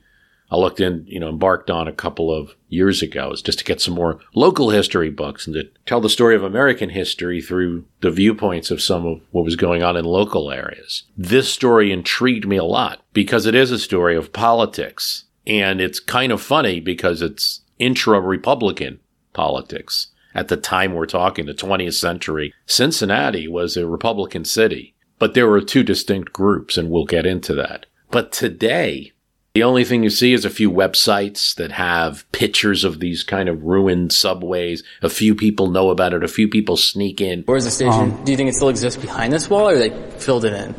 I 0.48 0.56
looked 0.56 0.78
in, 0.78 1.04
you 1.08 1.18
know, 1.18 1.28
embarked 1.28 1.70
on 1.70 1.88
a 1.88 1.92
couple 1.92 2.32
of 2.32 2.54
years 2.68 3.02
ago 3.02 3.32
is 3.32 3.42
just 3.42 3.58
to 3.58 3.64
get 3.64 3.80
some 3.80 3.94
more 3.94 4.20
local 4.32 4.70
history 4.70 5.10
books 5.10 5.46
and 5.46 5.54
to 5.54 5.64
tell 5.86 6.00
the 6.00 6.08
story 6.08 6.36
of 6.36 6.44
American 6.44 6.90
history 6.90 7.42
through 7.42 7.84
the 8.00 8.12
viewpoints 8.12 8.70
of 8.70 8.80
some 8.80 9.04
of 9.04 9.20
what 9.32 9.44
was 9.44 9.56
going 9.56 9.82
on 9.82 9.96
in 9.96 10.04
local 10.04 10.52
areas. 10.52 11.02
This 11.16 11.48
story 11.48 11.90
intrigued 11.90 12.46
me 12.46 12.58
a 12.58 12.64
lot 12.64 13.02
because 13.12 13.44
it 13.44 13.56
is 13.56 13.72
a 13.72 13.78
story 13.78 14.14
of 14.14 14.32
politics 14.32 15.24
and 15.48 15.80
it's 15.80 15.98
kind 15.98 16.30
of 16.30 16.40
funny 16.40 16.78
because 16.78 17.22
it's 17.22 17.61
intra 17.82 18.20
Republican 18.20 19.00
politics. 19.32 20.08
At 20.34 20.48
the 20.48 20.56
time 20.56 20.94
we're 20.94 21.06
talking, 21.06 21.44
the 21.46 21.52
20th 21.54 21.94
century, 21.94 22.54
Cincinnati 22.66 23.46
was 23.48 23.76
a 23.76 23.86
Republican 23.86 24.44
city, 24.44 24.94
but 25.18 25.34
there 25.34 25.48
were 25.48 25.60
two 25.60 25.82
distinct 25.82 26.32
groups 26.32 26.78
and 26.78 26.90
we'll 26.90 27.04
get 27.04 27.26
into 27.26 27.54
that. 27.54 27.86
But 28.10 28.32
today, 28.32 29.12
The 29.54 29.64
only 29.64 29.84
thing 29.84 30.02
you 30.02 30.08
see 30.08 30.32
is 30.32 30.46
a 30.46 30.50
few 30.50 30.70
websites 30.70 31.54
that 31.56 31.72
have 31.72 32.24
pictures 32.32 32.84
of 32.84 33.00
these 33.00 33.22
kind 33.22 33.50
of 33.50 33.62
ruined 33.62 34.10
subways. 34.10 34.82
A 35.02 35.10
few 35.10 35.34
people 35.34 35.68
know 35.68 35.90
about 35.90 36.14
it. 36.14 36.24
A 36.24 36.28
few 36.28 36.48
people 36.48 36.78
sneak 36.78 37.20
in. 37.20 37.42
Where's 37.44 37.66
the 37.66 37.70
station? 37.70 38.00
Um, 38.00 38.24
Do 38.24 38.30
you 38.32 38.38
think 38.38 38.48
it 38.48 38.54
still 38.54 38.70
exists 38.70 38.98
behind 38.98 39.30
this 39.30 39.50
wall 39.50 39.68
or 39.68 39.76
they 39.76 39.90
filled 40.18 40.46
it 40.46 40.54
in? 40.54 40.74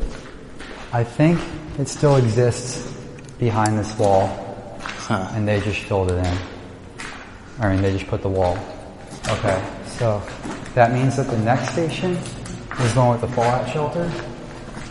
I 0.92 1.04
think 1.04 1.38
it 1.78 1.86
still 1.86 2.16
exists 2.16 2.82
behind 3.38 3.78
this 3.78 3.96
wall, 3.96 4.26
and 5.08 5.46
they 5.46 5.60
just 5.60 5.78
filled 5.86 6.10
it 6.10 6.18
in. 6.26 6.38
I 7.60 7.72
mean, 7.72 7.82
they 7.82 7.92
just 7.92 8.06
put 8.06 8.22
the 8.22 8.28
wall. 8.28 8.58
Okay, 9.28 9.62
so 9.86 10.22
that 10.74 10.92
means 10.92 11.16
that 11.16 11.28
the 11.28 11.38
next 11.38 11.70
station 11.72 12.12
is 12.80 12.92
going 12.94 13.12
with 13.12 13.20
the 13.20 13.34
fallout 13.34 13.68
shelter, 13.70 14.10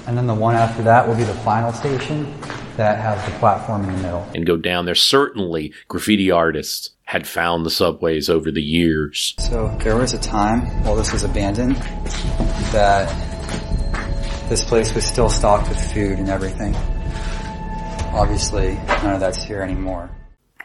and 0.08 0.18
then 0.18 0.28
the 0.28 0.34
one 0.34 0.56
after 0.56 0.82
that 0.84 1.08
will 1.08 1.16
be 1.16 1.24
the 1.24 1.34
final 1.36 1.72
station 1.74 2.34
that 2.78 3.00
has 3.00 3.24
the 3.32 3.38
platform 3.40 3.84
in 3.84 3.96
the 3.96 4.02
middle. 4.02 4.28
and 4.34 4.46
go 4.46 4.58
down 4.58 4.86
there. 4.86 4.96
Certainly, 4.96 5.74
graffiti 5.88 6.32
artists 6.32 6.92
had 7.04 7.28
found 7.28 7.66
the 7.66 7.70
subways 7.70 8.30
over 8.30 8.50
the 8.50 8.64
years. 8.64 9.36
So 9.38 9.76
there 9.84 9.96
was 9.98 10.14
a 10.14 10.20
time 10.20 10.62
while 10.84 10.96
this 10.96 11.12
was 11.14 11.24
abandoned 11.24 11.76
that 12.72 13.08
this 14.50 14.64
place 14.64 14.96
was 14.96 15.06
still 15.06 15.30
stocked 15.30 15.70
with 15.70 15.80
food 15.94 16.18
and 16.18 16.30
everything. 16.30 16.76
Obviously, 18.14 18.76
none 19.04 19.14
of 19.16 19.20
that's 19.20 19.44
here 19.44 19.62
anymore. 19.62 20.10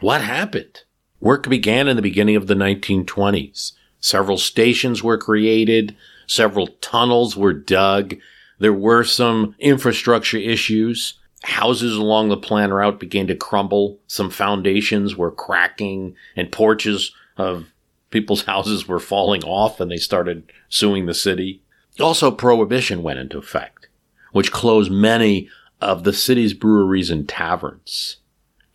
What 0.01 0.21
happened? 0.21 0.83
Work 1.19 1.49
began 1.49 1.87
in 1.87 1.95
the 1.95 2.01
beginning 2.01 2.35
of 2.35 2.47
the 2.47 2.55
1920s. 2.55 3.73
Several 3.99 4.37
stations 4.37 5.03
were 5.03 5.17
created, 5.17 5.95
several 6.27 6.67
tunnels 6.67 7.35
were 7.35 7.53
dug. 7.53 8.15
There 8.59 8.73
were 8.73 9.03
some 9.03 9.55
infrastructure 9.59 10.37
issues. 10.37 11.15
Houses 11.43 11.95
along 11.95 12.29
the 12.29 12.37
plan 12.37 12.71
route 12.71 12.99
began 12.99 13.27
to 13.27 13.35
crumble. 13.35 13.99
Some 14.07 14.29
foundations 14.29 15.15
were 15.15 15.31
cracking 15.31 16.15
and 16.35 16.51
porches 16.51 17.13
of 17.37 17.67
people's 18.09 18.43
houses 18.45 18.87
were 18.87 18.99
falling 18.99 19.43
off 19.43 19.79
and 19.79 19.91
they 19.91 19.97
started 19.97 20.51
suing 20.69 21.05
the 21.05 21.13
city. 21.13 21.61
Also, 21.99 22.31
prohibition 22.31 23.03
went 23.03 23.19
into 23.19 23.37
effect, 23.37 23.87
which 24.31 24.51
closed 24.51 24.91
many 24.91 25.49
of 25.81 26.03
the 26.03 26.13
city's 26.13 26.53
breweries 26.53 27.09
and 27.09 27.27
taverns. 27.27 28.17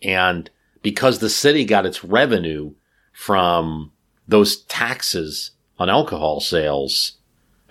And 0.01 0.49
because 0.85 1.17
the 1.17 1.31
city 1.31 1.65
got 1.65 1.87
its 1.87 2.03
revenue 2.03 2.71
from 3.11 3.91
those 4.27 4.57
taxes 4.65 5.49
on 5.79 5.89
alcohol 5.89 6.39
sales, 6.39 7.13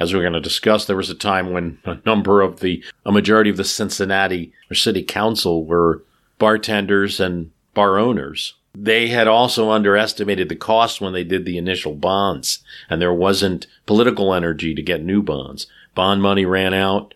as 0.01 0.13
we're 0.13 0.23
going 0.23 0.33
to 0.33 0.41
discuss, 0.41 0.85
there 0.85 0.97
was 0.97 1.11
a 1.11 1.15
time 1.15 1.53
when 1.53 1.79
a 1.85 1.99
number 2.05 2.41
of 2.41 2.59
the, 2.59 2.83
a 3.07 3.13
majority 3.13 3.51
of 3.51 3.57
the 3.57 3.63
Cincinnati 3.63 4.53
or 4.69 4.75
city 4.75 5.05
council 5.05 5.65
were 5.65 6.03
bartenders 6.41 7.21
and 7.21 7.53
bar 7.73 8.01
owners. 8.01 8.55
They 8.75 9.07
had 9.07 9.29
also 9.29 9.71
underestimated 9.71 10.49
the 10.49 10.57
cost 10.57 11.01
when 11.01 11.13
they 11.13 11.23
did 11.23 11.45
the 11.45 11.57
initial 11.57 11.95
bonds, 11.95 12.65
and 12.91 13.01
there 13.01 13.15
wasn't 13.15 13.69
political 13.87 14.35
energy 14.35 14.75
to 14.75 14.83
get 14.83 15.05
new 15.05 15.23
bonds. 15.23 15.69
Bond 15.95 16.21
money 16.21 16.45
ran 16.47 16.75
out, 16.75 17.15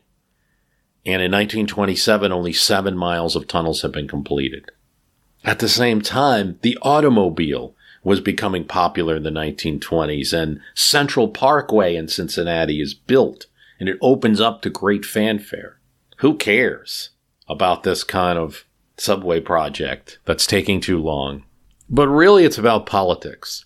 and 1.05 1.21
in 1.21 1.33
1927, 1.33 2.31
only 2.31 2.53
seven 2.53 2.97
miles 2.97 3.35
of 3.35 3.49
tunnels 3.49 3.83
had 3.83 3.91
been 3.91 4.07
completed. 4.07 4.71
At 5.45 5.61
the 5.61 5.69
same 5.69 6.01
time, 6.01 6.59
the 6.63 6.79
automobile 6.83 7.75
was 8.03 8.21
becoming 8.21 8.65
popular 8.65 9.17
in 9.17 9.23
the 9.23 9.31
1920s, 9.31 10.33
and 10.33 10.61
Central 10.75 11.29
Parkway 11.29 11.97
in 11.97 12.09
Cincinnati 12.09 12.81
is 12.81 12.95
built, 12.95 13.47
and 13.79 13.89
it 13.89 13.99
opens 14.01 14.41
up 14.41 14.63
to 14.63 14.71
great 14.71 15.05
fanfare. 15.05 15.79
Who 16.19 16.37
cares 16.37 17.11
about 17.49 17.83
this 17.83 18.05
kind 18.05 18.39
of 18.39 18.65
subway 18.97 19.41
project 19.41 20.19
that's 20.25 20.47
taking 20.47 20.81
too 20.81 20.99
long? 20.99 21.45
But 21.89 22.09
really, 22.09 22.45
it's 22.45 22.59
about 22.59 22.87
politics. 22.87 23.65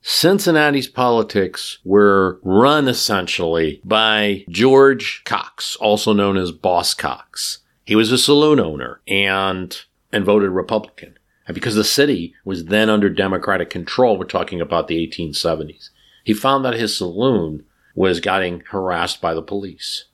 Cincinnati's 0.00 0.86
politics 0.86 1.78
were 1.84 2.38
run 2.42 2.88
essentially 2.88 3.80
by 3.84 4.44
George 4.48 5.22
Cox, 5.24 5.76
also 5.76 6.12
known 6.12 6.36
as 6.36 6.52
Boss 6.52 6.94
Cox. 6.94 7.58
He 7.84 7.96
was 7.96 8.12
a 8.12 8.18
saloon 8.18 8.60
owner 8.60 9.00
and 9.08 9.76
and 10.12 10.24
voted 10.24 10.50
Republican. 10.50 11.18
And 11.46 11.54
because 11.54 11.74
the 11.74 11.84
city 11.84 12.34
was 12.44 12.66
then 12.66 12.90
under 12.90 13.08
Democratic 13.08 13.70
control, 13.70 14.18
we're 14.18 14.24
talking 14.24 14.60
about 14.60 14.88
the 14.88 15.06
1870s, 15.06 15.90
he 16.24 16.34
found 16.34 16.64
that 16.64 16.74
his 16.74 16.96
saloon 16.96 17.64
was 17.94 18.20
getting 18.20 18.62
harassed 18.70 19.20
by 19.20 19.34
the 19.34 19.42
police. 19.42 20.04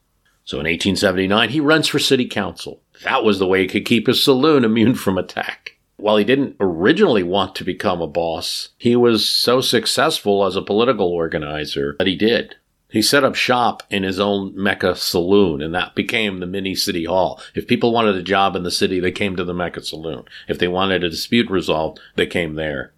So 0.45 0.57
in 0.57 0.65
1879, 0.65 1.51
he 1.51 1.61
runs 1.61 1.89
for 1.89 1.99
city 1.99 2.27
council. 2.27 2.83
That 3.03 3.25
was 3.25 3.39
the 3.39 3.47
way 3.47 3.63
he 3.63 3.67
could 3.67 3.85
keep 3.85 4.07
his 4.07 4.23
saloon 4.23 4.65
immune 4.65 4.95
from 4.95 5.19
attack. 5.19 5.79
While 5.97 6.17
he 6.17 6.25
didn't 6.25 6.57
originally 6.61 7.23
want 7.23 7.55
to 7.57 7.65
become 7.65 8.03
a 8.03 8.07
boss, 8.07 8.71
he 8.79 8.95
was 8.95 9.29
so 9.29 9.61
successful 9.61 10.45
as 10.45 10.57
a 10.57 10.63
political 10.63 11.09
organizer 11.09 11.97
that 11.99 12.07
he 12.07 12.17
did. 12.17 12.57
He 12.95 13.03
set 13.03 13.25
up 13.25 13.35
shop 13.35 13.83
in 13.91 14.05
his 14.05 14.21
own 14.21 14.53
Mecca 14.55 14.95
saloon, 14.95 15.61
and 15.61 15.75
that 15.75 15.97
became 15.97 16.39
the 16.39 16.47
mini 16.47 16.77
city 16.77 17.07
hall. 17.07 17.43
If 17.53 17.67
people 17.67 17.93
wanted 17.93 18.15
a 18.15 18.23
job 18.23 18.55
in 18.55 18.63
the 18.63 18.71
city, 18.71 19.01
they 19.01 19.11
came 19.11 19.35
to 19.35 19.43
the 19.43 19.53
Mecca 19.53 19.83
saloon. 19.83 20.23
If 20.47 20.61
they 20.61 20.69
wanted 20.69 21.03
a 21.03 21.11
dispute 21.11 21.51
resolved, 21.51 21.99
they 22.15 22.27
came 22.27 22.55
there. 22.55 22.93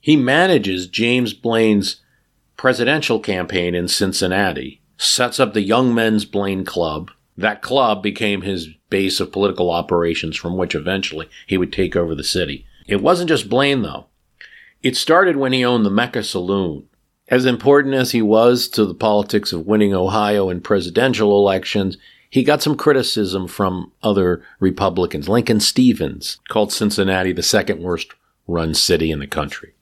He 0.00 0.14
manages 0.14 0.86
James 0.86 1.32
Blaine's 1.34 2.00
presidential 2.56 3.18
campaign 3.18 3.74
in 3.74 3.88
Cincinnati, 3.88 4.80
sets 4.98 5.40
up 5.40 5.52
the 5.52 5.62
Young 5.62 5.92
Men's 5.92 6.24
Blaine 6.24 6.64
Club. 6.64 7.10
That 7.36 7.60
club 7.60 8.04
became 8.04 8.42
his 8.42 8.68
base 8.88 9.18
of 9.18 9.32
political 9.32 9.72
operations 9.72 10.36
from 10.36 10.56
which 10.56 10.76
eventually 10.76 11.28
he 11.48 11.58
would 11.58 11.72
take 11.72 11.96
over 11.96 12.14
the 12.14 12.22
city. 12.22 12.66
It 12.86 13.02
wasn't 13.02 13.30
just 13.30 13.48
Blaine, 13.48 13.82
though. 13.82 14.06
It 14.80 14.96
started 14.96 15.36
when 15.36 15.52
he 15.52 15.64
owned 15.64 15.84
the 15.84 15.90
Mecca 15.90 16.22
Saloon. 16.22 16.88
As 17.28 17.46
important 17.46 17.94
as 17.94 18.12
he 18.12 18.20
was 18.20 18.68
to 18.68 18.84
the 18.84 18.94
politics 18.94 19.52
of 19.52 19.66
winning 19.66 19.94
Ohio 19.94 20.50
in 20.50 20.60
presidential 20.60 21.38
elections, 21.38 21.96
he 22.28 22.42
got 22.42 22.62
some 22.62 22.76
criticism 22.76 23.48
from 23.48 23.92
other 24.02 24.42
Republicans. 24.60 25.28
Lincoln 25.28 25.60
Steffens 25.60 26.38
called 26.48 26.72
Cincinnati 26.72 27.32
the 27.32 27.42
second 27.42 27.80
worst 27.80 28.12
run 28.46 28.74
city 28.74 29.10
in 29.10 29.20
the 29.20 29.26
country. 29.26 29.72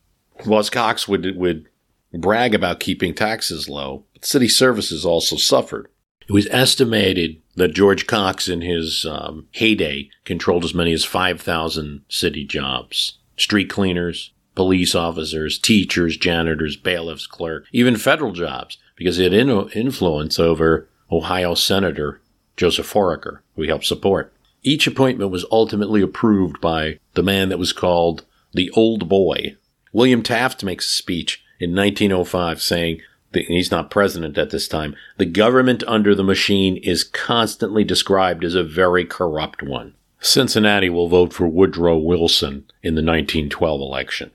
Boss 0.47 0.71
Cox 0.71 1.09
would, 1.09 1.37
would 1.37 1.69
brag 2.13 2.55
about 2.55 2.81
keeping 2.81 3.15
taxes 3.15 3.69
low, 3.69 4.05
but 4.13 4.25
city 4.25 4.49
services 4.49 5.05
also 5.05 5.37
suffered. 5.37 5.89
It 6.29 6.33
was 6.33 6.47
estimated 6.51 7.41
that 7.57 7.75
George 7.75 8.07
Cox, 8.07 8.49
in 8.49 8.61
his 8.61 9.05
um, 9.05 9.49
heyday, 9.51 10.11
controlled 10.25 10.65
as 10.65 10.75
many 10.75 10.93
as 10.93 11.05
5,000 11.05 12.03
city 12.09 12.45
jobs 12.45 13.19
street 13.37 13.71
cleaners, 13.71 14.32
police 14.55 14.95
officers, 14.95 15.59
teachers, 15.59 16.17
janitors, 16.17 16.77
bailiffs, 16.77 17.27
clerks, 17.27 17.69
even 17.73 17.97
federal 17.97 18.33
jobs, 18.33 18.79
because 18.97 19.17
he 19.17 19.25
had 19.25 19.33
in- 19.33 19.69
influence 19.71 20.39
over 20.39 20.89
Ohio 21.11 21.55
Senator 21.55 22.21
Joseph 22.57 22.93
Foraker, 22.93 23.41
who 23.57 23.63
he 23.63 23.69
helped 23.69 23.87
support. 23.87 24.33
Each 24.63 24.87
appointment 24.87 25.31
was 25.31 25.45
ultimately 25.51 26.03
approved 26.03 26.61
by 26.61 26.99
the 27.15 27.23
man 27.23 27.49
that 27.49 27.59
was 27.59 27.73
called 27.73 28.25
the 28.53 28.71
Old 28.71 29.09
Boy. 29.09 29.57
William 29.93 30.23
Taft 30.23 30.63
makes 30.63 30.87
a 30.87 30.91
speech 30.91 31.43
in 31.59 31.75
1905 31.75 32.63
saying, 32.63 33.01
he's 33.33 33.71
not 33.71 33.91
president 33.91 34.39
at 34.39 34.51
this 34.51 34.69
time, 34.69 34.95
the 35.17 35.25
government 35.25 35.83
under 35.87 36.15
the 36.15 36.23
machine 36.23 36.77
is 36.77 37.05
constantly 37.05 37.83
described 37.83 38.45
as 38.45 38.55
a 38.55 38.65
very 38.65 39.05
corrupt 39.05 39.63
one. 39.63 39.95
Cincinnati 40.21 40.89
will 40.89 41.09
vote 41.09 41.33
for 41.33 41.49
Woodrow 41.49 41.99
Wilson 41.99 42.65
in 42.83 42.95
the 42.95 43.03
1912 43.03 43.81
election. 43.81 44.31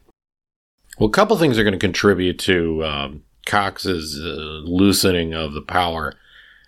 Well, 0.98 1.10
a 1.10 1.12
couple 1.12 1.38
things 1.38 1.58
are 1.58 1.64
going 1.64 1.74
to 1.74 1.80
contribute 1.80 2.40
to 2.40 2.84
um, 2.84 3.24
Cox's 3.46 4.20
uh, 4.20 4.68
loosening 4.68 5.34
of 5.34 5.54
the 5.54 5.62
power. 5.62 6.14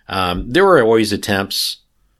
Um, 0.08 0.50
there 0.50 0.64
were 0.64 0.80
always 0.80 1.12
attempts. 1.12 1.78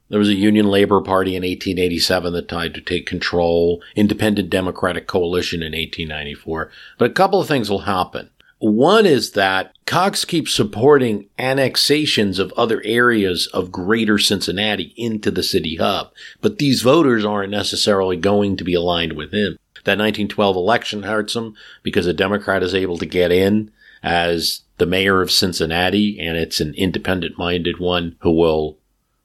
There 0.09 0.19
was 0.19 0.29
a 0.29 0.35
Union 0.35 0.67
Labor 0.67 1.01
Party 1.01 1.37
in 1.37 1.43
1887 1.43 2.33
that 2.33 2.49
tried 2.49 2.75
to 2.75 2.81
take 2.81 3.07
control, 3.07 3.81
Independent 3.95 4.51
Democratic 4.51 5.07
Coalition 5.07 5.63
in 5.63 5.73
1894. 5.73 6.71
But 6.99 7.11
a 7.11 7.15
couple 7.15 7.41
of 7.41 7.47
things 7.47 7.71
will 7.71 7.81
happen. 7.81 8.31
One 8.59 9.07
is 9.07 9.33
that 9.33 9.73
Cox 9.87 10.25
keeps 10.25 10.53
supporting 10.53 11.29
annexations 11.39 12.39
of 12.39 12.53
other 12.57 12.83
areas 12.85 13.47
of 13.55 13.73
greater 13.73 14.19
Cincinnati 14.19 14.93
into 14.97 15.31
the 15.31 15.43
city 15.43 15.77
hub, 15.77 16.13
but 16.43 16.59
these 16.59 16.83
voters 16.83 17.25
aren't 17.25 17.51
necessarily 17.51 18.17
going 18.17 18.57
to 18.59 18.65
be 18.65 18.75
aligned 18.75 19.15
with 19.15 19.33
him. 19.33 19.57
That 19.85 19.99
1912 19.99 20.57
election 20.57 21.03
hurts 21.05 21.35
him 21.35 21.55
because 21.83 22.07
a 22.07 22.13
Democrat 22.13 22.63
is 22.63 22.75
able 22.75 22.99
to 22.99 23.07
get 23.07 23.33
in 23.33 23.71
as 24.03 24.63
the 24.79 24.87
mayor 24.87 25.21
of 25.21 25.31
Cincinnati, 25.31 26.19
and 26.19 26.37
it's 26.37 26.61
an 26.61 26.75
independent 26.75 27.39
minded 27.39 27.79
one 27.79 28.17
who 28.21 28.33
will 28.33 28.79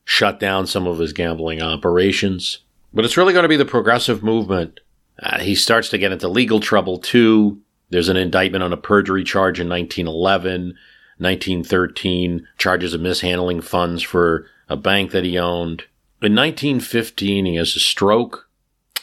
shut 0.04 0.40
down 0.40 0.68
some 0.68 0.86
of 0.86 1.00
his 1.00 1.14
gambling 1.14 1.62
operations. 1.62 2.60
But 2.94 3.06
it's 3.06 3.18
really 3.18 3.34
going 3.34 3.44
to 3.44 3.50
be 3.50 3.58
the 3.58 3.66
progressive 3.66 4.24
movement. 4.24 4.80
Uh, 5.20 5.40
he 5.40 5.56
starts 5.56 5.90
to 5.90 5.98
get 5.98 6.12
into 6.12 6.28
legal 6.28 6.60
trouble 6.60 7.00
too. 7.00 7.62
There's 7.90 8.10
an 8.10 8.18
indictment 8.18 8.64
on 8.64 8.74
a 8.74 8.78
perjury 8.78 9.24
charge 9.24 9.60
in 9.60 9.70
1911, 9.70 10.76
1913, 11.18 12.48
charges 12.58 12.94
of 12.94 13.02
mishandling 13.02 13.62
funds 13.62 14.04
for 14.04 14.48
a 14.68 14.76
bank 14.76 15.12
that 15.12 15.24
he 15.24 15.38
owned. 15.38 15.84
In 16.22 16.36
1915, 16.36 17.46
he 17.46 17.56
has 17.56 17.76
a 17.76 17.80
stroke 17.80 18.45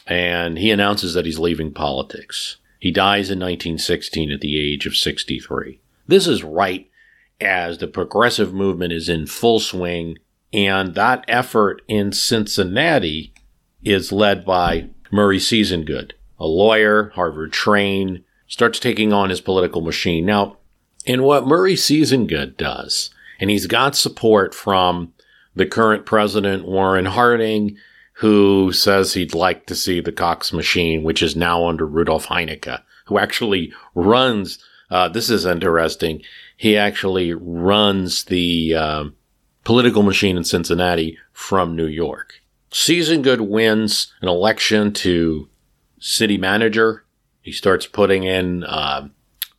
and 0.07 0.57
he 0.57 0.71
announces 0.71 1.13
that 1.13 1.25
he's 1.25 1.39
leaving 1.39 1.73
politics. 1.73 2.57
He 2.79 2.91
dies 2.91 3.29
in 3.29 3.39
1916 3.39 4.31
at 4.31 4.41
the 4.41 4.59
age 4.59 4.85
of 4.85 4.95
63. 4.95 5.79
This 6.07 6.27
is 6.27 6.43
right 6.43 6.89
as 7.39 7.77
the 7.77 7.87
progressive 7.87 8.53
movement 8.53 8.93
is 8.93 9.09
in 9.09 9.25
full 9.25 9.59
swing, 9.59 10.17
and 10.51 10.95
that 10.95 11.23
effort 11.27 11.81
in 11.87 12.11
Cincinnati 12.11 13.33
is 13.83 14.11
led 14.11 14.45
by 14.45 14.89
Murray 15.11 15.37
Seasongood, 15.37 16.11
a 16.39 16.45
lawyer, 16.45 17.11
Harvard 17.15 17.53
trained, 17.53 18.23
starts 18.47 18.79
taking 18.79 19.13
on 19.13 19.29
his 19.29 19.41
political 19.41 19.81
machine. 19.81 20.25
Now, 20.25 20.57
in 21.05 21.23
what 21.23 21.47
Murray 21.47 21.75
Seasongood 21.75 22.57
does, 22.57 23.09
and 23.39 23.49
he's 23.49 23.67
got 23.67 23.95
support 23.95 24.53
from 24.53 25.13
the 25.55 25.65
current 25.65 26.05
president, 26.05 26.65
Warren 26.65 27.05
Harding, 27.05 27.77
who 28.17 28.71
says 28.71 29.13
he'd 29.13 29.33
like 29.33 29.65
to 29.65 29.75
see 29.75 29.99
the 29.99 30.11
Cox 30.11 30.53
machine, 30.53 31.03
which 31.03 31.23
is 31.23 31.35
now 31.35 31.67
under 31.67 31.85
Rudolf 31.85 32.27
Hynicka, 32.27 32.83
who 33.05 33.17
actually 33.17 33.73
runs. 33.95 34.59
Uh, 34.89 35.09
this 35.09 35.29
is 35.29 35.45
interesting. 35.45 36.21
He 36.55 36.77
actually 36.77 37.33
runs 37.33 38.25
the 38.25 38.75
uh, 38.75 39.05
political 39.63 40.03
machine 40.03 40.37
in 40.37 40.43
Cincinnati 40.43 41.17
from 41.31 41.75
New 41.75 41.87
York. 41.87 42.35
Seasongood 42.71 43.41
wins 43.41 44.13
an 44.21 44.27
election 44.27 44.93
to 44.93 45.49
city 45.99 46.37
manager. 46.37 47.03
He 47.41 47.51
starts 47.51 47.87
putting 47.87 48.23
in 48.23 48.63
uh, 48.63 49.09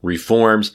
reforms, 0.03 0.73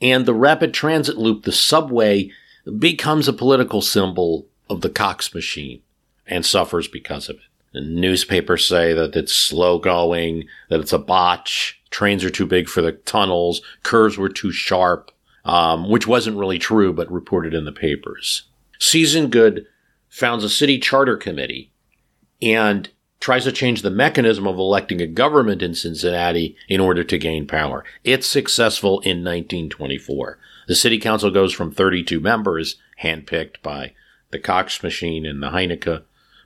and 0.00 0.26
the 0.26 0.34
rapid 0.34 0.74
transit 0.74 1.16
loop, 1.16 1.44
the 1.44 1.52
subway, 1.52 2.30
becomes 2.78 3.26
a 3.26 3.32
political 3.32 3.80
symbol 3.80 4.46
of 4.68 4.82
the 4.82 4.90
Cox 4.90 5.34
machine 5.34 5.82
and 6.26 6.44
suffers 6.44 6.88
because 6.88 7.28
of 7.28 7.36
it. 7.36 7.42
The 7.72 7.80
newspapers 7.80 8.66
say 8.66 8.92
that 8.92 9.16
it's 9.16 9.34
slow 9.34 9.78
going, 9.78 10.44
that 10.68 10.80
it's 10.80 10.92
a 10.92 10.98
botch, 10.98 11.80
trains 11.90 12.22
are 12.22 12.30
too 12.30 12.46
big 12.46 12.68
for 12.68 12.82
the 12.82 12.92
tunnels, 12.92 13.62
curves 13.82 14.18
were 14.18 14.28
too 14.28 14.52
sharp, 14.52 15.10
um, 15.44 15.88
which 15.88 16.06
wasn't 16.06 16.36
really 16.36 16.58
true, 16.58 16.92
but 16.92 17.10
reported 17.10 17.54
in 17.54 17.64
the 17.64 17.72
papers. 17.72 18.42
Seasongood 18.78 19.64
founds 20.08 20.44
a 20.44 20.50
city 20.50 20.78
charter 20.78 21.16
committee 21.16 21.72
and 22.42 22.90
tries 23.20 23.44
to 23.44 23.52
change 23.52 23.82
the 23.82 23.90
mechanism 23.90 24.46
of 24.46 24.58
electing 24.58 25.00
a 25.00 25.06
government 25.06 25.62
in 25.62 25.74
Cincinnati 25.74 26.56
in 26.68 26.80
order 26.80 27.04
to 27.04 27.16
gain 27.16 27.46
power. 27.46 27.84
It's 28.04 28.26
successful 28.26 29.00
in 29.00 29.24
1924. 29.24 30.38
The 30.66 30.74
city 30.74 30.98
council 30.98 31.30
goes 31.30 31.52
from 31.52 31.70
32 31.70 32.20
members, 32.20 32.76
handpicked 33.02 33.62
by 33.62 33.94
the 34.30 34.38
Cox 34.38 34.82
machine 34.82 35.24
and 35.24 35.42
the 35.42 35.50
Hynicka 35.50 36.02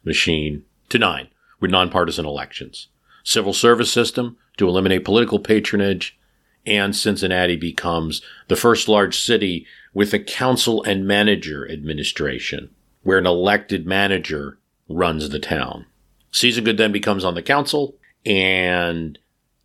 machine, 0.07 0.64
to 0.88 0.98
nine, 0.98 1.28
with 1.61 1.70
nonpartisan 1.70 2.24
elections. 2.24 2.88
Civil 3.24 3.52
service 3.52 3.92
system 3.92 4.38
to 4.57 4.68
eliminate 4.68 5.04
political 5.04 5.38
patronage, 5.38 6.18
and 6.64 6.96
Cincinnati 6.96 7.57
becomes 7.57 8.22
the 8.48 8.57
first 8.57 8.88
large 8.88 9.18
city 9.18 9.66
with 9.92 10.12
a 10.14 10.18
council 10.18 10.82
and 10.84 11.07
manager 11.07 11.70
administration, 11.70 12.70
where 13.02 13.18
an 13.18 13.26
elected 13.26 13.86
manager 13.86 14.59
runs 14.88 15.28
the 15.28 15.38
town. 15.38 15.86
Seasongood 16.32 16.76
then 16.76 16.92
becomes 16.92 17.24
on 17.24 17.34
the 17.34 17.42
council, 17.42 17.94
and 18.24 19.18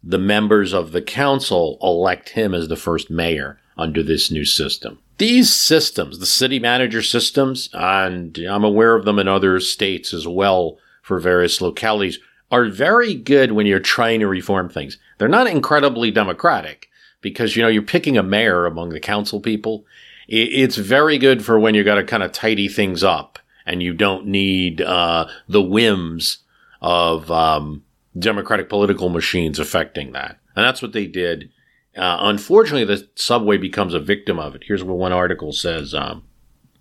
the 0.03 0.17
members 0.17 0.73
of 0.73 0.91
the 0.91 1.01
council 1.01 1.77
elect 1.81 2.29
him 2.29 2.53
as 2.53 2.67
the 2.67 2.75
first 2.75 3.09
mayor 3.09 3.59
under 3.77 4.01
this 4.01 4.31
new 4.31 4.45
system. 4.45 4.99
These 5.18 5.53
systems, 5.53 6.20
the 6.20 6.26
city 6.26 6.59
manager 6.59 7.01
systems, 7.01 7.70
and 7.74 8.38
I'm 8.38 8.64
aware 8.64 8.95
of 8.95 9.05
them 9.05 9.20
in 9.20 9.28
other 9.28 9.59
states 9.59 10.14
as 10.14 10.28
well 10.28 10.78
for 11.01 11.20
various 11.20 11.62
localities, 11.62 12.20
are 12.51 12.70
very 12.70 13.14
good 13.14 13.51
when 13.51 13.66
you're 13.66 13.80
trying 13.80 14.20
to 14.20 14.28
reform 14.28 14.70
things. 14.70 14.97
They're 15.18 15.28
not 15.28 15.47
incredibly 15.47 16.12
democratic 16.12 16.89
because, 17.22 17.55
you 17.55 17.62
know, 17.62 17.70
you're 17.70 17.84
picking 17.84 18.18
a 18.18 18.24
mayor 18.24 18.66
among 18.66 18.89
the 18.89 18.99
council 18.99 19.39
people. 19.39 19.86
It's 20.28 20.78
very 20.78 21.18
good 21.18 21.43
for 21.45 21.59
when 21.59 21.76
you've 21.76 21.86
got 21.86 21.95
to 21.95 22.03
kind 22.03 22.24
of 22.24 22.32
tidy 22.32 22.68
things 22.68 23.03
up 23.03 23.39
and 23.66 23.84
you 23.84 23.93
don't 23.93 24.28
need 24.28 24.82
uh, 24.82 25.28
the 25.47 25.62
whims 25.62 26.39
of 26.82 27.30
um, 27.30 27.84
democratic 28.18 28.70
political 28.70 29.09
machines 29.09 29.59
affecting 29.59 30.14
that. 30.14 30.39
And 30.55 30.66
that's 30.66 30.82
what 30.82 30.93
they 30.93 31.05
did 31.05 31.51
uh, 31.97 32.17
unfortunately, 32.21 32.85
the 32.85 33.07
subway 33.15 33.57
becomes 33.57 33.93
a 33.93 33.99
victim 33.99 34.39
of 34.39 34.55
it. 34.55 34.63
Here's 34.65 34.83
what 34.83 34.97
one 34.97 35.11
article 35.11 35.51
says. 35.51 35.93
Um, 35.93 36.23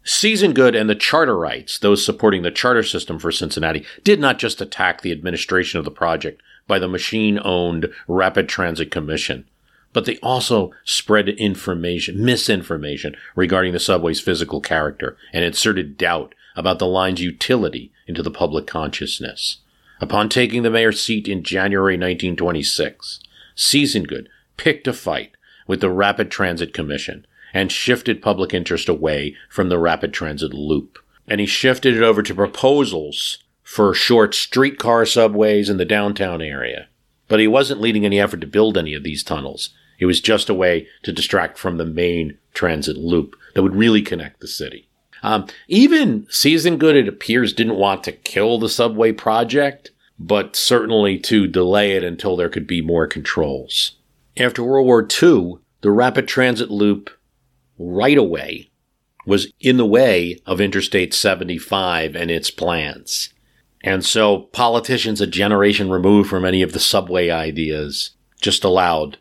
Seasongood 0.05 0.79
and 0.79 0.89
the 0.89 0.95
charterites, 0.95 1.79
those 1.79 2.05
supporting 2.05 2.43
the 2.43 2.51
charter 2.51 2.83
system 2.83 3.19
for 3.19 3.31
Cincinnati, 3.31 3.85
did 4.03 4.19
not 4.19 4.39
just 4.39 4.61
attack 4.61 5.03
the 5.03 5.13
administration 5.13 5.79
of 5.79 5.85
the 5.85 5.91
project 5.91 6.41
by 6.67 6.79
the 6.79 6.89
machine 6.89 7.39
owned 7.45 7.93
Rapid 8.09 8.49
Transit 8.49 8.91
Commission, 8.91 9.47
but 9.93 10.05
they 10.05 10.17
also 10.19 10.71
spread 10.85 11.29
information, 11.29 12.25
misinformation 12.25 13.17
regarding 13.35 13.73
the 13.73 13.81
subway's 13.81 14.21
physical 14.21 14.61
character 14.61 15.17
and 15.33 15.45
inserted 15.45 15.99
doubt 15.99 16.35
about 16.57 16.79
the 16.79 16.87
line's 16.87 17.21
utility 17.21 17.93
into 18.07 18.23
the 18.23 18.31
public 18.31 18.67
consciousness. 18.67 19.59
Upon 20.01 20.29
taking 20.29 20.63
the 20.63 20.71
mayor's 20.71 21.03
seat 21.03 21.29
in 21.29 21.43
January 21.43 21.95
1926, 21.95 23.21
Seasongood 23.57 24.29
picked 24.61 24.87
a 24.87 24.93
fight 24.93 25.33
with 25.67 25.81
the 25.81 25.91
Rapid 25.91 26.31
Transit 26.31 26.75
Commission 26.75 27.27
and 27.55 27.73
shifted 27.73 28.21
public 28.21 28.53
interest 28.53 28.91
away 28.91 29.35
from 29.49 29.71
the 29.71 29.79
rapid 29.79 30.13
transit 30.13 30.53
loop. 30.53 30.99
And 31.27 31.41
he 31.41 31.47
shifted 31.47 31.97
it 31.97 32.03
over 32.03 32.23
to 32.23 32.35
proposals 32.35 33.39
for 33.63 33.95
short 33.95 34.35
streetcar 34.35 35.07
subways 35.07 35.71
in 35.71 35.79
the 35.79 35.87
downtown 35.87 36.43
area. 36.43 36.89
But 37.27 37.41
he 37.41 37.49
wasn't 37.49 37.81
leading 37.81 38.05
any 38.05 38.21
effort 38.21 38.43
to 38.43 38.47
build 38.47 38.77
any 38.77 38.93
of 38.93 39.03
these 39.03 39.25
tunnels. 39.25 39.71
It 39.99 40.05
was 40.05 40.21
just 40.21 40.51
a 40.51 40.55
way 40.55 40.87
to 41.05 41.13
distract 41.13 41.57
from 41.57 41.79
the 41.79 41.87
main 41.87 42.37
transit 42.53 42.99
loop 42.99 43.35
that 43.55 43.63
would 43.63 43.75
really 43.75 44.03
connect 44.03 44.41
the 44.41 44.49
city. 44.49 44.89
Um, 45.23 45.47
even 45.69 46.27
Seasongood, 46.27 46.97
it 46.97 47.09
appears, 47.09 47.55
didn't 47.55 47.77
want 47.77 48.05
to 48.05 48.13
kill 48.13 48.59
the 48.59 48.69
subway 48.69 49.13
project, 49.13 49.91
but 50.19 50.55
certainly 50.55 51.19
to 51.21 51.47
delay 51.47 51.93
it 51.93 52.05
until 52.05 52.37
there 52.37 52.51
could 52.51 52.67
be 52.67 52.83
more 52.83 53.07
controls. 53.07 53.97
After 54.37 54.63
World 54.63 54.87
War 54.87 55.03
II, 55.03 55.55
the 55.81 55.91
rapid 55.91 56.29
transit 56.29 56.71
loop 56.71 57.11
right 57.79 58.19
away 58.19 58.71
was 59.27 59.53
in 59.61 59.77
the 59.77 59.87
way 59.87 60.41
of 60.47 60.61
Interstate 60.61 61.13
75 61.13 62.15
and 62.15 62.31
its 62.31 62.51
plans. 62.51 63.31
And 63.83 64.05
so 64.05 64.43
politicians 64.53 65.21
a 65.21 65.27
generation 65.27 65.91
removed 65.91 66.29
from 66.29 66.45
any 66.45 66.63
of 66.63 66.73
the 66.73 66.81
subway 66.81 67.31
ideas 67.31 68.11
just 68.41 68.65
allowed 68.65 69.19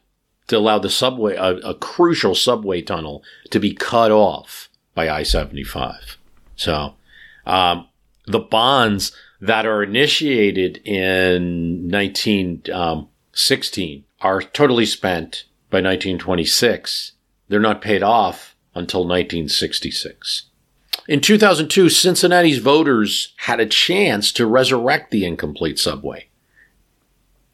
to 0.48 0.58
allow 0.58 0.80
the 0.80 0.90
subway, 0.90 1.36
a, 1.36 1.58
a 1.58 1.76
crucial 1.76 2.36
subway 2.36 2.82
tunnel 2.82 3.24
to 3.52 3.60
be 3.60 3.74
cut 3.74 4.12
off 4.12 4.70
by 4.96 5.10
I-75. 5.10 6.16
So, 6.56 6.96
um, 7.46 7.88
the 8.26 8.40
bonds 8.40 9.12
that 9.40 9.66
are 9.66 9.82
initiated 9.82 10.82
in 10.86 11.90
1916 11.90 14.04
are 14.22 14.42
totally 14.42 14.86
spent 14.86 15.46
by 15.70 15.78
1926. 15.78 17.14
They're 17.48 17.60
not 17.60 17.82
paid 17.82 18.04
off 18.04 18.56
until 18.76 19.02
1966. 19.02 20.44
In 21.08 21.22
2002, 21.22 21.90
Cincinnati's 21.90 22.60
voters 22.60 23.34
had 23.38 23.60
a 23.60 23.66
chance 23.66 24.32
to 24.34 24.46
resurrect 24.46 25.12
the 25.12 25.26
incomplete 25.26 25.80
subway 25.80 26.28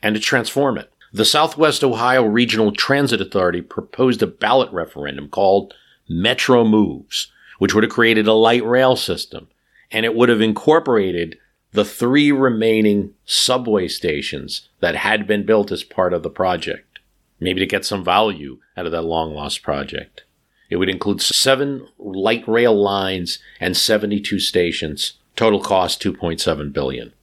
and 0.02 0.16
to 0.16 0.22
transform 0.22 0.78
it. 0.78 0.92
The 1.14 1.26
Southwest 1.26 1.84
Ohio 1.84 2.26
Regional 2.26 2.74
Transit 2.74 3.22
Authority 3.22 3.62
proposed 3.62 4.22
a 4.22 4.28
ballot 4.28 4.72
referendum 4.74 5.30
called 5.30 5.74
Metro 6.10 6.66
Moves, 6.66 7.32
which 7.60 7.74
would 7.74 7.84
have 7.84 7.94
created 7.94 8.28
a 8.28 8.34
light 8.34 8.66
rail 8.66 8.96
system 8.96 9.48
and 9.92 10.06
it 10.06 10.16
would 10.16 10.30
have 10.30 10.42
incorporated 10.42 11.38
the 11.76 11.86
three 11.86 12.32
remaining 12.32 13.14
subway 13.26 13.88
stations 13.88 14.70
that 14.80 14.96
had 14.96 15.28
been 15.28 15.46
built 15.46 15.72
as 15.72 15.84
part 15.84 16.14
of 16.14 16.24
the 16.24 16.30
project, 16.30 17.00
maybe 17.40 17.60
to 17.60 17.66
get 17.66 17.86
some 17.86 18.04
value 18.04 18.60
out 18.76 18.86
of 18.86 18.92
that 18.92 19.04
long 19.04 19.34
lost 19.34 19.62
project. 19.62 20.24
It 20.70 20.78
would 20.78 20.90
include 20.90 21.22
seven 21.22 21.88
light 22.00 22.48
rail 22.48 22.74
lines 22.74 23.40
and 23.60 23.78
72 23.78 24.40
stations, 24.40 25.14
total 25.36 25.60
cost 25.60 26.02
2.7 26.02 26.74
billion. 26.74 27.14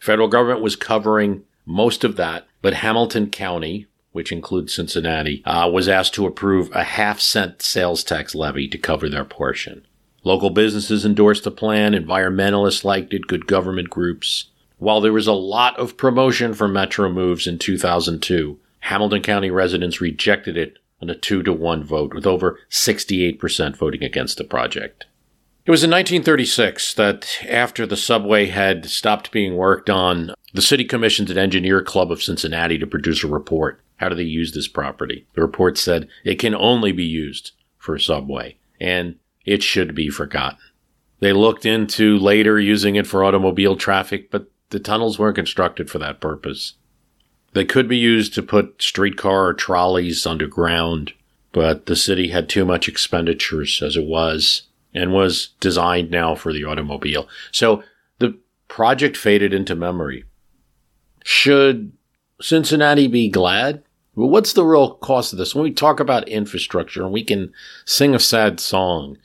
Federal 0.00 0.28
government 0.28 0.60
was 0.60 0.76
covering 0.76 1.44
most 1.64 2.04
of 2.04 2.16
that, 2.16 2.46
but 2.60 2.74
Hamilton 2.74 3.30
County, 3.30 3.86
which 4.10 4.32
includes 4.32 4.74
Cincinnati, 4.74 5.42
uh, 5.44 5.70
was 5.72 5.88
asked 5.88 6.14
to 6.14 6.26
approve 6.26 6.70
a 6.72 6.82
half 6.82 7.20
cent 7.20 7.62
sales 7.62 8.04
tax 8.04 8.34
levy 8.34 8.68
to 8.68 8.78
cover 8.78 9.08
their 9.08 9.24
portion. 9.24 9.86
Local 10.24 10.50
businesses 10.50 11.04
endorsed 11.04 11.44
the 11.44 11.50
plan, 11.50 11.92
environmentalists 11.92 12.84
liked 12.84 13.12
it, 13.12 13.26
good 13.26 13.46
government 13.46 13.90
groups. 13.90 14.50
While 14.78 15.00
there 15.00 15.12
was 15.12 15.26
a 15.26 15.32
lot 15.32 15.78
of 15.78 15.96
promotion 15.96 16.54
for 16.54 16.68
Metro 16.68 17.10
moves 17.10 17.46
in 17.46 17.58
2002, 17.58 18.58
Hamilton 18.80 19.22
County 19.22 19.50
residents 19.50 20.00
rejected 20.00 20.56
it 20.56 20.78
on 21.00 21.10
a 21.10 21.14
2 21.14 21.42
to 21.42 21.52
1 21.52 21.84
vote, 21.84 22.14
with 22.14 22.26
over 22.26 22.58
68% 22.70 23.76
voting 23.76 24.04
against 24.04 24.38
the 24.38 24.44
project. 24.44 25.06
It 25.64 25.70
was 25.70 25.84
in 25.84 25.90
1936 25.90 26.94
that 26.94 27.44
after 27.48 27.86
the 27.86 27.96
subway 27.96 28.46
had 28.46 28.86
stopped 28.86 29.30
being 29.30 29.56
worked 29.56 29.88
on, 29.90 30.34
The 30.54 30.62
city 30.62 30.84
commissioned 30.84 31.30
an 31.30 31.38
engineer 31.38 31.82
club 31.82 32.12
of 32.12 32.22
Cincinnati 32.22 32.78
to 32.78 32.86
produce 32.86 33.24
a 33.24 33.28
report. 33.28 33.80
How 33.96 34.08
do 34.08 34.14
they 34.14 34.22
use 34.22 34.52
this 34.52 34.68
property? 34.68 35.26
The 35.34 35.40
report 35.40 35.78
said 35.78 36.08
it 36.24 36.38
can 36.38 36.54
only 36.54 36.92
be 36.92 37.04
used 37.04 37.52
for 37.78 37.94
a 37.94 38.00
subway, 38.00 38.58
and 38.80 39.16
it 39.44 39.62
should 39.62 39.94
be 39.94 40.08
forgotten. 40.08 40.58
They 41.20 41.32
looked 41.32 41.64
into 41.64 42.18
later 42.18 42.58
using 42.58 42.96
it 42.96 43.06
for 43.06 43.22
automobile 43.22 43.76
traffic, 43.76 44.30
but 44.30 44.50
the 44.70 44.80
tunnels 44.80 45.18
weren't 45.18 45.36
constructed 45.36 45.88
for 45.88 45.98
that 45.98 46.20
purpose. 46.20 46.74
They 47.52 47.64
could 47.64 47.88
be 47.88 47.98
used 47.98 48.34
to 48.34 48.42
put 48.42 48.82
streetcar 48.82 49.48
or 49.48 49.54
trolleys 49.54 50.26
underground, 50.26 51.12
but 51.52 51.86
the 51.86 51.96
city 51.96 52.28
had 52.28 52.48
too 52.48 52.64
much 52.64 52.88
expenditures 52.88 53.82
as 53.82 53.96
it 53.96 54.06
was 54.06 54.62
and 54.94 55.12
was 55.12 55.50
designed 55.60 56.10
now 56.10 56.34
for 56.34 56.52
the 56.52 56.64
automobile. 56.64 57.28
So 57.50 57.82
the 58.18 58.38
project 58.68 59.16
faded 59.16 59.52
into 59.54 59.74
memory. 59.74 60.24
Should 61.24 61.92
Cincinnati 62.40 63.06
be 63.06 63.28
glad? 63.28 63.84
Well, 64.14 64.28
what's 64.28 64.54
the 64.54 64.64
real 64.64 64.94
cost 64.94 65.32
of 65.32 65.38
this? 65.38 65.54
When 65.54 65.64
we 65.64 65.72
talk 65.72 66.00
about 66.00 66.28
infrastructure 66.28 67.02
and 67.02 67.12
we 67.12 67.24
can 67.24 67.52
sing 67.84 68.14
a 68.14 68.18
sad 68.18 68.60
song 68.60 69.18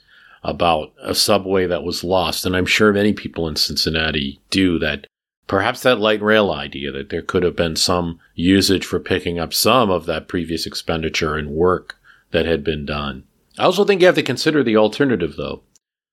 about 0.44 0.94
a 1.02 1.16
subway 1.16 1.66
that 1.68 1.84
was 1.84 2.04
lost, 2.04 2.46
and 2.46 2.56
I'm 2.56 2.66
sure 2.66 2.94
many 2.94 3.14
people 3.14 3.48
in 3.48 3.56
Cincinnati 3.56 4.40
do 4.50 4.80
that 4.80 5.08
perhaps 5.48 5.82
that 5.82 6.00
light 6.00 6.22
rail 6.22 6.52
idea 6.52 6.92
that 6.92 7.10
there 7.10 7.22
could 7.22 7.44
have 7.44 7.56
been 7.56 7.76
some 7.76 8.20
usage 8.36 8.86
for 8.86 9.00
picking 9.00 9.40
up 9.40 9.54
some 9.54 9.90
of 9.90 10.06
that 10.06 10.28
previous 10.28 10.66
expenditure 10.66 11.36
and 11.36 11.50
work 11.50 11.96
that 12.32 12.46
had 12.46 12.64
been 12.64 12.86
done. 12.86 13.24
I 13.58 13.64
also 13.64 13.86
think 13.86 14.02
you 14.02 14.08
have 14.08 14.16
to 14.16 14.24
consider 14.24 14.64
the 14.64 14.78
alternative 14.78 15.36
though. 15.38 15.64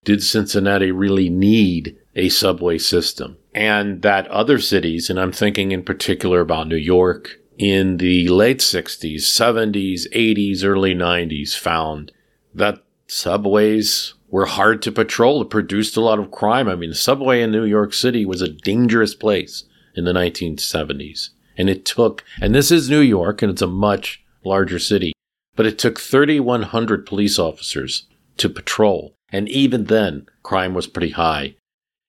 Did 0.05 0.23
Cincinnati 0.23 0.93
really 0.93 1.29
need 1.29 1.97
a 2.15 2.29
subway 2.29 2.79
system? 2.79 3.39
And 3.55 4.03
that 4.03 4.29
other 4.29 4.59
cities, 4.59 5.11
and 5.11 5.19
I'm 5.19 5.33
thinking 5.33 5.73
in 5.73 5.83
particular 5.83 6.41
about 6.41 6.69
New 6.69 6.77
York, 6.77 7.41
in 7.57 7.99
the 7.99 8.29
late 8.29 8.59
60s, 8.59 9.17
70s, 9.17 10.11
80s, 10.13 10.65
early 10.65 10.95
90s, 10.95 11.57
found 11.57 12.13
that 12.53 12.84
subways 13.07 14.15
were 14.29 14.47
hard 14.47 14.83
to 14.83 14.93
patrol. 14.93 15.43
It 15.43 15.51
produced 15.51 15.97
a 15.97 16.01
lot 16.01 16.19
of 16.19 16.31
crime. 16.31 16.69
I 16.69 16.75
mean, 16.75 16.91
the 16.91 16.97
subway 16.97 17.43
in 17.43 17.53
New 17.53 17.65
York 17.65 17.95
City 17.95 18.27
was 18.27 18.43
a 18.43 18.49
dangerous 18.49 19.15
place 19.15 19.65
in 19.95 20.05
the 20.05 20.13
1970s. 20.13 21.31
And 21.57 21.71
it 21.71 21.85
took, 21.85 22.25
and 22.41 22.55
this 22.55 22.71
is 22.71 22.91
New 22.91 23.01
York, 23.01 23.43
and 23.43 23.51
it's 23.51 23.63
a 23.63 23.67
much 23.67 24.25
larger 24.45 24.79
city, 24.79 25.13
but 25.55 25.67
it 25.67 25.79
took 25.79 26.01
3,100 26.01 27.07
police 27.07 27.39
officers 27.39 28.09
to 28.39 28.49
patrol. 28.49 29.15
And 29.31 29.49
even 29.49 29.85
then, 29.85 30.27
crime 30.43 30.75
was 30.75 30.87
pretty 30.87 31.11
high 31.11 31.55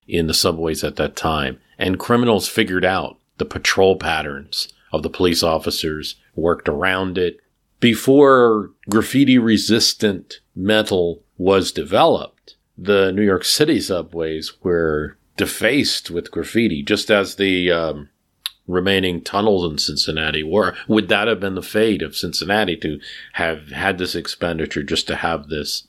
in 0.08 0.28
the 0.28 0.34
subways 0.34 0.84
at 0.84 0.96
that 0.96 1.16
time. 1.16 1.60
And 1.78 2.00
criminals 2.00 2.48
figured 2.48 2.86
out 2.86 3.20
the 3.38 3.46
patrol 3.46 3.98
patterns 3.98 4.72
of 4.92 5.04
the 5.04 5.10
police 5.10 5.44
officers, 5.44 6.16
worked 6.36 6.70
around 6.70 7.18
it. 7.18 7.38
Before 7.80 8.72
graffiti 8.90 9.38
resistant 9.38 10.40
metal 10.56 11.22
was 11.38 11.72
developed, 11.72 12.56
the 12.78 13.12
New 13.12 13.24
York 13.24 13.44
City 13.44 13.80
subways 13.80 14.54
were 14.64 15.18
defaced 15.38 16.10
with 16.12 16.32
graffiti, 16.32 16.82
just 16.82 17.12
as 17.12 17.36
the 17.36 17.72
um, 17.72 18.10
remaining 18.68 19.22
tunnels 19.22 19.70
in 19.70 19.78
Cincinnati 19.78 20.44
were. 20.44 20.76
Would 20.88 21.10
that 21.10 21.28
have 21.28 21.40
been 21.40 21.56
the 21.56 21.62
fate 21.62 22.02
of 22.02 22.16
Cincinnati 22.16 22.78
to 22.78 23.00
have 23.34 23.72
had 23.72 23.98
this 23.98 24.16
expenditure 24.16 24.84
just 24.84 25.08
to 25.08 25.16
have 25.16 25.48
this 25.48 25.88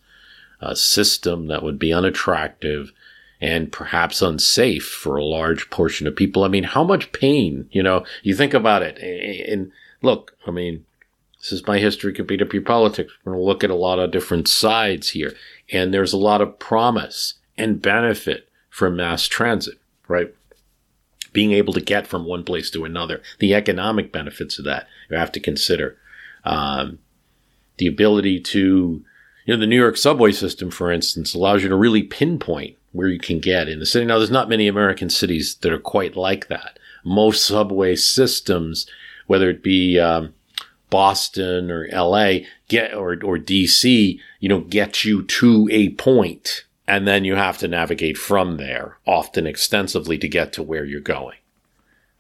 uh, 0.61 0.75
system 0.75 1.49
that 1.49 1.63
would 1.63 1.79
be 1.79 1.93
unattractive 1.93 2.93
and 3.41 3.71
perhaps 3.71 4.23
unsafe 4.23 4.87
for 4.87 5.17
a 5.17 5.25
large 5.25 5.71
portion 5.71 6.07
of 6.07 6.17
people? 6.17 6.45
I 6.45 6.49
mean, 6.49 6.65
how 6.65 6.85
much 6.85 7.13
pain, 7.13 7.69
you 7.71 7.83
know, 7.83 8.05
you 8.23 8.35
think 8.35 8.55
about 8.55 8.83
it. 8.83 8.99
And 8.99 9.71
look, 10.03 10.37
I 10.47 10.51
mean, 10.51 10.86
this 11.51 11.61
is 11.61 11.67
my 11.67 11.79
history 11.79 12.13
could 12.13 12.27
beat 12.27 12.43
up 12.43 12.53
your 12.53 12.63
politics. 12.63 13.13
We're 13.25 13.33
going 13.33 13.43
to 13.43 13.47
look 13.47 13.65
at 13.65 13.71
a 13.71 13.75
lot 13.75 13.99
of 13.99 14.11
different 14.11 14.49
sides 14.49 15.11
here. 15.11 15.35
And 15.73 15.93
there's 15.93 16.13
a 16.13 16.19
lot 16.19 16.41
of 16.41 16.59
promise 16.59 17.35
and 17.57 17.81
benefit 17.81 18.49
from 18.69 18.97
mass 18.97 19.27
transit, 19.27 19.79
right? 20.09 20.35
being 21.37 21.53
able 21.53 21.75
to 21.75 21.83
get 21.83 22.07
from 22.07 22.25
one 22.25 22.43
place 22.43 22.71
to 22.71 22.87
another, 22.87 23.21
the 23.41 23.53
economic 23.53 24.11
benefits 24.11 24.59
of 24.59 24.65
that 24.65 24.89
you 25.11 25.19
have 25.19 25.31
to 25.31 25.39
consider. 25.39 25.99
Um, 26.45 26.99
the 27.77 27.87
ability 27.87 28.41
to, 28.41 29.05
you 29.45 29.55
know, 29.55 29.61
the 29.61 29.67
New 29.67 29.77
York 29.79 29.99
subway 29.99 30.33
system, 30.33 30.71
for 30.71 30.91
instance, 30.91 31.35
allows 31.35 31.63
you 31.63 31.69
to 31.69 31.77
really 31.77 32.03
pinpoint 32.03 32.79
where 32.93 33.09
you 33.09 33.19
can 33.19 33.39
get 33.39 33.69
in 33.69 33.81
the 33.81 33.85
city. 33.85 34.07
Now, 34.07 34.17
there's 34.17 34.31
not 34.31 34.49
many 34.49 34.67
American 34.67 35.11
cities 35.11 35.57
that 35.57 35.71
are 35.71 35.79
quite 35.79 36.17
like 36.17 36.49
that. 36.49 36.79
Most 37.05 37.45
subway 37.45 37.97
systems, 37.97 38.87
whether 39.27 39.51
it 39.51 39.63
be 39.63 40.01
um, 40.01 40.33
Boston 40.91 41.71
or 41.71 41.89
LA, 41.93 42.47
get 42.69 42.95
or 42.95 43.13
or 43.23 43.39
DC, 43.39 44.19
you 44.41 44.49
know, 44.49 44.61
get 44.61 45.05
you 45.05 45.23
to 45.23 45.69
a 45.71 45.91
point 45.91 46.65
and 46.87 47.07
then 47.07 47.25
you 47.25 47.35
have 47.35 47.59
to 47.59 47.69
navigate 47.69 48.17
from 48.17 48.57
there, 48.57 48.99
often 49.07 49.47
extensively, 49.47 50.19
to 50.19 50.29
get 50.29 50.53
to 50.53 50.63
where 50.63 50.85
you're 50.85 51.01
going. 51.01 51.39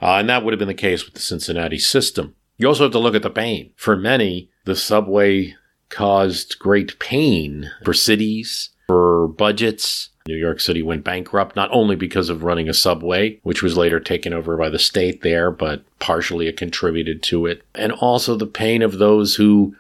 Uh, 0.00 0.16
and 0.16 0.28
that 0.28 0.44
would 0.44 0.52
have 0.52 0.58
been 0.58 0.68
the 0.68 0.74
case 0.74 1.04
with 1.04 1.14
the 1.14 1.20
Cincinnati 1.20 1.78
system. 1.78 2.34
You 2.58 2.68
also 2.68 2.84
have 2.84 2.92
to 2.92 2.98
look 2.98 3.14
at 3.14 3.22
the 3.22 3.30
pain. 3.30 3.72
For 3.76 3.96
many, 3.96 4.50
the 4.64 4.76
subway 4.76 5.54
caused 5.88 6.58
great 6.58 6.98
pain 6.98 7.70
for 7.84 7.94
cities, 7.94 8.70
for 8.86 9.28
budgets. 9.28 10.10
New 10.28 10.36
York 10.36 10.60
City 10.60 10.82
went 10.82 11.04
bankrupt 11.04 11.54
not 11.54 11.70
only 11.72 11.94
because 11.94 12.28
of 12.28 12.42
running 12.42 12.68
a 12.68 12.74
subway, 12.74 13.38
which 13.42 13.62
was 13.62 13.76
later 13.76 14.00
taken 14.00 14.32
over 14.32 14.56
by 14.56 14.68
the 14.68 14.78
state 14.78 15.22
there, 15.22 15.50
but 15.50 15.84
partially 16.00 16.48
it 16.48 16.56
contributed 16.56 17.22
to 17.24 17.46
it, 17.46 17.62
and 17.74 17.92
also 17.92 18.36
the 18.36 18.46
pain 18.46 18.82
of 18.82 18.98
those 18.98 19.36
who 19.36 19.74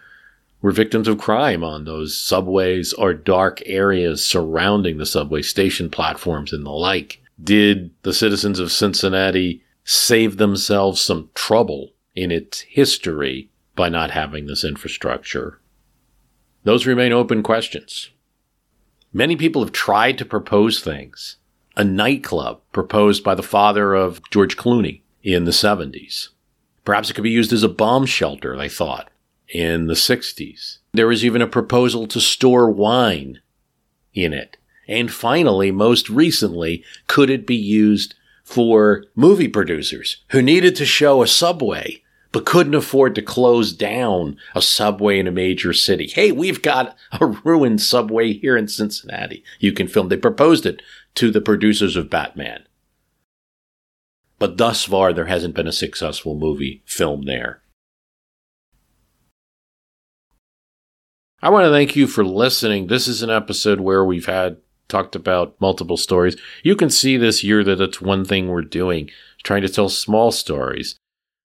were 0.62 0.70
victims 0.70 1.08
of 1.08 1.18
crime 1.18 1.62
on 1.64 1.84
those 1.84 2.16
subways 2.16 2.92
or 2.92 3.12
dark 3.12 3.60
areas 3.66 4.24
surrounding 4.24 4.98
the 4.98 5.06
subway 5.06 5.42
station 5.42 5.90
platforms 5.90 6.52
and 6.52 6.64
the 6.64 6.70
like. 6.70 7.20
Did 7.42 7.90
the 8.02 8.14
citizens 8.14 8.58
of 8.58 8.72
Cincinnati 8.72 9.62
save 9.84 10.36
themselves 10.36 11.00
some 11.00 11.30
trouble 11.34 11.92
in 12.14 12.30
its 12.30 12.60
history 12.60 13.50
by 13.74 13.88
not 13.88 14.10
having 14.12 14.46
this 14.46 14.64
infrastructure? 14.64 15.60
Those 16.64 16.86
remain 16.86 17.12
open 17.12 17.42
questions. 17.42 18.10
Many 19.16 19.34
people 19.34 19.64
have 19.64 19.72
tried 19.72 20.18
to 20.18 20.26
propose 20.26 20.80
things. 20.80 21.36
A 21.74 21.82
nightclub 21.82 22.60
proposed 22.70 23.24
by 23.24 23.34
the 23.34 23.42
father 23.42 23.94
of 23.94 24.20
George 24.28 24.58
Clooney 24.58 25.00
in 25.22 25.46
the 25.46 25.52
70s. 25.52 26.28
Perhaps 26.84 27.08
it 27.08 27.14
could 27.14 27.24
be 27.24 27.30
used 27.30 27.50
as 27.50 27.62
a 27.62 27.68
bomb 27.70 28.04
shelter, 28.04 28.54
they 28.58 28.68
thought 28.68 29.08
in 29.48 29.86
the 29.86 29.94
60s. 29.94 30.80
There 30.92 31.06
was 31.06 31.24
even 31.24 31.40
a 31.40 31.46
proposal 31.46 32.06
to 32.08 32.20
store 32.20 32.70
wine 32.70 33.40
in 34.12 34.34
it. 34.34 34.58
And 34.86 35.10
finally, 35.10 35.70
most 35.70 36.10
recently, 36.10 36.84
could 37.06 37.30
it 37.30 37.46
be 37.46 37.56
used 37.56 38.16
for 38.44 39.04
movie 39.14 39.48
producers 39.48 40.24
who 40.28 40.42
needed 40.42 40.76
to 40.76 40.84
show 40.84 41.22
a 41.22 41.26
subway 41.26 42.02
but 42.36 42.44
couldn't 42.44 42.74
afford 42.74 43.14
to 43.14 43.22
close 43.22 43.72
down 43.72 44.36
a 44.54 44.60
subway 44.60 45.18
in 45.18 45.26
a 45.26 45.30
major 45.30 45.72
city? 45.72 46.06
Hey, 46.06 46.32
we've 46.32 46.60
got 46.60 46.94
a 47.18 47.24
ruined 47.24 47.80
subway 47.80 48.34
here 48.34 48.58
in 48.58 48.68
Cincinnati. 48.68 49.42
You 49.58 49.72
can 49.72 49.88
film. 49.88 50.10
They 50.10 50.18
proposed 50.18 50.66
it 50.66 50.82
to 51.14 51.30
the 51.30 51.40
producers 51.40 51.96
of 51.96 52.10
Batman. 52.10 52.66
But 54.38 54.58
thus 54.58 54.84
far, 54.84 55.14
there 55.14 55.24
hasn't 55.24 55.54
been 55.54 55.66
a 55.66 55.72
successful 55.72 56.36
movie 56.36 56.82
filmed 56.84 57.26
there. 57.26 57.62
I 61.40 61.48
want 61.48 61.64
to 61.64 61.70
thank 61.70 61.96
you 61.96 62.06
for 62.06 62.22
listening. 62.22 62.88
This 62.88 63.08
is 63.08 63.22
an 63.22 63.30
episode 63.30 63.80
where 63.80 64.04
we've 64.04 64.26
had 64.26 64.58
talked 64.88 65.16
about 65.16 65.58
multiple 65.58 65.96
stories. 65.96 66.36
You 66.62 66.76
can 66.76 66.90
see 66.90 67.16
this 67.16 67.42
year 67.42 67.64
that 67.64 67.80
it's 67.80 68.02
one 68.02 68.26
thing 68.26 68.48
we're 68.48 68.60
doing, 68.60 69.08
trying 69.42 69.62
to 69.62 69.70
tell 69.70 69.88
small 69.88 70.30
stories 70.30 70.96